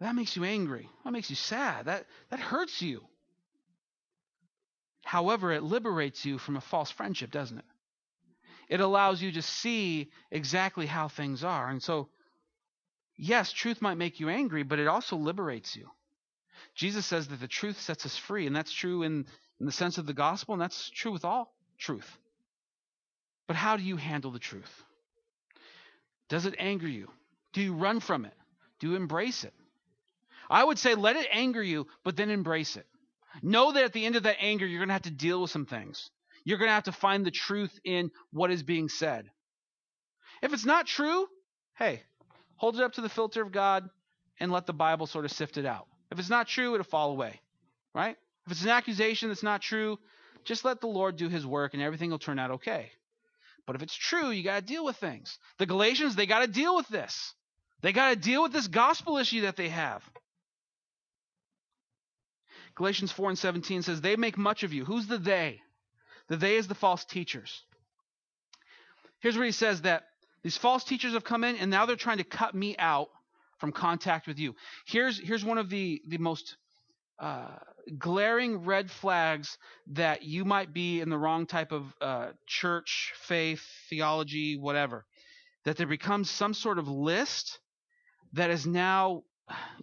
That 0.00 0.14
makes 0.14 0.34
you 0.34 0.44
angry. 0.44 0.88
That 1.04 1.12
makes 1.12 1.28
you 1.28 1.36
sad. 1.36 1.84
That, 1.86 2.06
that 2.30 2.40
hurts 2.40 2.80
you. 2.80 3.02
However, 5.04 5.52
it 5.52 5.62
liberates 5.62 6.24
you 6.24 6.38
from 6.38 6.56
a 6.56 6.60
false 6.60 6.90
friendship, 6.90 7.30
doesn't 7.30 7.58
it? 7.58 7.64
It 8.68 8.80
allows 8.80 9.20
you 9.20 9.32
to 9.32 9.42
see 9.42 10.10
exactly 10.30 10.86
how 10.86 11.08
things 11.08 11.44
are. 11.44 11.68
And 11.68 11.82
so, 11.82 12.08
yes, 13.16 13.52
truth 13.52 13.82
might 13.82 13.96
make 13.96 14.20
you 14.20 14.28
angry, 14.28 14.62
but 14.62 14.78
it 14.78 14.86
also 14.86 15.16
liberates 15.16 15.76
you. 15.76 15.90
Jesus 16.74 17.06
says 17.06 17.28
that 17.28 17.40
the 17.40 17.48
truth 17.48 17.80
sets 17.80 18.06
us 18.06 18.16
free, 18.16 18.46
and 18.46 18.54
that's 18.54 18.72
true 18.72 19.02
in, 19.02 19.26
in 19.58 19.66
the 19.66 19.72
sense 19.72 19.98
of 19.98 20.06
the 20.06 20.14
gospel, 20.14 20.54
and 20.54 20.62
that's 20.62 20.90
true 20.90 21.12
with 21.12 21.24
all 21.24 21.54
truth. 21.78 22.18
But 23.46 23.56
how 23.56 23.76
do 23.76 23.82
you 23.82 23.96
handle 23.96 24.30
the 24.30 24.38
truth? 24.38 24.84
Does 26.28 26.46
it 26.46 26.54
anger 26.58 26.88
you? 26.88 27.10
Do 27.52 27.60
you 27.62 27.74
run 27.74 28.00
from 28.00 28.24
it? 28.24 28.34
Do 28.78 28.90
you 28.90 28.96
embrace 28.96 29.44
it? 29.44 29.54
I 30.48 30.64
would 30.64 30.78
say 30.78 30.94
let 30.94 31.16
it 31.16 31.28
anger 31.32 31.62
you, 31.62 31.86
but 32.04 32.16
then 32.16 32.30
embrace 32.30 32.76
it. 32.76 32.86
Know 33.42 33.72
that 33.72 33.84
at 33.84 33.92
the 33.92 34.04
end 34.04 34.16
of 34.16 34.24
that 34.24 34.36
anger, 34.40 34.66
you're 34.66 34.80
going 34.80 34.88
to 34.88 34.94
have 34.94 35.02
to 35.02 35.10
deal 35.10 35.42
with 35.42 35.50
some 35.50 35.66
things. 35.66 36.10
You're 36.44 36.58
going 36.58 36.68
to 36.68 36.74
have 36.74 36.84
to 36.84 36.92
find 36.92 37.24
the 37.24 37.30
truth 37.30 37.78
in 37.84 38.10
what 38.32 38.50
is 38.50 38.62
being 38.62 38.88
said. 38.88 39.30
If 40.42 40.52
it's 40.52 40.64
not 40.64 40.86
true, 40.86 41.26
hey, 41.78 42.02
hold 42.56 42.76
it 42.76 42.82
up 42.82 42.94
to 42.94 43.00
the 43.00 43.08
filter 43.08 43.42
of 43.42 43.52
God. 43.52 43.88
and 44.40 44.50
let 44.50 44.66
the 44.66 44.72
Bible 44.72 45.06
sort 45.06 45.26
of 45.26 45.30
sift 45.30 45.58
it 45.58 45.66
out. 45.66 45.86
If 46.10 46.18
it's 46.18 46.30
not 46.30 46.48
true, 46.48 46.74
it'll 46.74 46.84
fall 46.84 47.10
away, 47.10 47.40
right? 47.94 48.16
If 48.46 48.52
it's 48.52 48.62
an 48.62 48.70
accusation 48.70 49.28
that's 49.28 49.42
not 49.42 49.62
true, 49.62 49.98
just 50.44 50.64
let 50.64 50.80
the 50.80 50.86
Lord 50.86 51.16
do 51.16 51.28
his 51.28 51.46
work 51.46 51.74
and 51.74 51.82
everything 51.82 52.10
will 52.10 52.18
turn 52.18 52.38
out 52.38 52.52
okay. 52.52 52.90
But 53.66 53.76
if 53.76 53.82
it's 53.82 53.94
true, 53.94 54.30
you 54.30 54.42
got 54.42 54.60
to 54.60 54.66
deal 54.66 54.84
with 54.84 54.96
things. 54.96 55.38
The 55.58 55.66
Galatians, 55.66 56.16
they 56.16 56.26
got 56.26 56.40
to 56.40 56.46
deal 56.48 56.74
with 56.74 56.88
this. 56.88 57.34
They 57.82 57.92
got 57.92 58.10
to 58.10 58.16
deal 58.16 58.42
with 58.42 58.52
this 58.52 58.66
gospel 58.66 59.18
issue 59.18 59.42
that 59.42 59.56
they 59.56 59.68
have. 59.68 60.02
Galatians 62.74 63.12
4 63.12 63.30
and 63.30 63.38
17 63.38 63.82
says, 63.82 64.00
They 64.00 64.16
make 64.16 64.38
much 64.38 64.62
of 64.62 64.72
you. 64.72 64.84
Who's 64.84 65.06
the 65.06 65.18
they? 65.18 65.60
The 66.28 66.36
they 66.36 66.56
is 66.56 66.68
the 66.68 66.74
false 66.74 67.04
teachers. 67.04 67.62
Here's 69.20 69.36
where 69.36 69.46
he 69.46 69.52
says 69.52 69.82
that 69.82 70.04
these 70.42 70.56
false 70.56 70.84
teachers 70.84 71.12
have 71.12 71.24
come 71.24 71.44
in 71.44 71.56
and 71.56 71.70
now 71.70 71.86
they're 71.86 71.96
trying 71.96 72.18
to 72.18 72.24
cut 72.24 72.54
me 72.54 72.76
out 72.78 73.10
from 73.60 73.72
contact 73.72 74.26
with 74.26 74.38
you. 74.38 74.54
Here's, 74.86 75.18
here's 75.18 75.44
one 75.44 75.58
of 75.58 75.70
the, 75.70 76.00
the 76.08 76.18
most 76.18 76.56
uh, 77.18 77.56
glaring 77.98 78.64
red 78.64 78.90
flags 78.90 79.58
that 79.88 80.22
you 80.22 80.44
might 80.44 80.72
be 80.72 81.00
in 81.00 81.10
the 81.10 81.18
wrong 81.18 81.46
type 81.46 81.72
of 81.72 81.94
uh, 82.00 82.28
church, 82.46 83.12
faith, 83.22 83.62
theology, 83.88 84.56
whatever. 84.56 85.04
That 85.64 85.76
there 85.76 85.86
becomes 85.86 86.30
some 86.30 86.54
sort 86.54 86.78
of 86.78 86.88
list 86.88 87.58
that 88.32 88.50
is 88.50 88.66
now 88.66 89.24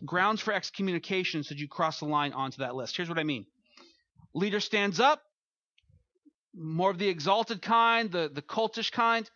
grounds 0.05 0.41
for 0.41 0.53
excommunication 0.53 1.43
should 1.43 1.59
you 1.59 1.67
cross 1.67 1.99
the 1.99 2.05
line 2.05 2.33
onto 2.33 2.59
that 2.59 2.75
list. 2.75 2.97
Here's 2.97 3.09
what 3.09 3.19
I 3.19 3.23
mean. 3.23 3.45
Leader 4.33 4.59
stands 4.59 4.99
up, 4.99 5.21
more 6.55 6.89
of 6.89 6.97
the 6.97 7.09
exalted 7.09 7.61
kind, 7.61 8.11
the, 8.11 8.29
the 8.33 8.41
cultish 8.41 8.91
kind, 8.91 9.29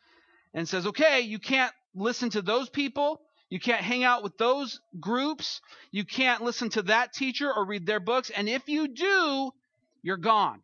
and 0.53 0.67
says, 0.67 0.87
okay, 0.87 1.21
you 1.21 1.39
can't 1.39 1.73
listen 1.93 2.29
to 2.31 2.41
those 2.41 2.69
people. 2.69 3.21
You 3.51 3.59
can't 3.59 3.81
hang 3.81 4.05
out 4.05 4.23
with 4.23 4.37
those 4.37 4.79
groups. 4.99 5.61
You 5.91 6.05
can't 6.05 6.41
listen 6.41 6.69
to 6.69 6.83
that 6.83 7.11
teacher 7.13 7.53
or 7.53 7.65
read 7.65 7.85
their 7.85 7.99
books. 7.99 8.31
And 8.31 8.47
if 8.47 8.69
you 8.69 8.87
do, 8.87 9.51
you're 10.01 10.15
gone. 10.15 10.61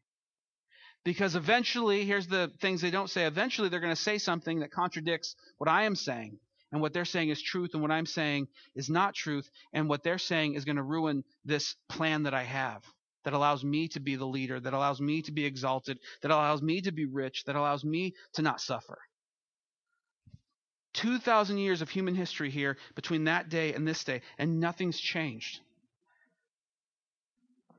Because 1.04 1.36
eventually, 1.36 2.06
here's 2.06 2.28
the 2.28 2.50
things 2.62 2.82
they 2.82 2.90
don't 2.90 3.10
say. 3.10 3.26
Eventually, 3.26 3.68
they're 3.68 3.82
going 3.82 3.96
to 3.96 4.02
say 4.02 4.18
something 4.18 4.62
that 4.62 4.72
contradicts 4.72 5.36
what 5.58 5.70
I 5.70 5.84
am 5.84 5.96
saying. 5.96 6.40
And 6.72 6.82
what 6.82 6.94
they're 6.94 7.06
saying 7.06 7.30
is 7.30 7.42
truth, 7.42 7.72
and 7.74 7.82
what 7.82 7.92
I'm 7.92 8.06
saying 8.06 8.48
is 8.74 8.90
not 8.90 9.14
truth. 9.14 9.50
And 9.74 9.90
what 9.90 10.04
they're 10.04 10.18
saying 10.18 10.54
is 10.54 10.64
going 10.64 10.78
to 10.78 10.84
ruin 10.84 11.26
this 11.44 11.76
plan 11.90 12.24
that 12.24 12.34
I 12.34 12.44
have 12.44 12.84
that 13.26 13.34
allows 13.34 13.66
me 13.66 13.90
to 13.90 14.00
be 14.00 14.16
the 14.16 14.26
leader, 14.26 14.62
that 14.62 14.74
allows 14.74 15.02
me 15.02 15.22
to 15.24 15.34
be 15.34 15.44
exalted, 15.46 16.00
that 16.22 16.32
allows 16.32 16.62
me 16.62 16.80
to 16.80 16.94
be 16.94 17.06
rich, 17.06 17.44
that 17.46 17.58
allows 17.58 17.84
me 17.84 18.14
to 18.34 18.42
not 18.42 18.62
suffer. 18.62 18.98
2,000 20.98 21.58
years 21.58 21.82
of 21.82 21.90
human 21.90 22.16
history 22.16 22.50
here 22.50 22.78
between 22.96 23.26
that 23.26 23.50
day 23.50 23.74
and 23.74 23.88
this 23.88 24.04
day, 24.04 24.22
and 24.38 24.60
nothing's 24.60 25.00
changed. 25.00 25.60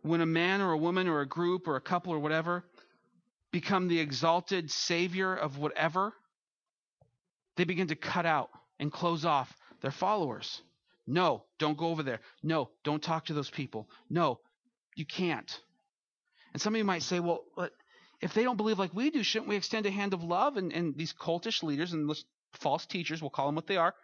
When 0.03 0.21
a 0.21 0.27
man 0.27 0.61
or 0.61 0.73
a 0.73 0.79
woman 0.79 1.09
or 1.09 1.21
a 1.21 1.27
group 1.27 1.67
or 1.67 1.77
a 1.77 1.81
couple 1.81 2.13
or 2.13 2.19
whatever 2.19 2.65
become 3.51 3.89
the 3.89 3.99
exalted 3.99 4.71
savior 4.71 5.35
of 5.35 5.59
whatever, 5.59 6.13
they 7.57 7.65
begin 7.65 7.89
to 7.89 7.97
cut 7.97 8.25
out 8.25 8.51
and 8.79 8.93
close 8.93 9.25
off 9.25 9.53
their 9.81 9.91
followers. 9.91 10.63
No, 11.07 11.43
don't 11.59 11.77
go 11.77 11.89
over 11.89 12.03
there. 12.03 12.21
No, 12.43 12.71
don't 12.85 13.03
talk 13.03 13.27
to 13.27 13.35
those 13.35 13.51
people. 13.51 13.89
No, 14.09 14.39
you 14.95 15.07
can't. 15.07 15.61
And 16.53 16.63
some 16.63 16.75
of 16.75 16.79
you 16.79 16.85
might 16.85 17.03
say, 17.03 17.19
well, 17.19 17.45
if 18.21 18.35
they 18.35 18.45
don't 18.45 18.57
believe 18.57 18.79
like 18.79 18.95
we 18.95 19.11
do, 19.11 19.23
shouldn't 19.23 19.49
we 19.49 19.57
extend 19.57 19.87
a 19.87 19.91
hand 19.91 20.15
of 20.15 20.23
love? 20.23 20.57
And, 20.57 20.73
and 20.73 20.97
these 20.97 21.13
cultish 21.13 21.63
leaders, 21.63 21.93
and 21.93 22.09
false 22.53 22.87
teachers, 22.87 23.21
we'll 23.21 23.31
call 23.31 23.47
them 23.47 23.55
what 23.55 23.67
they 23.67 23.77
are, 23.77 23.95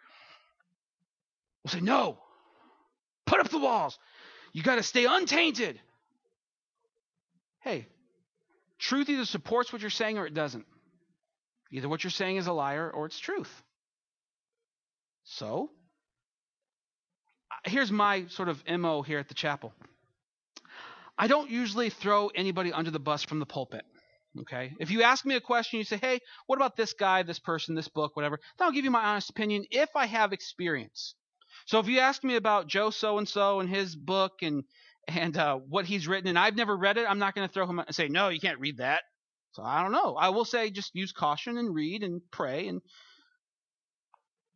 will 1.63 1.71
say, 1.71 1.81
No, 1.81 2.19
put 3.27 3.41
up 3.41 3.49
the 3.49 3.59
walls. 3.59 3.99
You 4.53 4.63
got 4.63 4.77
to 4.77 4.83
stay 4.83 5.05
untainted. 5.05 5.81
Hey, 7.61 7.89
truth 8.79 9.09
either 9.09 9.25
supports 9.25 9.73
what 9.73 9.81
you're 9.81 9.91
saying 9.91 10.19
or 10.19 10.27
it 10.27 10.35
doesn't. 10.35 10.67
Either 11.73 11.89
what 11.89 12.05
you're 12.05 12.11
saying 12.11 12.37
is 12.37 12.47
a 12.47 12.53
liar 12.53 12.91
or 12.91 13.07
it's 13.07 13.19
truth. 13.19 13.51
So, 15.25 15.71
uh, 17.51 17.71
here's 17.71 17.91
my 17.91 18.27
sort 18.27 18.49
of 18.49 18.63
MO 18.69 19.03
here 19.03 19.19
at 19.19 19.29
the 19.29 19.35
chapel. 19.35 19.73
I 21.17 21.27
don't 21.27 21.51
usually 21.51 21.91
throw 21.91 22.29
anybody 22.29 22.73
under 22.73 22.91
the 22.91 23.01
bus 23.01 23.25
from 23.25 23.39
the 23.39 23.47
pulpit. 23.47 23.85
Okay? 24.41 24.73
If 24.81 24.91
you 24.91 25.03
ask 25.03 25.25
me 25.25 25.37
a 25.37 25.41
question, 25.41 25.79
you 25.79 25.85
say, 25.85 25.97
hey, 25.97 26.21
what 26.47 26.57
about 26.57 26.77
this 26.77 26.93
guy, 26.93 27.23
this 27.23 27.39
person, 27.39 27.75
this 27.75 27.89
book, 27.89 28.17
whatever, 28.17 28.41
then 28.59 28.67
I'll 28.67 28.73
give 28.73 28.85
you 28.85 28.91
my 28.91 29.05
honest 29.05 29.31
opinion 29.31 29.65
if 29.71 29.91
I 29.95 30.07
have 30.07 30.33
experience. 30.33 31.15
So 31.67 31.79
if 31.79 31.89
you 31.89 32.01
ask 32.01 32.25
me 32.25 32.37
about 32.37 32.67
Joe 32.67 32.91
so 32.91 33.19
and 33.19 33.29
so 33.29 33.61
and 33.61 33.69
his 33.69 33.95
book 33.95 34.33
and 34.43 34.65
and 35.07 35.37
uh, 35.37 35.57
what 35.57 35.85
he's 35.85 36.09
written, 36.09 36.29
and 36.29 36.39
I've 36.39 36.57
never 36.57 36.75
read 36.75 36.97
it, 36.97 37.07
I'm 37.07 37.19
not 37.19 37.35
going 37.35 37.47
to 37.47 37.53
throw 37.53 37.67
him 37.67 37.79
and 37.79 37.95
say, 37.95 38.09
no, 38.09 38.31
you 38.31 38.41
can't 38.41 38.59
read 38.59 38.79
that. 38.79 39.03
So 39.53 39.63
I 39.63 39.83
don't 39.83 39.93
know. 39.93 40.17
I 40.17 40.31
will 40.31 40.47
say 40.47 40.71
just 40.71 40.95
use 40.95 41.13
caution 41.13 41.59
and 41.59 41.75
read 41.75 42.03
and 42.03 42.23
pray 42.31 42.69
and, 42.69 42.81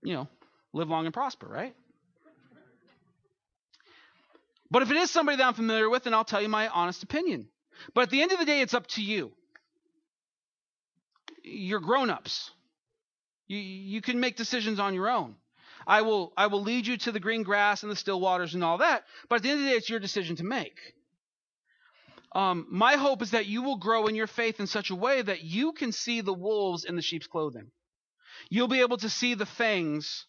you 0.03 0.15
know, 0.15 0.29
live 0.73 0.89
long 0.89 1.05
and 1.05 1.13
prosper, 1.13 1.47
right? 1.47 1.75
But 4.71 4.83
if 4.83 4.91
it 4.91 4.97
is 4.97 5.11
somebody 5.11 5.37
that 5.37 5.47
I'm 5.47 5.55
familiar 5.55 5.89
with, 5.89 6.05
then 6.05 6.15
I'll 6.15 6.25
tell 6.25 6.41
you 6.43 6.49
my 6.49 6.69
honest 6.69 7.03
opinion. 7.03 7.49
But 7.95 8.03
at 8.03 8.11
the 8.11 8.23
end 8.23 8.33
of 8.33 8.39
the 8.39 8.45
day, 8.45 8.61
it's 8.61 8.75
up 8.75 8.87
to 8.89 9.03
you 9.03 9.33
you're 11.49 11.81
grown-ups. 11.81 12.51
You, 13.47 13.59
you 13.59 14.01
can 14.01 14.21
make 14.21 14.37
decisions 14.37 14.79
on 14.79 14.95
your 14.95 15.09
own. 15.09 15.37
I 15.87 16.03
will 16.03 16.33
I 16.37 16.49
will 16.49 16.63
lead 16.63 16.87
you 16.87 16.99
to 16.99 17.13
the 17.13 17.21
green 17.21 17.43
grass 17.43 17.83
and 17.83 17.91
the 17.91 17.97
still 17.97 18.21
waters 18.21 18.55
and 18.55 18.63
all 18.63 18.79
that. 18.79 19.05
But 19.29 19.37
at 19.37 19.43
the 19.43 19.51
end 19.51 19.61
of 19.61 19.65
the 19.65 19.71
day, 19.71 19.77
it's 19.77 19.89
your 19.89 20.01
decision 20.01 20.37
to 20.37 20.45
make. 20.45 20.79
Um, 22.35 22.67
my 22.71 22.97
hope 22.97 23.23
is 23.23 23.31
that 23.31 23.47
you 23.47 23.63
will 23.63 23.79
grow 23.79 24.07
in 24.07 24.15
your 24.15 24.27
faith 24.27 24.61
in 24.61 24.67
such 24.67 24.91
a 24.91 24.95
way 24.95 25.23
that 25.23 25.43
you 25.43 25.73
can 25.73 25.93
see 25.93 26.21
the 26.21 26.35
wolves 26.35 26.85
in 26.85 26.95
the 26.95 27.03
sheep's 27.03 27.27
clothing. 27.27 27.71
You'll 28.51 28.69
be 28.69 28.81
able 28.81 28.99
to 28.99 29.09
see 29.09 29.35
the 29.35 29.47
fangs 29.47 30.27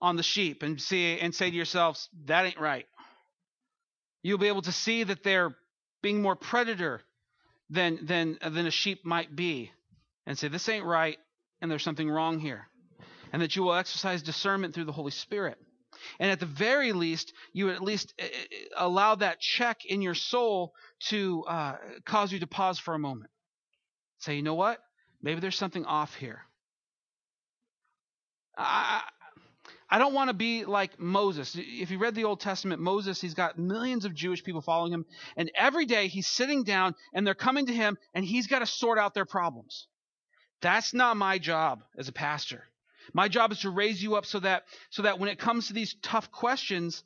on 0.00 0.16
the 0.16 0.22
sheep 0.22 0.62
and 0.62 0.80
see 0.80 1.18
and 1.18 1.34
say 1.34 1.50
to 1.50 1.56
yourselves, 1.56 2.08
that 2.26 2.46
ain't 2.46 2.60
right. 2.60 2.86
You'll 4.22 4.38
be 4.38 4.48
able 4.48 4.62
to 4.62 4.72
see 4.72 5.02
that 5.02 5.24
they're 5.24 5.56
being 6.00 6.22
more 6.22 6.36
predator 6.36 7.00
than 7.70 8.06
than 8.06 8.38
than 8.40 8.66
a 8.66 8.70
sheep 8.70 9.04
might 9.04 9.34
be 9.34 9.72
and 10.26 10.38
say, 10.38 10.48
This 10.48 10.68
ain't 10.68 10.84
right, 10.84 11.18
and 11.60 11.70
there's 11.70 11.82
something 11.82 12.10
wrong 12.10 12.38
here. 12.38 12.68
And 13.32 13.40
that 13.42 13.56
you 13.56 13.62
will 13.62 13.74
exercise 13.74 14.22
discernment 14.22 14.74
through 14.74 14.84
the 14.84 14.92
Holy 14.92 15.10
Spirit. 15.10 15.58
And 16.18 16.30
at 16.30 16.40
the 16.40 16.46
very 16.46 16.92
least, 16.92 17.32
you 17.52 17.70
at 17.70 17.82
least 17.82 18.12
eh, 18.18 18.24
eh, 18.26 18.56
allow 18.76 19.14
that 19.14 19.40
check 19.40 19.84
in 19.84 20.02
your 20.02 20.14
soul 20.14 20.74
to 21.08 21.44
uh, 21.44 21.76
cause 22.04 22.32
you 22.32 22.40
to 22.40 22.46
pause 22.46 22.78
for 22.78 22.94
a 22.94 22.98
moment. 22.98 23.30
Say, 24.18 24.36
you 24.36 24.42
know 24.42 24.54
what? 24.54 24.78
Maybe 25.22 25.40
there's 25.40 25.56
something 25.56 25.84
off 25.84 26.14
here. 26.14 26.42
I, 28.56 29.02
I 29.88 29.98
don't 29.98 30.14
want 30.14 30.28
to 30.28 30.34
be 30.34 30.64
like 30.64 30.98
Moses. 30.98 31.56
If 31.56 31.90
you 31.90 31.98
read 31.98 32.14
the 32.14 32.24
Old 32.24 32.40
Testament, 32.40 32.80
Moses, 32.80 33.20
he's 33.20 33.34
got 33.34 33.58
millions 33.58 34.04
of 34.04 34.14
Jewish 34.14 34.42
people 34.42 34.60
following 34.60 34.92
him. 34.92 35.04
And 35.36 35.50
every 35.54 35.86
day 35.86 36.08
he's 36.08 36.26
sitting 36.26 36.64
down 36.64 36.94
and 37.12 37.26
they're 37.26 37.34
coming 37.34 37.66
to 37.66 37.72
him 37.72 37.98
and 38.14 38.24
he's 38.24 38.46
got 38.46 38.60
to 38.60 38.66
sort 38.66 38.98
out 38.98 39.14
their 39.14 39.26
problems. 39.26 39.86
That's 40.62 40.94
not 40.94 41.16
my 41.16 41.38
job 41.38 41.82
as 41.98 42.08
a 42.08 42.12
pastor. 42.12 42.64
My 43.12 43.28
job 43.28 43.50
is 43.52 43.60
to 43.60 43.70
raise 43.70 44.02
you 44.02 44.14
up 44.14 44.24
so 44.24 44.40
that 44.40 44.62
so 44.90 45.02
that 45.02 45.18
when 45.18 45.28
it 45.28 45.38
comes 45.38 45.66
to 45.66 45.72
these 45.72 45.96
tough 46.02 46.30
questions, 46.30 47.02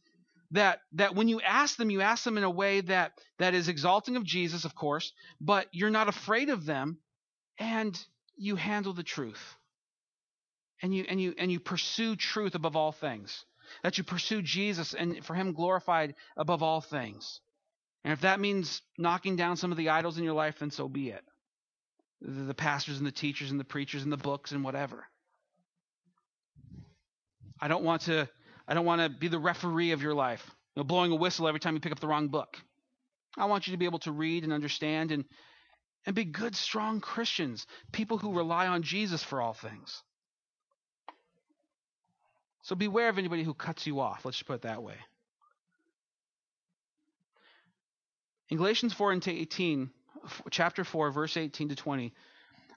that 0.50 0.80
that 0.92 1.14
when 1.14 1.26
you 1.26 1.40
ask 1.40 1.76
them, 1.76 1.90
you 1.90 2.02
ask 2.02 2.22
them 2.22 2.36
in 2.36 2.44
a 2.44 2.50
way 2.50 2.82
that 2.82 3.12
that 3.38 3.54
is 3.54 3.68
exalting 3.68 4.16
of 4.16 4.24
Jesus, 4.24 4.66
of 4.66 4.74
course, 4.74 5.12
but 5.40 5.66
you're 5.72 5.90
not 5.90 6.08
afraid 6.08 6.50
of 6.50 6.66
them, 6.66 6.98
and 7.58 7.98
you 8.36 8.56
handle 8.56 8.92
the 8.92 9.02
truth. 9.02 9.56
And 10.82 10.94
you 10.94 11.06
and 11.08 11.20
you 11.20 11.34
and 11.38 11.50
you 11.50 11.58
pursue 11.58 12.14
truth 12.14 12.54
above 12.54 12.76
all 12.76 12.92
things. 12.92 13.44
That 13.82 13.98
you 13.98 14.04
pursue 14.04 14.42
Jesus 14.42 14.94
and 14.94 15.24
for 15.24 15.34
him 15.34 15.54
glorified 15.54 16.14
above 16.36 16.62
all 16.62 16.82
things. 16.82 17.40
And 18.04 18.12
if 18.12 18.20
that 18.20 18.38
means 18.38 18.82
knocking 18.98 19.34
down 19.34 19.56
some 19.56 19.72
of 19.72 19.78
the 19.78 19.88
idols 19.88 20.18
in 20.18 20.24
your 20.24 20.34
life, 20.34 20.58
then 20.60 20.70
so 20.70 20.88
be 20.88 21.08
it 21.08 21.24
the 22.20 22.54
pastors 22.54 22.98
and 22.98 23.06
the 23.06 23.12
teachers 23.12 23.50
and 23.50 23.60
the 23.60 23.64
preachers 23.64 24.02
and 24.02 24.12
the 24.12 24.16
books 24.16 24.52
and 24.52 24.64
whatever. 24.64 25.04
I 27.60 27.68
don't 27.68 27.84
want 27.84 28.02
to 28.02 28.28
I 28.68 28.74
don't 28.74 28.86
want 28.86 29.00
to 29.00 29.08
be 29.08 29.28
the 29.28 29.38
referee 29.38 29.92
of 29.92 30.02
your 30.02 30.14
life, 30.14 30.44
you 30.74 30.80
know, 30.80 30.84
blowing 30.84 31.12
a 31.12 31.16
whistle 31.16 31.46
every 31.46 31.60
time 31.60 31.74
you 31.74 31.80
pick 31.80 31.92
up 31.92 32.00
the 32.00 32.08
wrong 32.08 32.28
book. 32.28 32.56
I 33.36 33.46
want 33.46 33.66
you 33.66 33.72
to 33.72 33.78
be 33.78 33.84
able 33.84 33.98
to 34.00 34.12
read 34.12 34.44
and 34.44 34.52
understand 34.52 35.12
and 35.12 35.24
and 36.06 36.14
be 36.14 36.24
good, 36.24 36.54
strong 36.54 37.00
Christians, 37.00 37.66
people 37.92 38.16
who 38.16 38.32
rely 38.32 38.68
on 38.68 38.82
Jesus 38.82 39.24
for 39.24 39.40
all 39.40 39.54
things. 39.54 40.02
So 42.62 42.76
beware 42.76 43.08
of 43.08 43.18
anybody 43.18 43.42
who 43.42 43.54
cuts 43.54 43.86
you 43.86 44.00
off. 44.00 44.24
Let's 44.24 44.38
just 44.38 44.46
put 44.46 44.54
it 44.54 44.62
that 44.62 44.82
way. 44.82 44.96
In 48.48 48.56
Galatians 48.56 48.92
4 48.92 49.12
and 49.12 49.28
18, 49.28 49.90
chapter 50.50 50.84
4 50.84 51.10
verse 51.10 51.36
18 51.36 51.70
to 51.70 51.76
20 51.76 52.12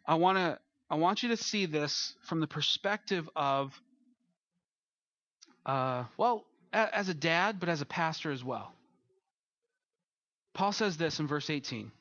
i 0.06 0.16
want 0.16 0.38
to 0.38 0.58
i 0.90 0.96
want 0.96 1.24
you 1.24 1.30
to 1.30 1.38
see 1.38 1.66
this 1.66 2.14
from 2.24 2.40
the 2.40 2.48
perspective 2.48 3.30
of 3.36 3.80
uh, 5.66 6.04
well 6.18 6.46
as 6.74 7.10
a 7.10 7.14
dad, 7.14 7.60
but 7.60 7.70
as 7.70 7.82
a 7.82 7.86
pastor 7.86 8.32
as 8.32 8.44
well. 8.44 8.74
Paul 10.54 10.72
says 10.72 10.98
this 10.98 11.20
in 11.20 11.28
verse 11.28 11.50
18 11.50 11.92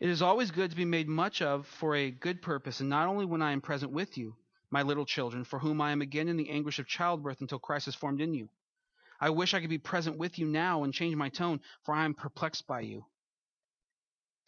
It 0.00 0.08
is 0.08 0.20
always 0.20 0.50
good 0.50 0.70
to 0.70 0.76
be 0.76 0.84
made 0.84 1.08
much 1.08 1.42
of 1.42 1.64
for 1.78 1.94
a 1.94 2.10
good 2.10 2.42
purpose, 2.42 2.80
and 2.80 2.88
not 2.88 3.06
only 3.06 3.24
when 3.24 3.40
I 3.40 3.52
am 3.52 3.60
present 3.60 3.92
with 3.92 4.18
you, 4.18 4.34
my 4.68 4.82
little 4.82 5.06
children, 5.06 5.44
for 5.44 5.60
whom 5.60 5.80
I 5.80 5.92
am 5.92 6.02
again 6.02 6.26
in 6.26 6.36
the 6.36 6.50
anguish 6.50 6.80
of 6.80 6.88
childbirth 6.88 7.40
until 7.40 7.60
Christ 7.60 7.86
is 7.86 7.94
formed 7.94 8.20
in 8.20 8.34
you. 8.34 8.48
I 9.22 9.30
wish 9.30 9.54
I 9.54 9.60
could 9.60 9.70
be 9.70 9.78
present 9.78 10.18
with 10.18 10.36
you 10.40 10.46
now 10.46 10.82
and 10.82 10.92
change 10.92 11.14
my 11.14 11.28
tone, 11.28 11.60
for 11.84 11.94
I 11.94 12.04
am 12.04 12.12
perplexed 12.12 12.66
by 12.66 12.80
you. 12.80 13.06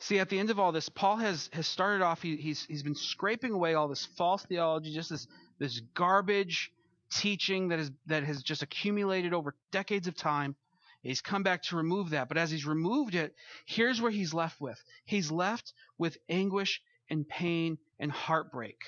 See, 0.01 0.19
at 0.19 0.29
the 0.29 0.39
end 0.41 0.51
of 0.51 0.59
all 0.59 0.73
this, 0.73 0.89
Paul 0.89 1.19
has, 1.19 1.49
has 1.53 1.69
started 1.69 2.03
off, 2.03 2.21
he, 2.23 2.35
he's, 2.37 2.65
he's 2.65 2.83
been 2.83 2.97
scraping 2.97 3.53
away 3.53 3.75
all 3.75 3.87
this 3.87 4.05
false 4.19 4.45
theology, 4.45 4.93
just 4.93 5.11
this, 5.11 5.29
this 5.61 5.79
garbage 5.95 6.73
teaching 7.13 7.69
that, 7.69 7.79
is, 7.79 7.93
that 8.07 8.25
has 8.25 8.43
just 8.43 8.65
accumulated 8.65 9.33
over 9.33 9.55
decades 9.71 10.09
of 10.09 10.17
time. 10.17 10.57
He's 11.03 11.21
come 11.21 11.45
back 11.45 11.63
to 11.65 11.77
remove 11.77 12.11
that. 12.11 12.27
But 12.27 12.37
as 12.37 12.51
he's 12.51 12.67
removed 12.67 13.15
it, 13.15 13.33
here's 13.67 14.01
where 14.01 14.11
he's 14.11 14.35
left 14.35 14.61
with. 14.61 14.83
He's 15.05 15.31
left 15.31 15.73
with 15.99 16.19
anguish 16.29 16.83
and 17.09 17.29
pain 17.29 17.79
and 18.01 18.11
heartbreak. 18.11 18.79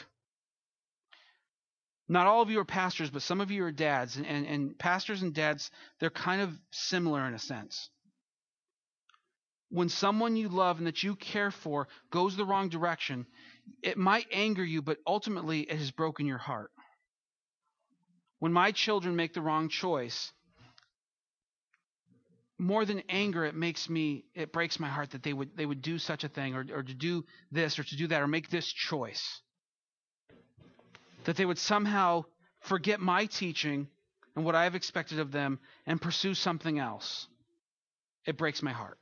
Not 2.09 2.27
all 2.27 2.43
of 2.43 2.51
you 2.51 2.61
are 2.61 2.65
pastors, 2.65 3.11
but 3.11 3.23
some 3.23 3.41
of 3.41 3.51
you 3.51 3.65
are 3.65 3.73
dads. 3.73 4.17
And, 4.17 4.27
and, 4.27 4.47
and 4.47 4.79
pastors 4.79 5.23
and 5.23 5.35
dads, 5.35 5.71
they're 5.99 6.11
kind 6.11 6.41
of 6.41 6.53
similar 6.71 7.27
in 7.27 7.35
a 7.35 7.39
sense. 7.39 7.91
When 9.71 9.89
someone 9.89 10.37
you 10.37 10.49
love 10.49 10.79
and 10.79 10.87
that 10.87 11.03
you 11.03 11.17
care 11.17 11.51
for 11.51 11.89
goes 12.13 12.37
the 12.37 12.45
wrong 12.45 12.69
direction, 12.69 13.27
it 13.83 13.99
might 13.99 14.27
anger 14.31 14.65
you, 14.65 14.83
but 14.83 14.99
ultimately 15.07 15.63
it 15.63 15.79
has 15.79 15.91
broken 15.91 16.27
your 16.27 16.39
heart. 16.39 16.71
When 18.39 18.53
my 18.53 18.71
children 18.71 19.17
make 19.17 19.35
the 19.35 19.41
wrong 19.41 19.69
choice, 19.69 20.33
more 22.59 22.85
than 22.85 23.03
anger, 23.09 23.45
it 23.45 23.55
makes 23.55 23.89
me, 23.91 24.25
it 24.35 24.53
breaks 24.53 24.79
my 24.79 24.89
heart 24.89 25.11
that 25.11 25.25
they 25.25 25.33
would, 25.33 25.57
they 25.57 25.67
would 25.67 25.83
do 25.83 25.99
such 25.99 26.23
a 26.23 26.29
thing 26.29 26.55
or, 26.55 26.65
or 26.73 26.83
to 26.83 26.95
do 26.95 27.25
this 27.51 27.79
or 27.79 27.83
to 27.83 27.97
do 27.97 28.07
that 28.07 28.23
or 28.23 28.29
make 28.29 28.49
this 28.49 28.67
choice. 28.73 29.41
That 31.27 31.37
they 31.37 31.45
would 31.45 31.59
somehow 31.59 32.25
forget 32.61 33.01
my 33.01 33.27
teaching 33.27 33.89
and 34.35 34.45
what 34.45 34.55
I've 34.55 34.75
expected 34.75 35.19
of 35.19 35.31
them 35.33 35.61
and 35.87 36.01
pursue 36.01 36.35
something 36.35 36.79
else. 36.79 37.29
It 38.27 38.37
breaks 38.37 38.63
my 38.63 38.73
heart. 38.73 38.99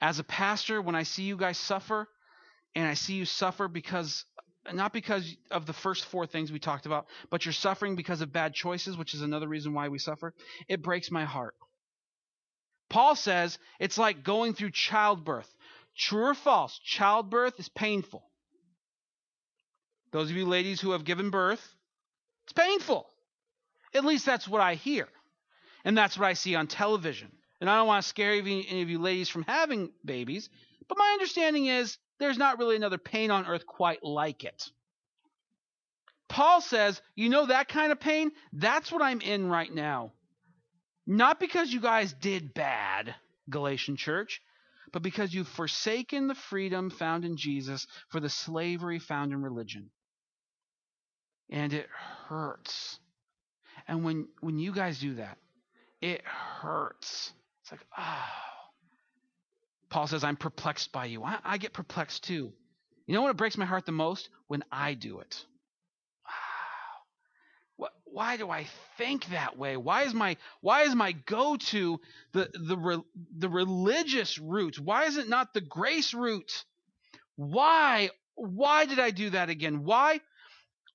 As 0.00 0.18
a 0.18 0.24
pastor, 0.24 0.80
when 0.80 0.94
I 0.94 1.02
see 1.02 1.24
you 1.24 1.36
guys 1.36 1.58
suffer, 1.58 2.08
and 2.74 2.86
I 2.86 2.94
see 2.94 3.14
you 3.14 3.24
suffer 3.24 3.68
because 3.68 4.24
not 4.72 4.92
because 4.92 5.36
of 5.50 5.66
the 5.66 5.72
first 5.72 6.04
four 6.04 6.26
things 6.26 6.52
we 6.52 6.58
talked 6.58 6.86
about, 6.86 7.06
but 7.30 7.44
you're 7.44 7.52
suffering 7.52 7.96
because 7.96 8.20
of 8.20 8.32
bad 8.32 8.54
choices, 8.54 8.96
which 8.96 9.14
is 9.14 9.20
another 9.20 9.48
reason 9.48 9.74
why 9.74 9.88
we 9.88 9.98
suffer, 9.98 10.34
it 10.68 10.82
breaks 10.82 11.10
my 11.10 11.24
heart. 11.24 11.54
Paul 12.88 13.16
says 13.16 13.58
it's 13.80 13.98
like 13.98 14.22
going 14.22 14.54
through 14.54 14.70
childbirth. 14.70 15.52
True 15.96 16.26
or 16.26 16.34
false? 16.34 16.78
Childbirth 16.84 17.58
is 17.58 17.68
painful. 17.68 18.22
Those 20.12 20.30
of 20.30 20.36
you 20.36 20.46
ladies 20.46 20.80
who 20.80 20.92
have 20.92 21.04
given 21.04 21.30
birth, 21.30 21.74
it's 22.44 22.52
painful. 22.52 23.08
At 23.94 24.04
least 24.04 24.26
that's 24.26 24.46
what 24.46 24.60
I 24.60 24.74
hear. 24.74 25.08
And 25.84 25.96
that's 25.96 26.16
what 26.18 26.26
I 26.26 26.34
see 26.34 26.54
on 26.54 26.66
television. 26.66 27.32
And 27.60 27.68
I 27.68 27.76
don't 27.76 27.86
want 27.86 28.02
to 28.02 28.08
scare 28.08 28.32
any 28.32 28.82
of 28.82 28.90
you 28.90 28.98
ladies 28.98 29.28
from 29.28 29.42
having 29.42 29.90
babies, 30.04 30.48
but 30.88 30.98
my 30.98 31.10
understanding 31.12 31.66
is 31.66 31.96
there's 32.18 32.38
not 32.38 32.58
really 32.58 32.76
another 32.76 32.98
pain 32.98 33.30
on 33.30 33.46
earth 33.46 33.66
quite 33.66 34.04
like 34.04 34.44
it. 34.44 34.70
Paul 36.28 36.60
says, 36.60 37.00
you 37.14 37.28
know 37.28 37.46
that 37.46 37.68
kind 37.68 37.92
of 37.92 38.00
pain? 38.00 38.32
That's 38.52 38.90
what 38.90 39.02
I'm 39.02 39.20
in 39.20 39.48
right 39.48 39.72
now. 39.72 40.12
Not 41.06 41.40
because 41.40 41.72
you 41.72 41.80
guys 41.80 42.12
did 42.12 42.54
bad, 42.54 43.14
Galatian 43.50 43.96
church, 43.96 44.40
but 44.92 45.02
because 45.02 45.34
you've 45.34 45.48
forsaken 45.48 46.28
the 46.28 46.34
freedom 46.34 46.90
found 46.90 47.24
in 47.24 47.36
Jesus 47.36 47.86
for 48.08 48.20
the 48.20 48.30
slavery 48.30 48.98
found 48.98 49.32
in 49.32 49.42
religion. 49.42 49.90
And 51.52 51.74
it 51.74 51.88
hurts. 52.28 53.00
And 53.88 54.04
when 54.04 54.28
when 54.40 54.58
you 54.60 54.72
guys 54.74 55.00
do 55.00 55.16
that, 55.16 55.38
it 56.02 56.22
hurts. 56.26 57.32
It's 57.62 57.72
like, 57.72 57.82
oh. 57.98 58.28
Paul 59.90 60.08
says, 60.08 60.24
I'm 60.24 60.36
perplexed 60.36 60.92
by 60.92 61.06
you. 61.06 61.24
I, 61.24 61.38
I 61.44 61.58
get 61.58 61.74
perplexed 61.74 62.24
too. 62.24 62.52
You 63.06 63.14
know 63.14 63.22
what 63.22 63.36
breaks 63.38 63.58
my 63.58 63.66
heart 63.66 63.86
the 63.86 63.92
most? 63.92 64.30
When 64.48 64.64
I 64.72 64.94
do 64.94 65.20
it 65.20 65.44
Wow. 67.78 67.88
why 68.04 68.36
do 68.36 68.50
I 68.50 68.66
think 68.98 69.26
that 69.30 69.58
way? 69.58 69.76
Why 69.76 70.04
is 70.04 70.14
my 70.14 70.36
why 70.62 70.82
is 70.82 70.94
my 70.94 71.12
go-to 71.12 72.00
the 72.32 72.50
the 72.54 73.02
the 73.38 73.50
religious 73.50 74.38
route? 74.38 74.78
Why 74.80 75.06
is 75.06 75.18
it 75.18 75.28
not 75.28 75.54
the 75.54 75.62
grace 75.62 76.14
route? 76.14 76.64
Why 77.36 78.10
why 78.36 78.86
did 78.86 79.00
I 79.00 79.10
do 79.10 79.30
that 79.30 79.50
again? 79.50 79.84
Why 79.84 80.20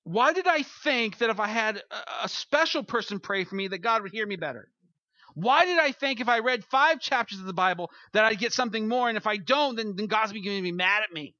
why 0.08 0.32
did 0.32 0.46
I 0.46 0.62
think 0.62 1.18
that 1.18 1.28
if 1.28 1.38
I 1.38 1.48
had 1.48 1.82
a 2.22 2.30
special 2.30 2.82
person 2.82 3.20
pray 3.20 3.44
for 3.44 3.54
me 3.54 3.68
that 3.68 3.82
God 3.82 4.02
would 4.02 4.10
hear 4.10 4.26
me 4.26 4.36
better? 4.36 4.70
Why 5.34 5.66
did 5.66 5.78
I 5.78 5.92
think 5.92 6.20
if 6.20 6.30
I 6.30 6.38
read 6.38 6.64
five 6.64 6.98
chapters 6.98 7.38
of 7.40 7.44
the 7.44 7.52
Bible 7.52 7.90
that 8.14 8.24
I'd 8.24 8.38
get 8.38 8.54
something 8.54 8.88
more, 8.88 9.10
and 9.10 9.18
if 9.18 9.26
I 9.26 9.36
don't, 9.36 9.76
then, 9.76 9.96
then 9.96 10.06
God's 10.06 10.32
going 10.32 10.42
to 10.42 10.62
be 10.62 10.72
mad 10.72 11.02
at 11.02 11.12
me 11.12 11.34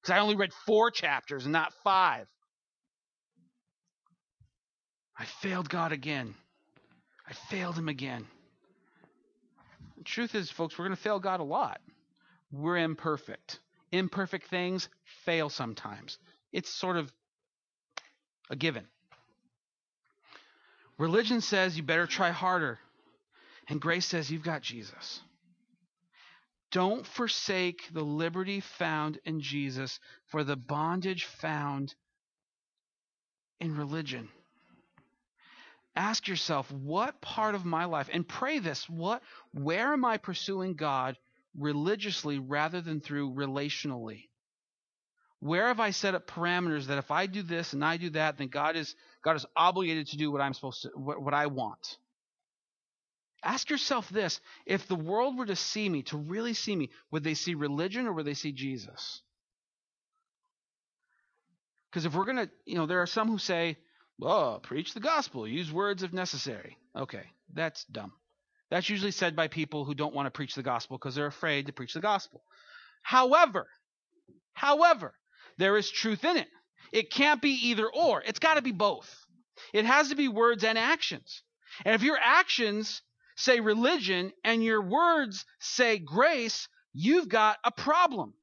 because 0.00 0.14
I 0.14 0.20
only 0.20 0.36
read 0.36 0.54
four 0.64 0.90
chapters 0.90 1.44
and 1.44 1.52
not 1.52 1.74
five? 1.84 2.26
I 5.18 5.26
failed 5.42 5.68
God 5.68 5.92
again. 5.92 6.34
I 7.28 7.34
failed 7.50 7.76
him 7.76 7.90
again. 7.90 8.26
The 9.98 10.04
truth 10.04 10.34
is, 10.34 10.50
folks, 10.50 10.78
we're 10.78 10.86
going 10.86 10.96
to 10.96 11.02
fail 11.02 11.20
God 11.20 11.40
a 11.40 11.44
lot. 11.44 11.78
We're 12.50 12.78
imperfect. 12.78 13.60
Imperfect 13.92 14.48
things 14.48 14.88
fail 15.26 15.50
sometimes. 15.50 16.16
It's 16.54 16.70
sort 16.70 16.96
of 16.96 17.12
a 18.50 18.56
given. 18.56 18.86
Religion 20.98 21.40
says 21.40 21.76
you 21.76 21.82
better 21.82 22.06
try 22.06 22.30
harder, 22.30 22.78
and 23.68 23.80
grace 23.80 24.06
says 24.06 24.30
you've 24.30 24.44
got 24.44 24.62
Jesus. 24.62 25.20
Don't 26.70 27.06
forsake 27.06 27.88
the 27.92 28.02
liberty 28.02 28.60
found 28.60 29.18
in 29.24 29.40
Jesus 29.40 30.00
for 30.26 30.44
the 30.44 30.56
bondage 30.56 31.24
found 31.24 31.94
in 33.60 33.76
religion 33.76 34.28
ask 35.96 36.26
yourself 36.26 36.70
what 36.70 37.20
part 37.20 37.54
of 37.54 37.64
my 37.64 37.84
life 37.84 38.08
and 38.12 38.26
pray 38.26 38.58
this 38.58 38.88
what 38.88 39.22
where 39.52 39.92
am 39.92 40.04
i 40.04 40.16
pursuing 40.16 40.74
god 40.74 41.16
religiously 41.56 42.38
rather 42.38 42.80
than 42.80 43.00
through 43.00 43.32
relationally 43.32 44.24
where 45.44 45.68
have 45.68 45.80
i 45.80 45.90
set 45.90 46.14
up 46.14 46.26
parameters 46.26 46.86
that 46.86 46.98
if 46.98 47.10
i 47.10 47.26
do 47.26 47.42
this 47.42 47.72
and 47.72 47.84
i 47.84 47.96
do 47.96 48.10
that 48.10 48.38
then 48.38 48.48
god 48.48 48.76
is 48.76 48.94
god 49.22 49.36
is 49.36 49.46
obligated 49.56 50.06
to 50.06 50.16
do 50.16 50.30
what 50.30 50.40
i'm 50.40 50.54
supposed 50.54 50.82
to 50.82 50.90
what, 50.94 51.20
what 51.22 51.34
i 51.34 51.46
want 51.46 51.98
ask 53.42 53.68
yourself 53.70 54.08
this 54.08 54.40
if 54.66 54.86
the 54.88 54.94
world 54.94 55.36
were 55.36 55.46
to 55.46 55.56
see 55.56 55.88
me 55.88 56.02
to 56.02 56.16
really 56.16 56.54
see 56.54 56.74
me 56.74 56.90
would 57.10 57.24
they 57.24 57.34
see 57.34 57.54
religion 57.54 58.06
or 58.06 58.12
would 58.12 58.26
they 58.26 58.34
see 58.34 58.52
jesus 58.52 59.22
because 61.90 62.06
if 62.06 62.14
we're 62.14 62.24
going 62.24 62.38
to 62.38 62.50
you 62.64 62.76
know 62.76 62.86
there 62.86 63.02
are 63.02 63.06
some 63.06 63.28
who 63.28 63.38
say 63.38 63.76
Oh, 64.22 64.60
preach 64.62 64.94
the 64.94 65.00
gospel. 65.00 65.46
Use 65.46 65.72
words 65.72 66.02
if 66.02 66.12
necessary. 66.12 66.78
Okay, 66.96 67.24
that's 67.52 67.84
dumb. 67.84 68.12
That's 68.70 68.88
usually 68.88 69.10
said 69.10 69.36
by 69.36 69.48
people 69.48 69.84
who 69.84 69.94
don't 69.94 70.14
want 70.14 70.26
to 70.26 70.30
preach 70.30 70.54
the 70.54 70.62
gospel 70.62 70.98
because 70.98 71.14
they're 71.14 71.26
afraid 71.26 71.66
to 71.66 71.72
preach 71.72 71.94
the 71.94 72.00
gospel. 72.00 72.42
However, 73.02 73.66
however, 74.52 75.14
there 75.58 75.76
is 75.76 75.90
truth 75.90 76.24
in 76.24 76.36
it. 76.36 76.48
It 76.92 77.10
can't 77.10 77.42
be 77.42 77.68
either 77.68 77.88
or. 77.88 78.22
It's 78.22 78.38
got 78.38 78.54
to 78.54 78.62
be 78.62 78.72
both. 78.72 79.26
It 79.72 79.84
has 79.84 80.08
to 80.10 80.16
be 80.16 80.28
words 80.28 80.64
and 80.64 80.78
actions. 80.78 81.42
And 81.84 81.94
if 81.94 82.02
your 82.02 82.18
actions 82.22 83.02
say 83.36 83.60
religion 83.60 84.32
and 84.44 84.62
your 84.62 84.82
words 84.82 85.44
say 85.58 85.98
grace, 85.98 86.68
you've 86.92 87.28
got 87.28 87.58
a 87.64 87.72
problem. 87.72 88.34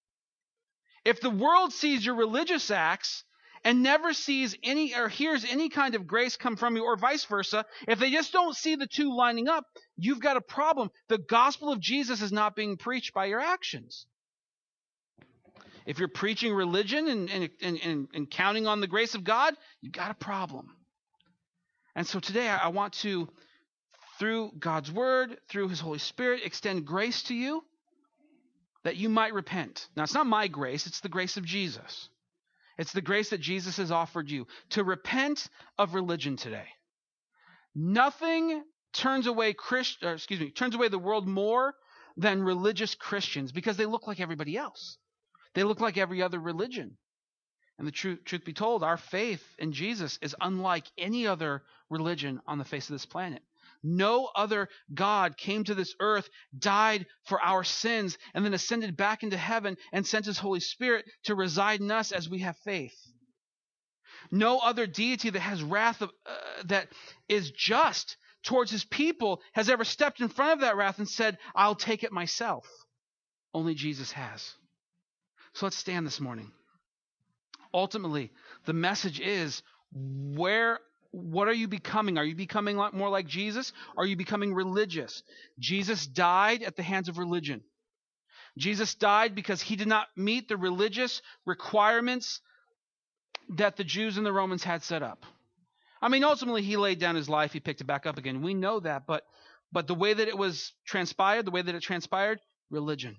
If 1.06 1.22
the 1.22 1.30
world 1.30 1.74
sees 1.74 2.06
your 2.06 2.16
religious 2.16 2.70
acts 2.70 3.24
and 3.64 3.84
never 3.84 4.14
sees 4.14 4.56
any 4.64 4.96
or 4.96 5.08
hears 5.08 5.46
any 5.46 5.70
kind 5.70 5.96
of 5.96 6.08
grace 6.08 6.36
come 6.36 6.56
from 6.56 6.76
you, 6.76 6.84
or 6.84 6.98
vice 6.98 7.26
versa, 7.26 7.66
if 7.88 8.00
they 8.00 8.12
just 8.12 8.34
don't 8.34 8.56
see 8.56 8.76
the 8.76 8.88
two 8.88 9.16
lining 9.16 9.48
up, 9.48 9.66
you've 9.98 10.20
got 10.20 10.38
a 10.38 10.42
problem. 10.42 10.90
The 11.10 11.20
gospel 11.20 11.72
of 11.72 11.80
Jesus 11.80 12.22
is 12.22 12.32
not 12.32 12.56
being 12.56 12.78
preached 12.78 13.14
by 13.14 13.26
your 13.26 13.40
actions. 13.40 14.08
If 15.86 16.00
you're 16.00 16.08
preaching 16.08 16.54
religion 16.54 17.08
and, 17.08 17.30
and, 17.30 17.50
and, 17.62 18.08
and 18.14 18.30
counting 18.30 18.68
on 18.68 18.82
the 18.82 18.88
grace 18.88 19.16
of 19.16 19.24
God, 19.24 19.56
you've 19.82 19.94
got 19.94 20.12
a 20.12 20.16
problem. 20.16 20.76
And 21.96 22.06
so 22.08 22.20
today 22.20 22.48
I 22.48 22.70
want 22.70 22.94
to, 23.02 23.28
through 24.20 24.52
God's 24.60 24.92
word, 24.92 25.38
through 25.50 25.70
his 25.70 25.80
Holy 25.80 26.00
Spirit, 26.00 26.42
extend 26.46 26.86
grace 26.86 27.24
to 27.24 27.34
you 27.34 27.64
that 28.84 28.98
you 28.98 29.10
might 29.10 29.34
repent. 29.34 29.88
Now, 29.96 30.04
it's 30.04 30.14
not 30.14 30.26
my 30.26 30.48
grace, 30.48 30.88
it's 30.88 31.02
the 31.02 31.10
grace 31.10 31.38
of 31.38 31.46
Jesus. 31.46 32.10
It's 32.78 32.94
the 32.94 33.02
grace 33.02 33.30
that 33.30 33.42
Jesus 33.42 33.78
has 33.78 33.92
offered 33.92 34.30
you 34.30 34.48
to 34.70 34.84
repent 34.84 35.48
of 35.78 35.94
religion 35.94 36.38
today. 36.38 36.68
Nothing 37.76 38.64
turns 38.94 39.28
away 39.28 39.54
Christ, 39.54 39.98
excuse 40.02 40.40
me, 40.40 40.52
turns 40.52 40.76
away 40.76 40.88
the 40.88 40.98
world 41.00 41.28
more 41.28 41.74
than 42.18 42.44
religious 42.44 42.96
Christians 42.96 43.52
because 43.52 43.78
they 43.78 43.86
look 43.86 44.08
like 44.08 44.20
everybody 44.20 44.58
else. 44.58 44.98
They 45.54 45.64
look 45.64 45.80
like 45.80 45.98
every 45.98 46.22
other 46.22 46.40
religion. 46.40 46.98
And 47.78 47.88
the 47.88 47.92
truth, 47.92 48.20
truth 48.26 48.46
be 48.46 48.54
told, 48.54 48.84
our 48.84 48.98
faith 48.98 49.44
in 49.58 49.74
Jesus 49.74 50.20
is 50.22 50.36
unlike 50.40 50.86
any 50.98 51.26
other 51.26 51.64
religion 51.90 52.40
on 52.48 52.58
the 52.58 52.66
face 52.66 52.88
of 52.90 52.94
this 52.94 53.06
planet. 53.06 53.42
No 53.84 54.30
other 54.36 54.70
God 54.94 55.38
came 55.38 55.64
to 55.64 55.74
this 55.74 55.96
earth, 56.00 56.30
died 56.58 57.08
for 57.26 57.42
our 57.42 57.64
sins, 57.64 58.18
and 58.36 58.46
then 58.46 58.54
ascended 58.54 58.96
back 58.96 59.24
into 59.24 59.38
heaven 59.38 59.78
and 59.92 60.06
sent 60.06 60.26
his 60.26 60.38
Holy 60.38 60.60
Spirit 60.60 61.06
to 61.24 61.36
reside 61.36 61.80
in 61.82 61.90
us 61.90 62.12
as 62.12 62.30
we 62.30 62.40
have 62.40 62.58
faith. 62.64 62.96
No 64.30 64.60
other 64.60 64.86
deity 64.86 65.32
that 65.32 65.40
has 65.40 65.64
wrath 65.64 66.02
of, 66.02 66.12
uh, 66.26 66.64
that 66.66 66.90
is 67.28 67.50
just 67.50 68.18
towards 68.44 68.70
his 68.70 68.86
people 68.86 69.42
has 69.54 69.70
ever 69.70 69.84
stepped 69.84 70.22
in 70.22 70.30
front 70.30 70.54
of 70.54 70.60
that 70.60 70.76
wrath 70.76 71.00
and 71.00 71.10
said, 71.10 71.38
I'll 71.56 71.76
take 71.76 72.04
it 72.04 72.12
myself. 72.12 72.68
Only 73.54 73.74
Jesus 73.74 74.12
has. 74.12 74.54
So 75.54 75.66
let's 75.66 75.78
stand 75.78 76.06
this 76.06 76.20
morning. 76.20 76.52
Ultimately, 77.74 78.32
the 78.66 78.74
message 78.74 79.20
is 79.20 79.64
where 79.94 80.80
what 81.12 81.50
are 81.50 81.54
you 81.54 81.68
becoming? 81.68 82.18
Are 82.18 82.24
you 82.24 82.36
becoming 82.36 82.78
more 82.94 83.10
like 83.10 83.28
Jesus? 83.28 83.74
Are 83.98 84.06
you 84.06 84.16
becoming 84.16 84.54
religious? 84.54 85.24
Jesus 85.60 86.08
died 86.08 86.64
at 86.64 86.78
the 86.78 86.84
hands 86.84 87.10
of 87.10 87.18
religion. 87.18 87.64
Jesus 88.58 88.96
died 88.96 89.36
because 89.36 89.62
he 89.62 89.76
did 89.76 89.88
not 89.88 90.08
meet 90.16 90.48
the 90.48 90.58
religious 90.58 91.22
requirements 91.46 92.40
that 93.50 93.76
the 93.76 93.84
Jews 93.84 94.18
and 94.18 94.26
the 94.26 94.32
Romans 94.32 94.64
had 94.64 94.84
set 94.84 95.04
up. 95.04 95.26
I 96.02 96.08
mean, 96.08 96.24
ultimately, 96.24 96.62
he 96.62 96.78
laid 96.78 97.00
down 97.00 97.16
his 97.16 97.30
life, 97.30 97.54
he 97.54 97.60
picked 97.60 97.82
it 97.82 97.88
back 97.88 98.06
up 98.06 98.18
again. 98.18 98.42
We 98.42 98.54
know 98.54 98.80
that, 98.80 99.06
but 99.06 99.24
but 99.72 99.88
the 99.88 99.96
way 99.96 100.14
that 100.14 100.28
it 100.28 100.38
was 100.38 100.74
transpired, 100.86 101.46
the 101.46 101.52
way 101.52 101.62
that 101.62 101.76
it 101.76 101.82
transpired, 101.82 102.40
religion. 102.70 103.18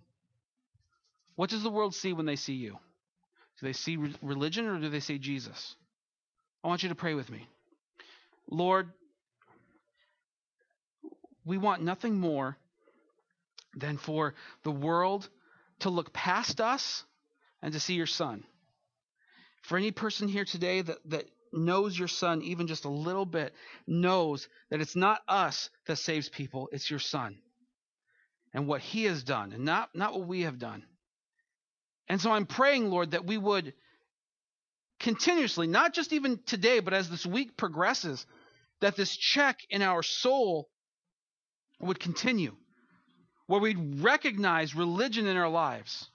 What 1.36 1.50
does 1.50 1.62
the 1.62 1.70
world 1.70 1.94
see 1.94 2.12
when 2.12 2.26
they 2.26 2.36
see 2.36 2.54
you? 2.54 2.78
Do 3.60 3.66
they 3.66 3.72
see 3.72 3.96
re- 3.96 4.14
religion 4.22 4.66
or 4.66 4.80
do 4.80 4.88
they 4.88 5.00
see 5.00 5.18
Jesus? 5.18 5.74
I 6.64 6.68
want 6.68 6.82
you 6.82 6.88
to 6.90 6.94
pray 6.94 7.14
with 7.14 7.30
me. 7.30 7.46
Lord, 8.50 8.90
we 11.44 11.58
want 11.58 11.82
nothing 11.82 12.18
more 12.18 12.56
than 13.74 13.96
for 13.96 14.34
the 14.62 14.70
world 14.70 15.28
to 15.80 15.90
look 15.90 16.12
past 16.12 16.60
us 16.60 17.04
and 17.62 17.72
to 17.72 17.80
see 17.80 17.94
your 17.94 18.06
son. 18.06 18.44
For 19.62 19.78
any 19.78 19.90
person 19.90 20.28
here 20.28 20.44
today 20.44 20.82
that, 20.82 20.98
that 21.06 21.28
knows 21.52 21.98
your 21.98 22.08
son 22.08 22.42
even 22.42 22.66
just 22.66 22.84
a 22.84 22.90
little 22.90 23.26
bit, 23.26 23.54
knows 23.86 24.48
that 24.70 24.80
it's 24.80 24.96
not 24.96 25.20
us 25.28 25.70
that 25.86 25.96
saves 25.96 26.28
people, 26.28 26.68
it's 26.72 26.90
your 26.90 26.98
son. 26.98 27.38
And 28.54 28.66
what 28.66 28.80
he 28.80 29.04
has 29.04 29.22
done, 29.22 29.52
and 29.52 29.64
not, 29.64 29.90
not 29.94 30.12
what 30.12 30.26
we 30.26 30.42
have 30.42 30.58
done. 30.58 30.84
And 32.08 32.20
so 32.20 32.30
I'm 32.30 32.46
praying, 32.46 32.90
Lord, 32.90 33.12
that 33.12 33.26
we 33.26 33.38
would 33.38 33.74
continuously, 35.00 35.66
not 35.66 35.94
just 35.94 36.12
even 36.12 36.40
today, 36.46 36.80
but 36.80 36.94
as 36.94 37.10
this 37.10 37.26
week 37.26 37.56
progresses, 37.56 38.24
that 38.80 38.96
this 38.96 39.16
check 39.16 39.60
in 39.70 39.82
our 39.82 40.02
soul 40.02 40.68
would 41.80 41.98
continue, 41.98 42.54
where 43.46 43.60
we'd 43.60 44.00
recognize 44.02 44.74
religion 44.74 45.26
in 45.26 45.36
our 45.36 45.48
lives. 45.48 46.08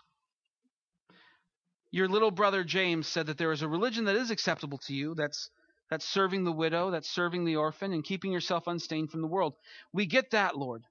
Your 1.92 2.08
little 2.08 2.32
brother 2.32 2.64
James 2.64 3.08
said 3.08 3.28
that 3.28 3.38
there 3.38 3.52
is 3.52 3.62
a 3.62 3.68
religion 3.68 4.06
that 4.06 4.16
is 4.16 4.32
acceptable 4.32 4.78
to 4.80 4.94
you, 4.94 5.16
that's 5.16 5.50
that's 5.90 6.06
serving 6.06 6.44
the 6.44 6.52
widow, 6.52 6.92
that's 6.92 7.10
serving 7.10 7.46
the 7.46 7.56
orphan, 7.56 7.94
and 7.94 8.04
keeping 8.04 8.32
yourself 8.32 8.68
unstained 8.68 9.10
from 9.10 9.22
the 9.22 9.28
world. 9.28 9.54
We 9.94 10.06
get 10.06 10.32
that, 10.32 10.58
Lord. 10.58 10.84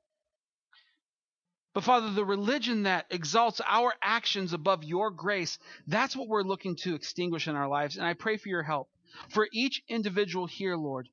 But 1.77 1.85
Father, 1.85 2.11
the 2.11 2.25
religion 2.25 2.85
that 2.85 3.05
exalts 3.11 3.61
our 3.63 3.93
actions 4.03 4.55
above 4.55 4.83
your 4.83 5.11
grace, 5.11 5.59
that's 5.87 6.17
what 6.17 6.27
we're 6.27 6.41
looking 6.41 6.75
to 6.77 6.95
extinguish 6.95 7.49
in 7.49 7.55
our 7.55 7.69
lives. 7.69 7.99
And 7.99 8.07
I 8.07 8.15
pray 8.15 8.39
for 8.39 8.49
your 8.49 8.63
help. 8.63 8.89
For 9.29 9.47
each 9.53 9.83
individual 9.87 10.47
here, 10.47 10.75
Lord, 10.75 11.11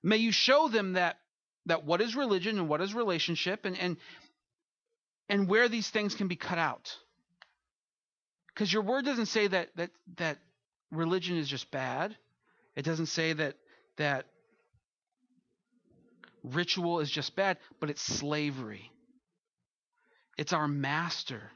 may 0.00 0.18
you 0.18 0.30
show 0.30 0.68
them 0.68 0.92
that 0.92 1.18
that 1.66 1.84
what 1.84 2.00
is 2.00 2.14
religion 2.14 2.56
and 2.56 2.68
what 2.68 2.80
is 2.80 2.94
relationship 2.94 3.64
and 3.64 3.76
and 3.76 3.96
and 5.28 5.48
where 5.48 5.68
these 5.68 5.90
things 5.90 6.14
can 6.14 6.28
be 6.28 6.36
cut 6.36 6.58
out. 6.58 6.96
Because 8.54 8.72
your 8.72 8.82
word 8.82 9.04
doesn't 9.04 9.26
say 9.26 9.48
that 9.48 9.74
that 9.74 9.90
that 10.18 10.38
religion 10.92 11.36
is 11.36 11.48
just 11.48 11.68
bad. 11.72 12.16
It 12.76 12.84
doesn't 12.84 13.06
say 13.06 13.32
that 13.32 13.56
that 13.96 14.26
ritual 16.44 17.00
is 17.00 17.10
just 17.10 17.34
bad, 17.34 17.58
but 17.80 17.90
it's 17.90 18.02
slavery. 18.02 18.92
It's 20.38 20.52
our 20.52 20.68
master. 20.68 21.50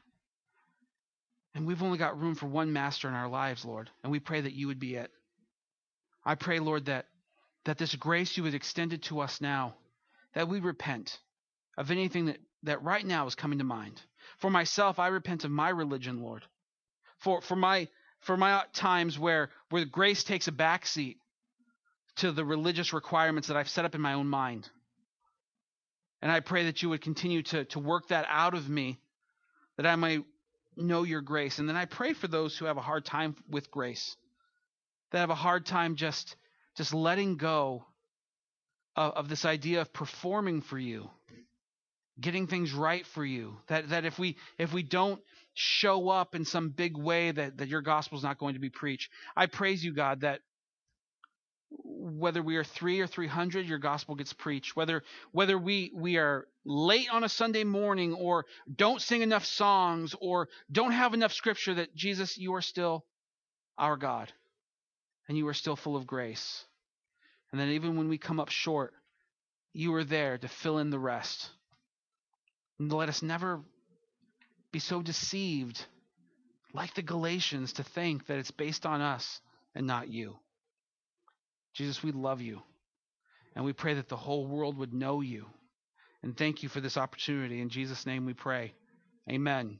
And 1.55 1.65
we've 1.65 1.81
only 1.81 1.97
got 1.97 2.19
room 2.19 2.35
for 2.35 2.47
one 2.47 2.73
master 2.73 3.07
in 3.07 3.13
our 3.13 3.29
lives, 3.29 3.63
Lord. 3.63 3.89
And 4.03 4.11
we 4.11 4.19
pray 4.19 4.41
that 4.41 4.53
you 4.53 4.67
would 4.67 4.79
be 4.79 4.95
it. 4.95 5.09
I 6.25 6.35
pray, 6.35 6.59
Lord, 6.59 6.85
that, 6.85 7.05
that 7.65 7.77
this 7.77 7.95
grace 7.95 8.37
you 8.37 8.43
have 8.43 8.53
extended 8.53 9.03
to 9.03 9.21
us 9.21 9.39
now, 9.39 9.75
that 10.33 10.49
we 10.49 10.59
repent 10.59 11.17
of 11.77 11.91
anything 11.91 12.25
that, 12.25 12.37
that 12.63 12.83
right 12.83 13.05
now 13.05 13.25
is 13.25 13.35
coming 13.35 13.59
to 13.59 13.65
mind. 13.65 14.01
For 14.39 14.49
myself, 14.49 14.99
I 14.99 15.07
repent 15.07 15.43
of 15.43 15.51
my 15.51 15.69
religion, 15.69 16.21
Lord. 16.21 16.43
For, 17.19 17.41
for, 17.41 17.55
my, 17.55 17.87
for 18.21 18.35
my 18.35 18.63
times 18.73 19.17
where, 19.17 19.49
where 19.69 19.85
grace 19.85 20.23
takes 20.23 20.47
a 20.47 20.51
backseat 20.51 21.17
to 22.17 22.31
the 22.31 22.45
religious 22.45 22.93
requirements 22.93 23.47
that 23.47 23.57
I've 23.57 23.69
set 23.69 23.85
up 23.85 23.95
in 23.95 24.01
my 24.01 24.13
own 24.13 24.27
mind. 24.27 24.69
And 26.23 26.31
I 26.31 26.39
pray 26.39 26.67
that 26.67 26.81
you 26.81 26.87
would 26.87 27.01
continue 27.01 27.43
to, 27.43 27.65
to 27.65 27.79
work 27.79 28.07
that 28.07 28.25
out 28.29 28.53
of 28.53 28.69
me, 28.69 28.97
that 29.75 29.85
I 29.85 29.97
might 29.97 30.21
know 30.77 31.03
your 31.03 31.19
grace. 31.19 31.59
And 31.59 31.67
then 31.67 31.75
I 31.75 31.83
pray 31.83 32.13
for 32.13 32.29
those 32.29 32.57
who 32.57 32.63
have 32.63 32.77
a 32.77 32.81
hard 32.81 33.03
time 33.03 33.35
with 33.49 33.69
grace, 33.69 34.15
that 35.11 35.17
have 35.19 35.31
a 35.31 35.35
hard 35.35 35.65
time 35.65 35.97
just, 35.97 36.37
just 36.77 36.93
letting 36.93 37.35
go 37.35 37.83
of, 38.95 39.11
of 39.15 39.27
this 39.27 39.43
idea 39.43 39.81
of 39.81 39.91
performing 39.91 40.61
for 40.61 40.79
you, 40.79 41.09
getting 42.17 42.47
things 42.47 42.71
right 42.71 43.05
for 43.07 43.25
you. 43.25 43.57
That, 43.67 43.89
that 43.89 44.05
if, 44.05 44.17
we, 44.17 44.37
if 44.57 44.71
we 44.71 44.81
don't 44.81 45.21
show 45.53 46.07
up 46.07 46.35
in 46.35 46.45
some 46.45 46.69
big 46.69 46.95
way, 46.95 47.31
that, 47.31 47.57
that 47.57 47.67
your 47.67 47.81
gospel 47.81 48.17
is 48.17 48.23
not 48.23 48.37
going 48.37 48.53
to 48.53 48.61
be 48.61 48.69
preached. 48.69 49.09
I 49.35 49.47
praise 49.47 49.83
you, 49.83 49.93
God, 49.93 50.21
that 50.21 50.39
whether 51.85 52.41
we 52.41 52.57
are 52.57 52.63
three 52.63 52.99
or 52.99 53.07
three 53.07 53.27
hundred, 53.27 53.65
your 53.65 53.79
gospel 53.79 54.15
gets 54.15 54.33
preached. 54.33 54.75
Whether 54.75 55.03
whether 55.31 55.57
we 55.57 55.91
we 55.95 56.17
are 56.17 56.47
late 56.65 57.09
on 57.11 57.23
a 57.23 57.29
Sunday 57.29 57.63
morning 57.63 58.13
or 58.13 58.45
don't 58.73 59.01
sing 59.01 59.21
enough 59.21 59.45
songs 59.45 60.15
or 60.19 60.49
don't 60.71 60.91
have 60.91 61.13
enough 61.13 61.33
scripture, 61.33 61.75
that 61.75 61.95
Jesus, 61.95 62.37
you 62.37 62.53
are 62.55 62.61
still 62.61 63.05
our 63.77 63.97
God, 63.97 64.31
and 65.27 65.37
you 65.37 65.47
are 65.47 65.53
still 65.53 65.75
full 65.75 65.95
of 65.95 66.07
grace. 66.07 66.65
And 67.51 67.59
then 67.59 67.69
even 67.69 67.97
when 67.97 68.09
we 68.09 68.17
come 68.17 68.39
up 68.39 68.49
short, 68.49 68.93
you 69.73 69.93
are 69.95 70.03
there 70.03 70.37
to 70.37 70.47
fill 70.47 70.77
in 70.79 70.89
the 70.89 70.99
rest. 70.99 71.49
And 72.79 72.91
let 72.91 73.09
us 73.09 73.21
never 73.21 73.61
be 74.71 74.79
so 74.79 75.01
deceived, 75.01 75.85
like 76.73 76.93
the 76.95 77.01
Galatians, 77.01 77.73
to 77.73 77.83
think 77.83 78.27
that 78.27 78.39
it's 78.39 78.51
based 78.51 78.85
on 78.85 79.01
us 79.01 79.39
and 79.75 79.85
not 79.85 80.09
you. 80.09 80.37
Jesus, 81.73 82.03
we 82.03 82.11
love 82.11 82.41
you. 82.41 82.61
And 83.55 83.65
we 83.65 83.73
pray 83.73 83.95
that 83.95 84.09
the 84.09 84.15
whole 84.17 84.47
world 84.47 84.77
would 84.77 84.93
know 84.93 85.21
you. 85.21 85.45
And 86.23 86.35
thank 86.35 86.63
you 86.63 86.69
for 86.69 86.81
this 86.81 86.97
opportunity. 86.97 87.61
In 87.61 87.69
Jesus' 87.69 88.05
name 88.05 88.25
we 88.25 88.33
pray. 88.33 88.73
Amen. 89.29 89.79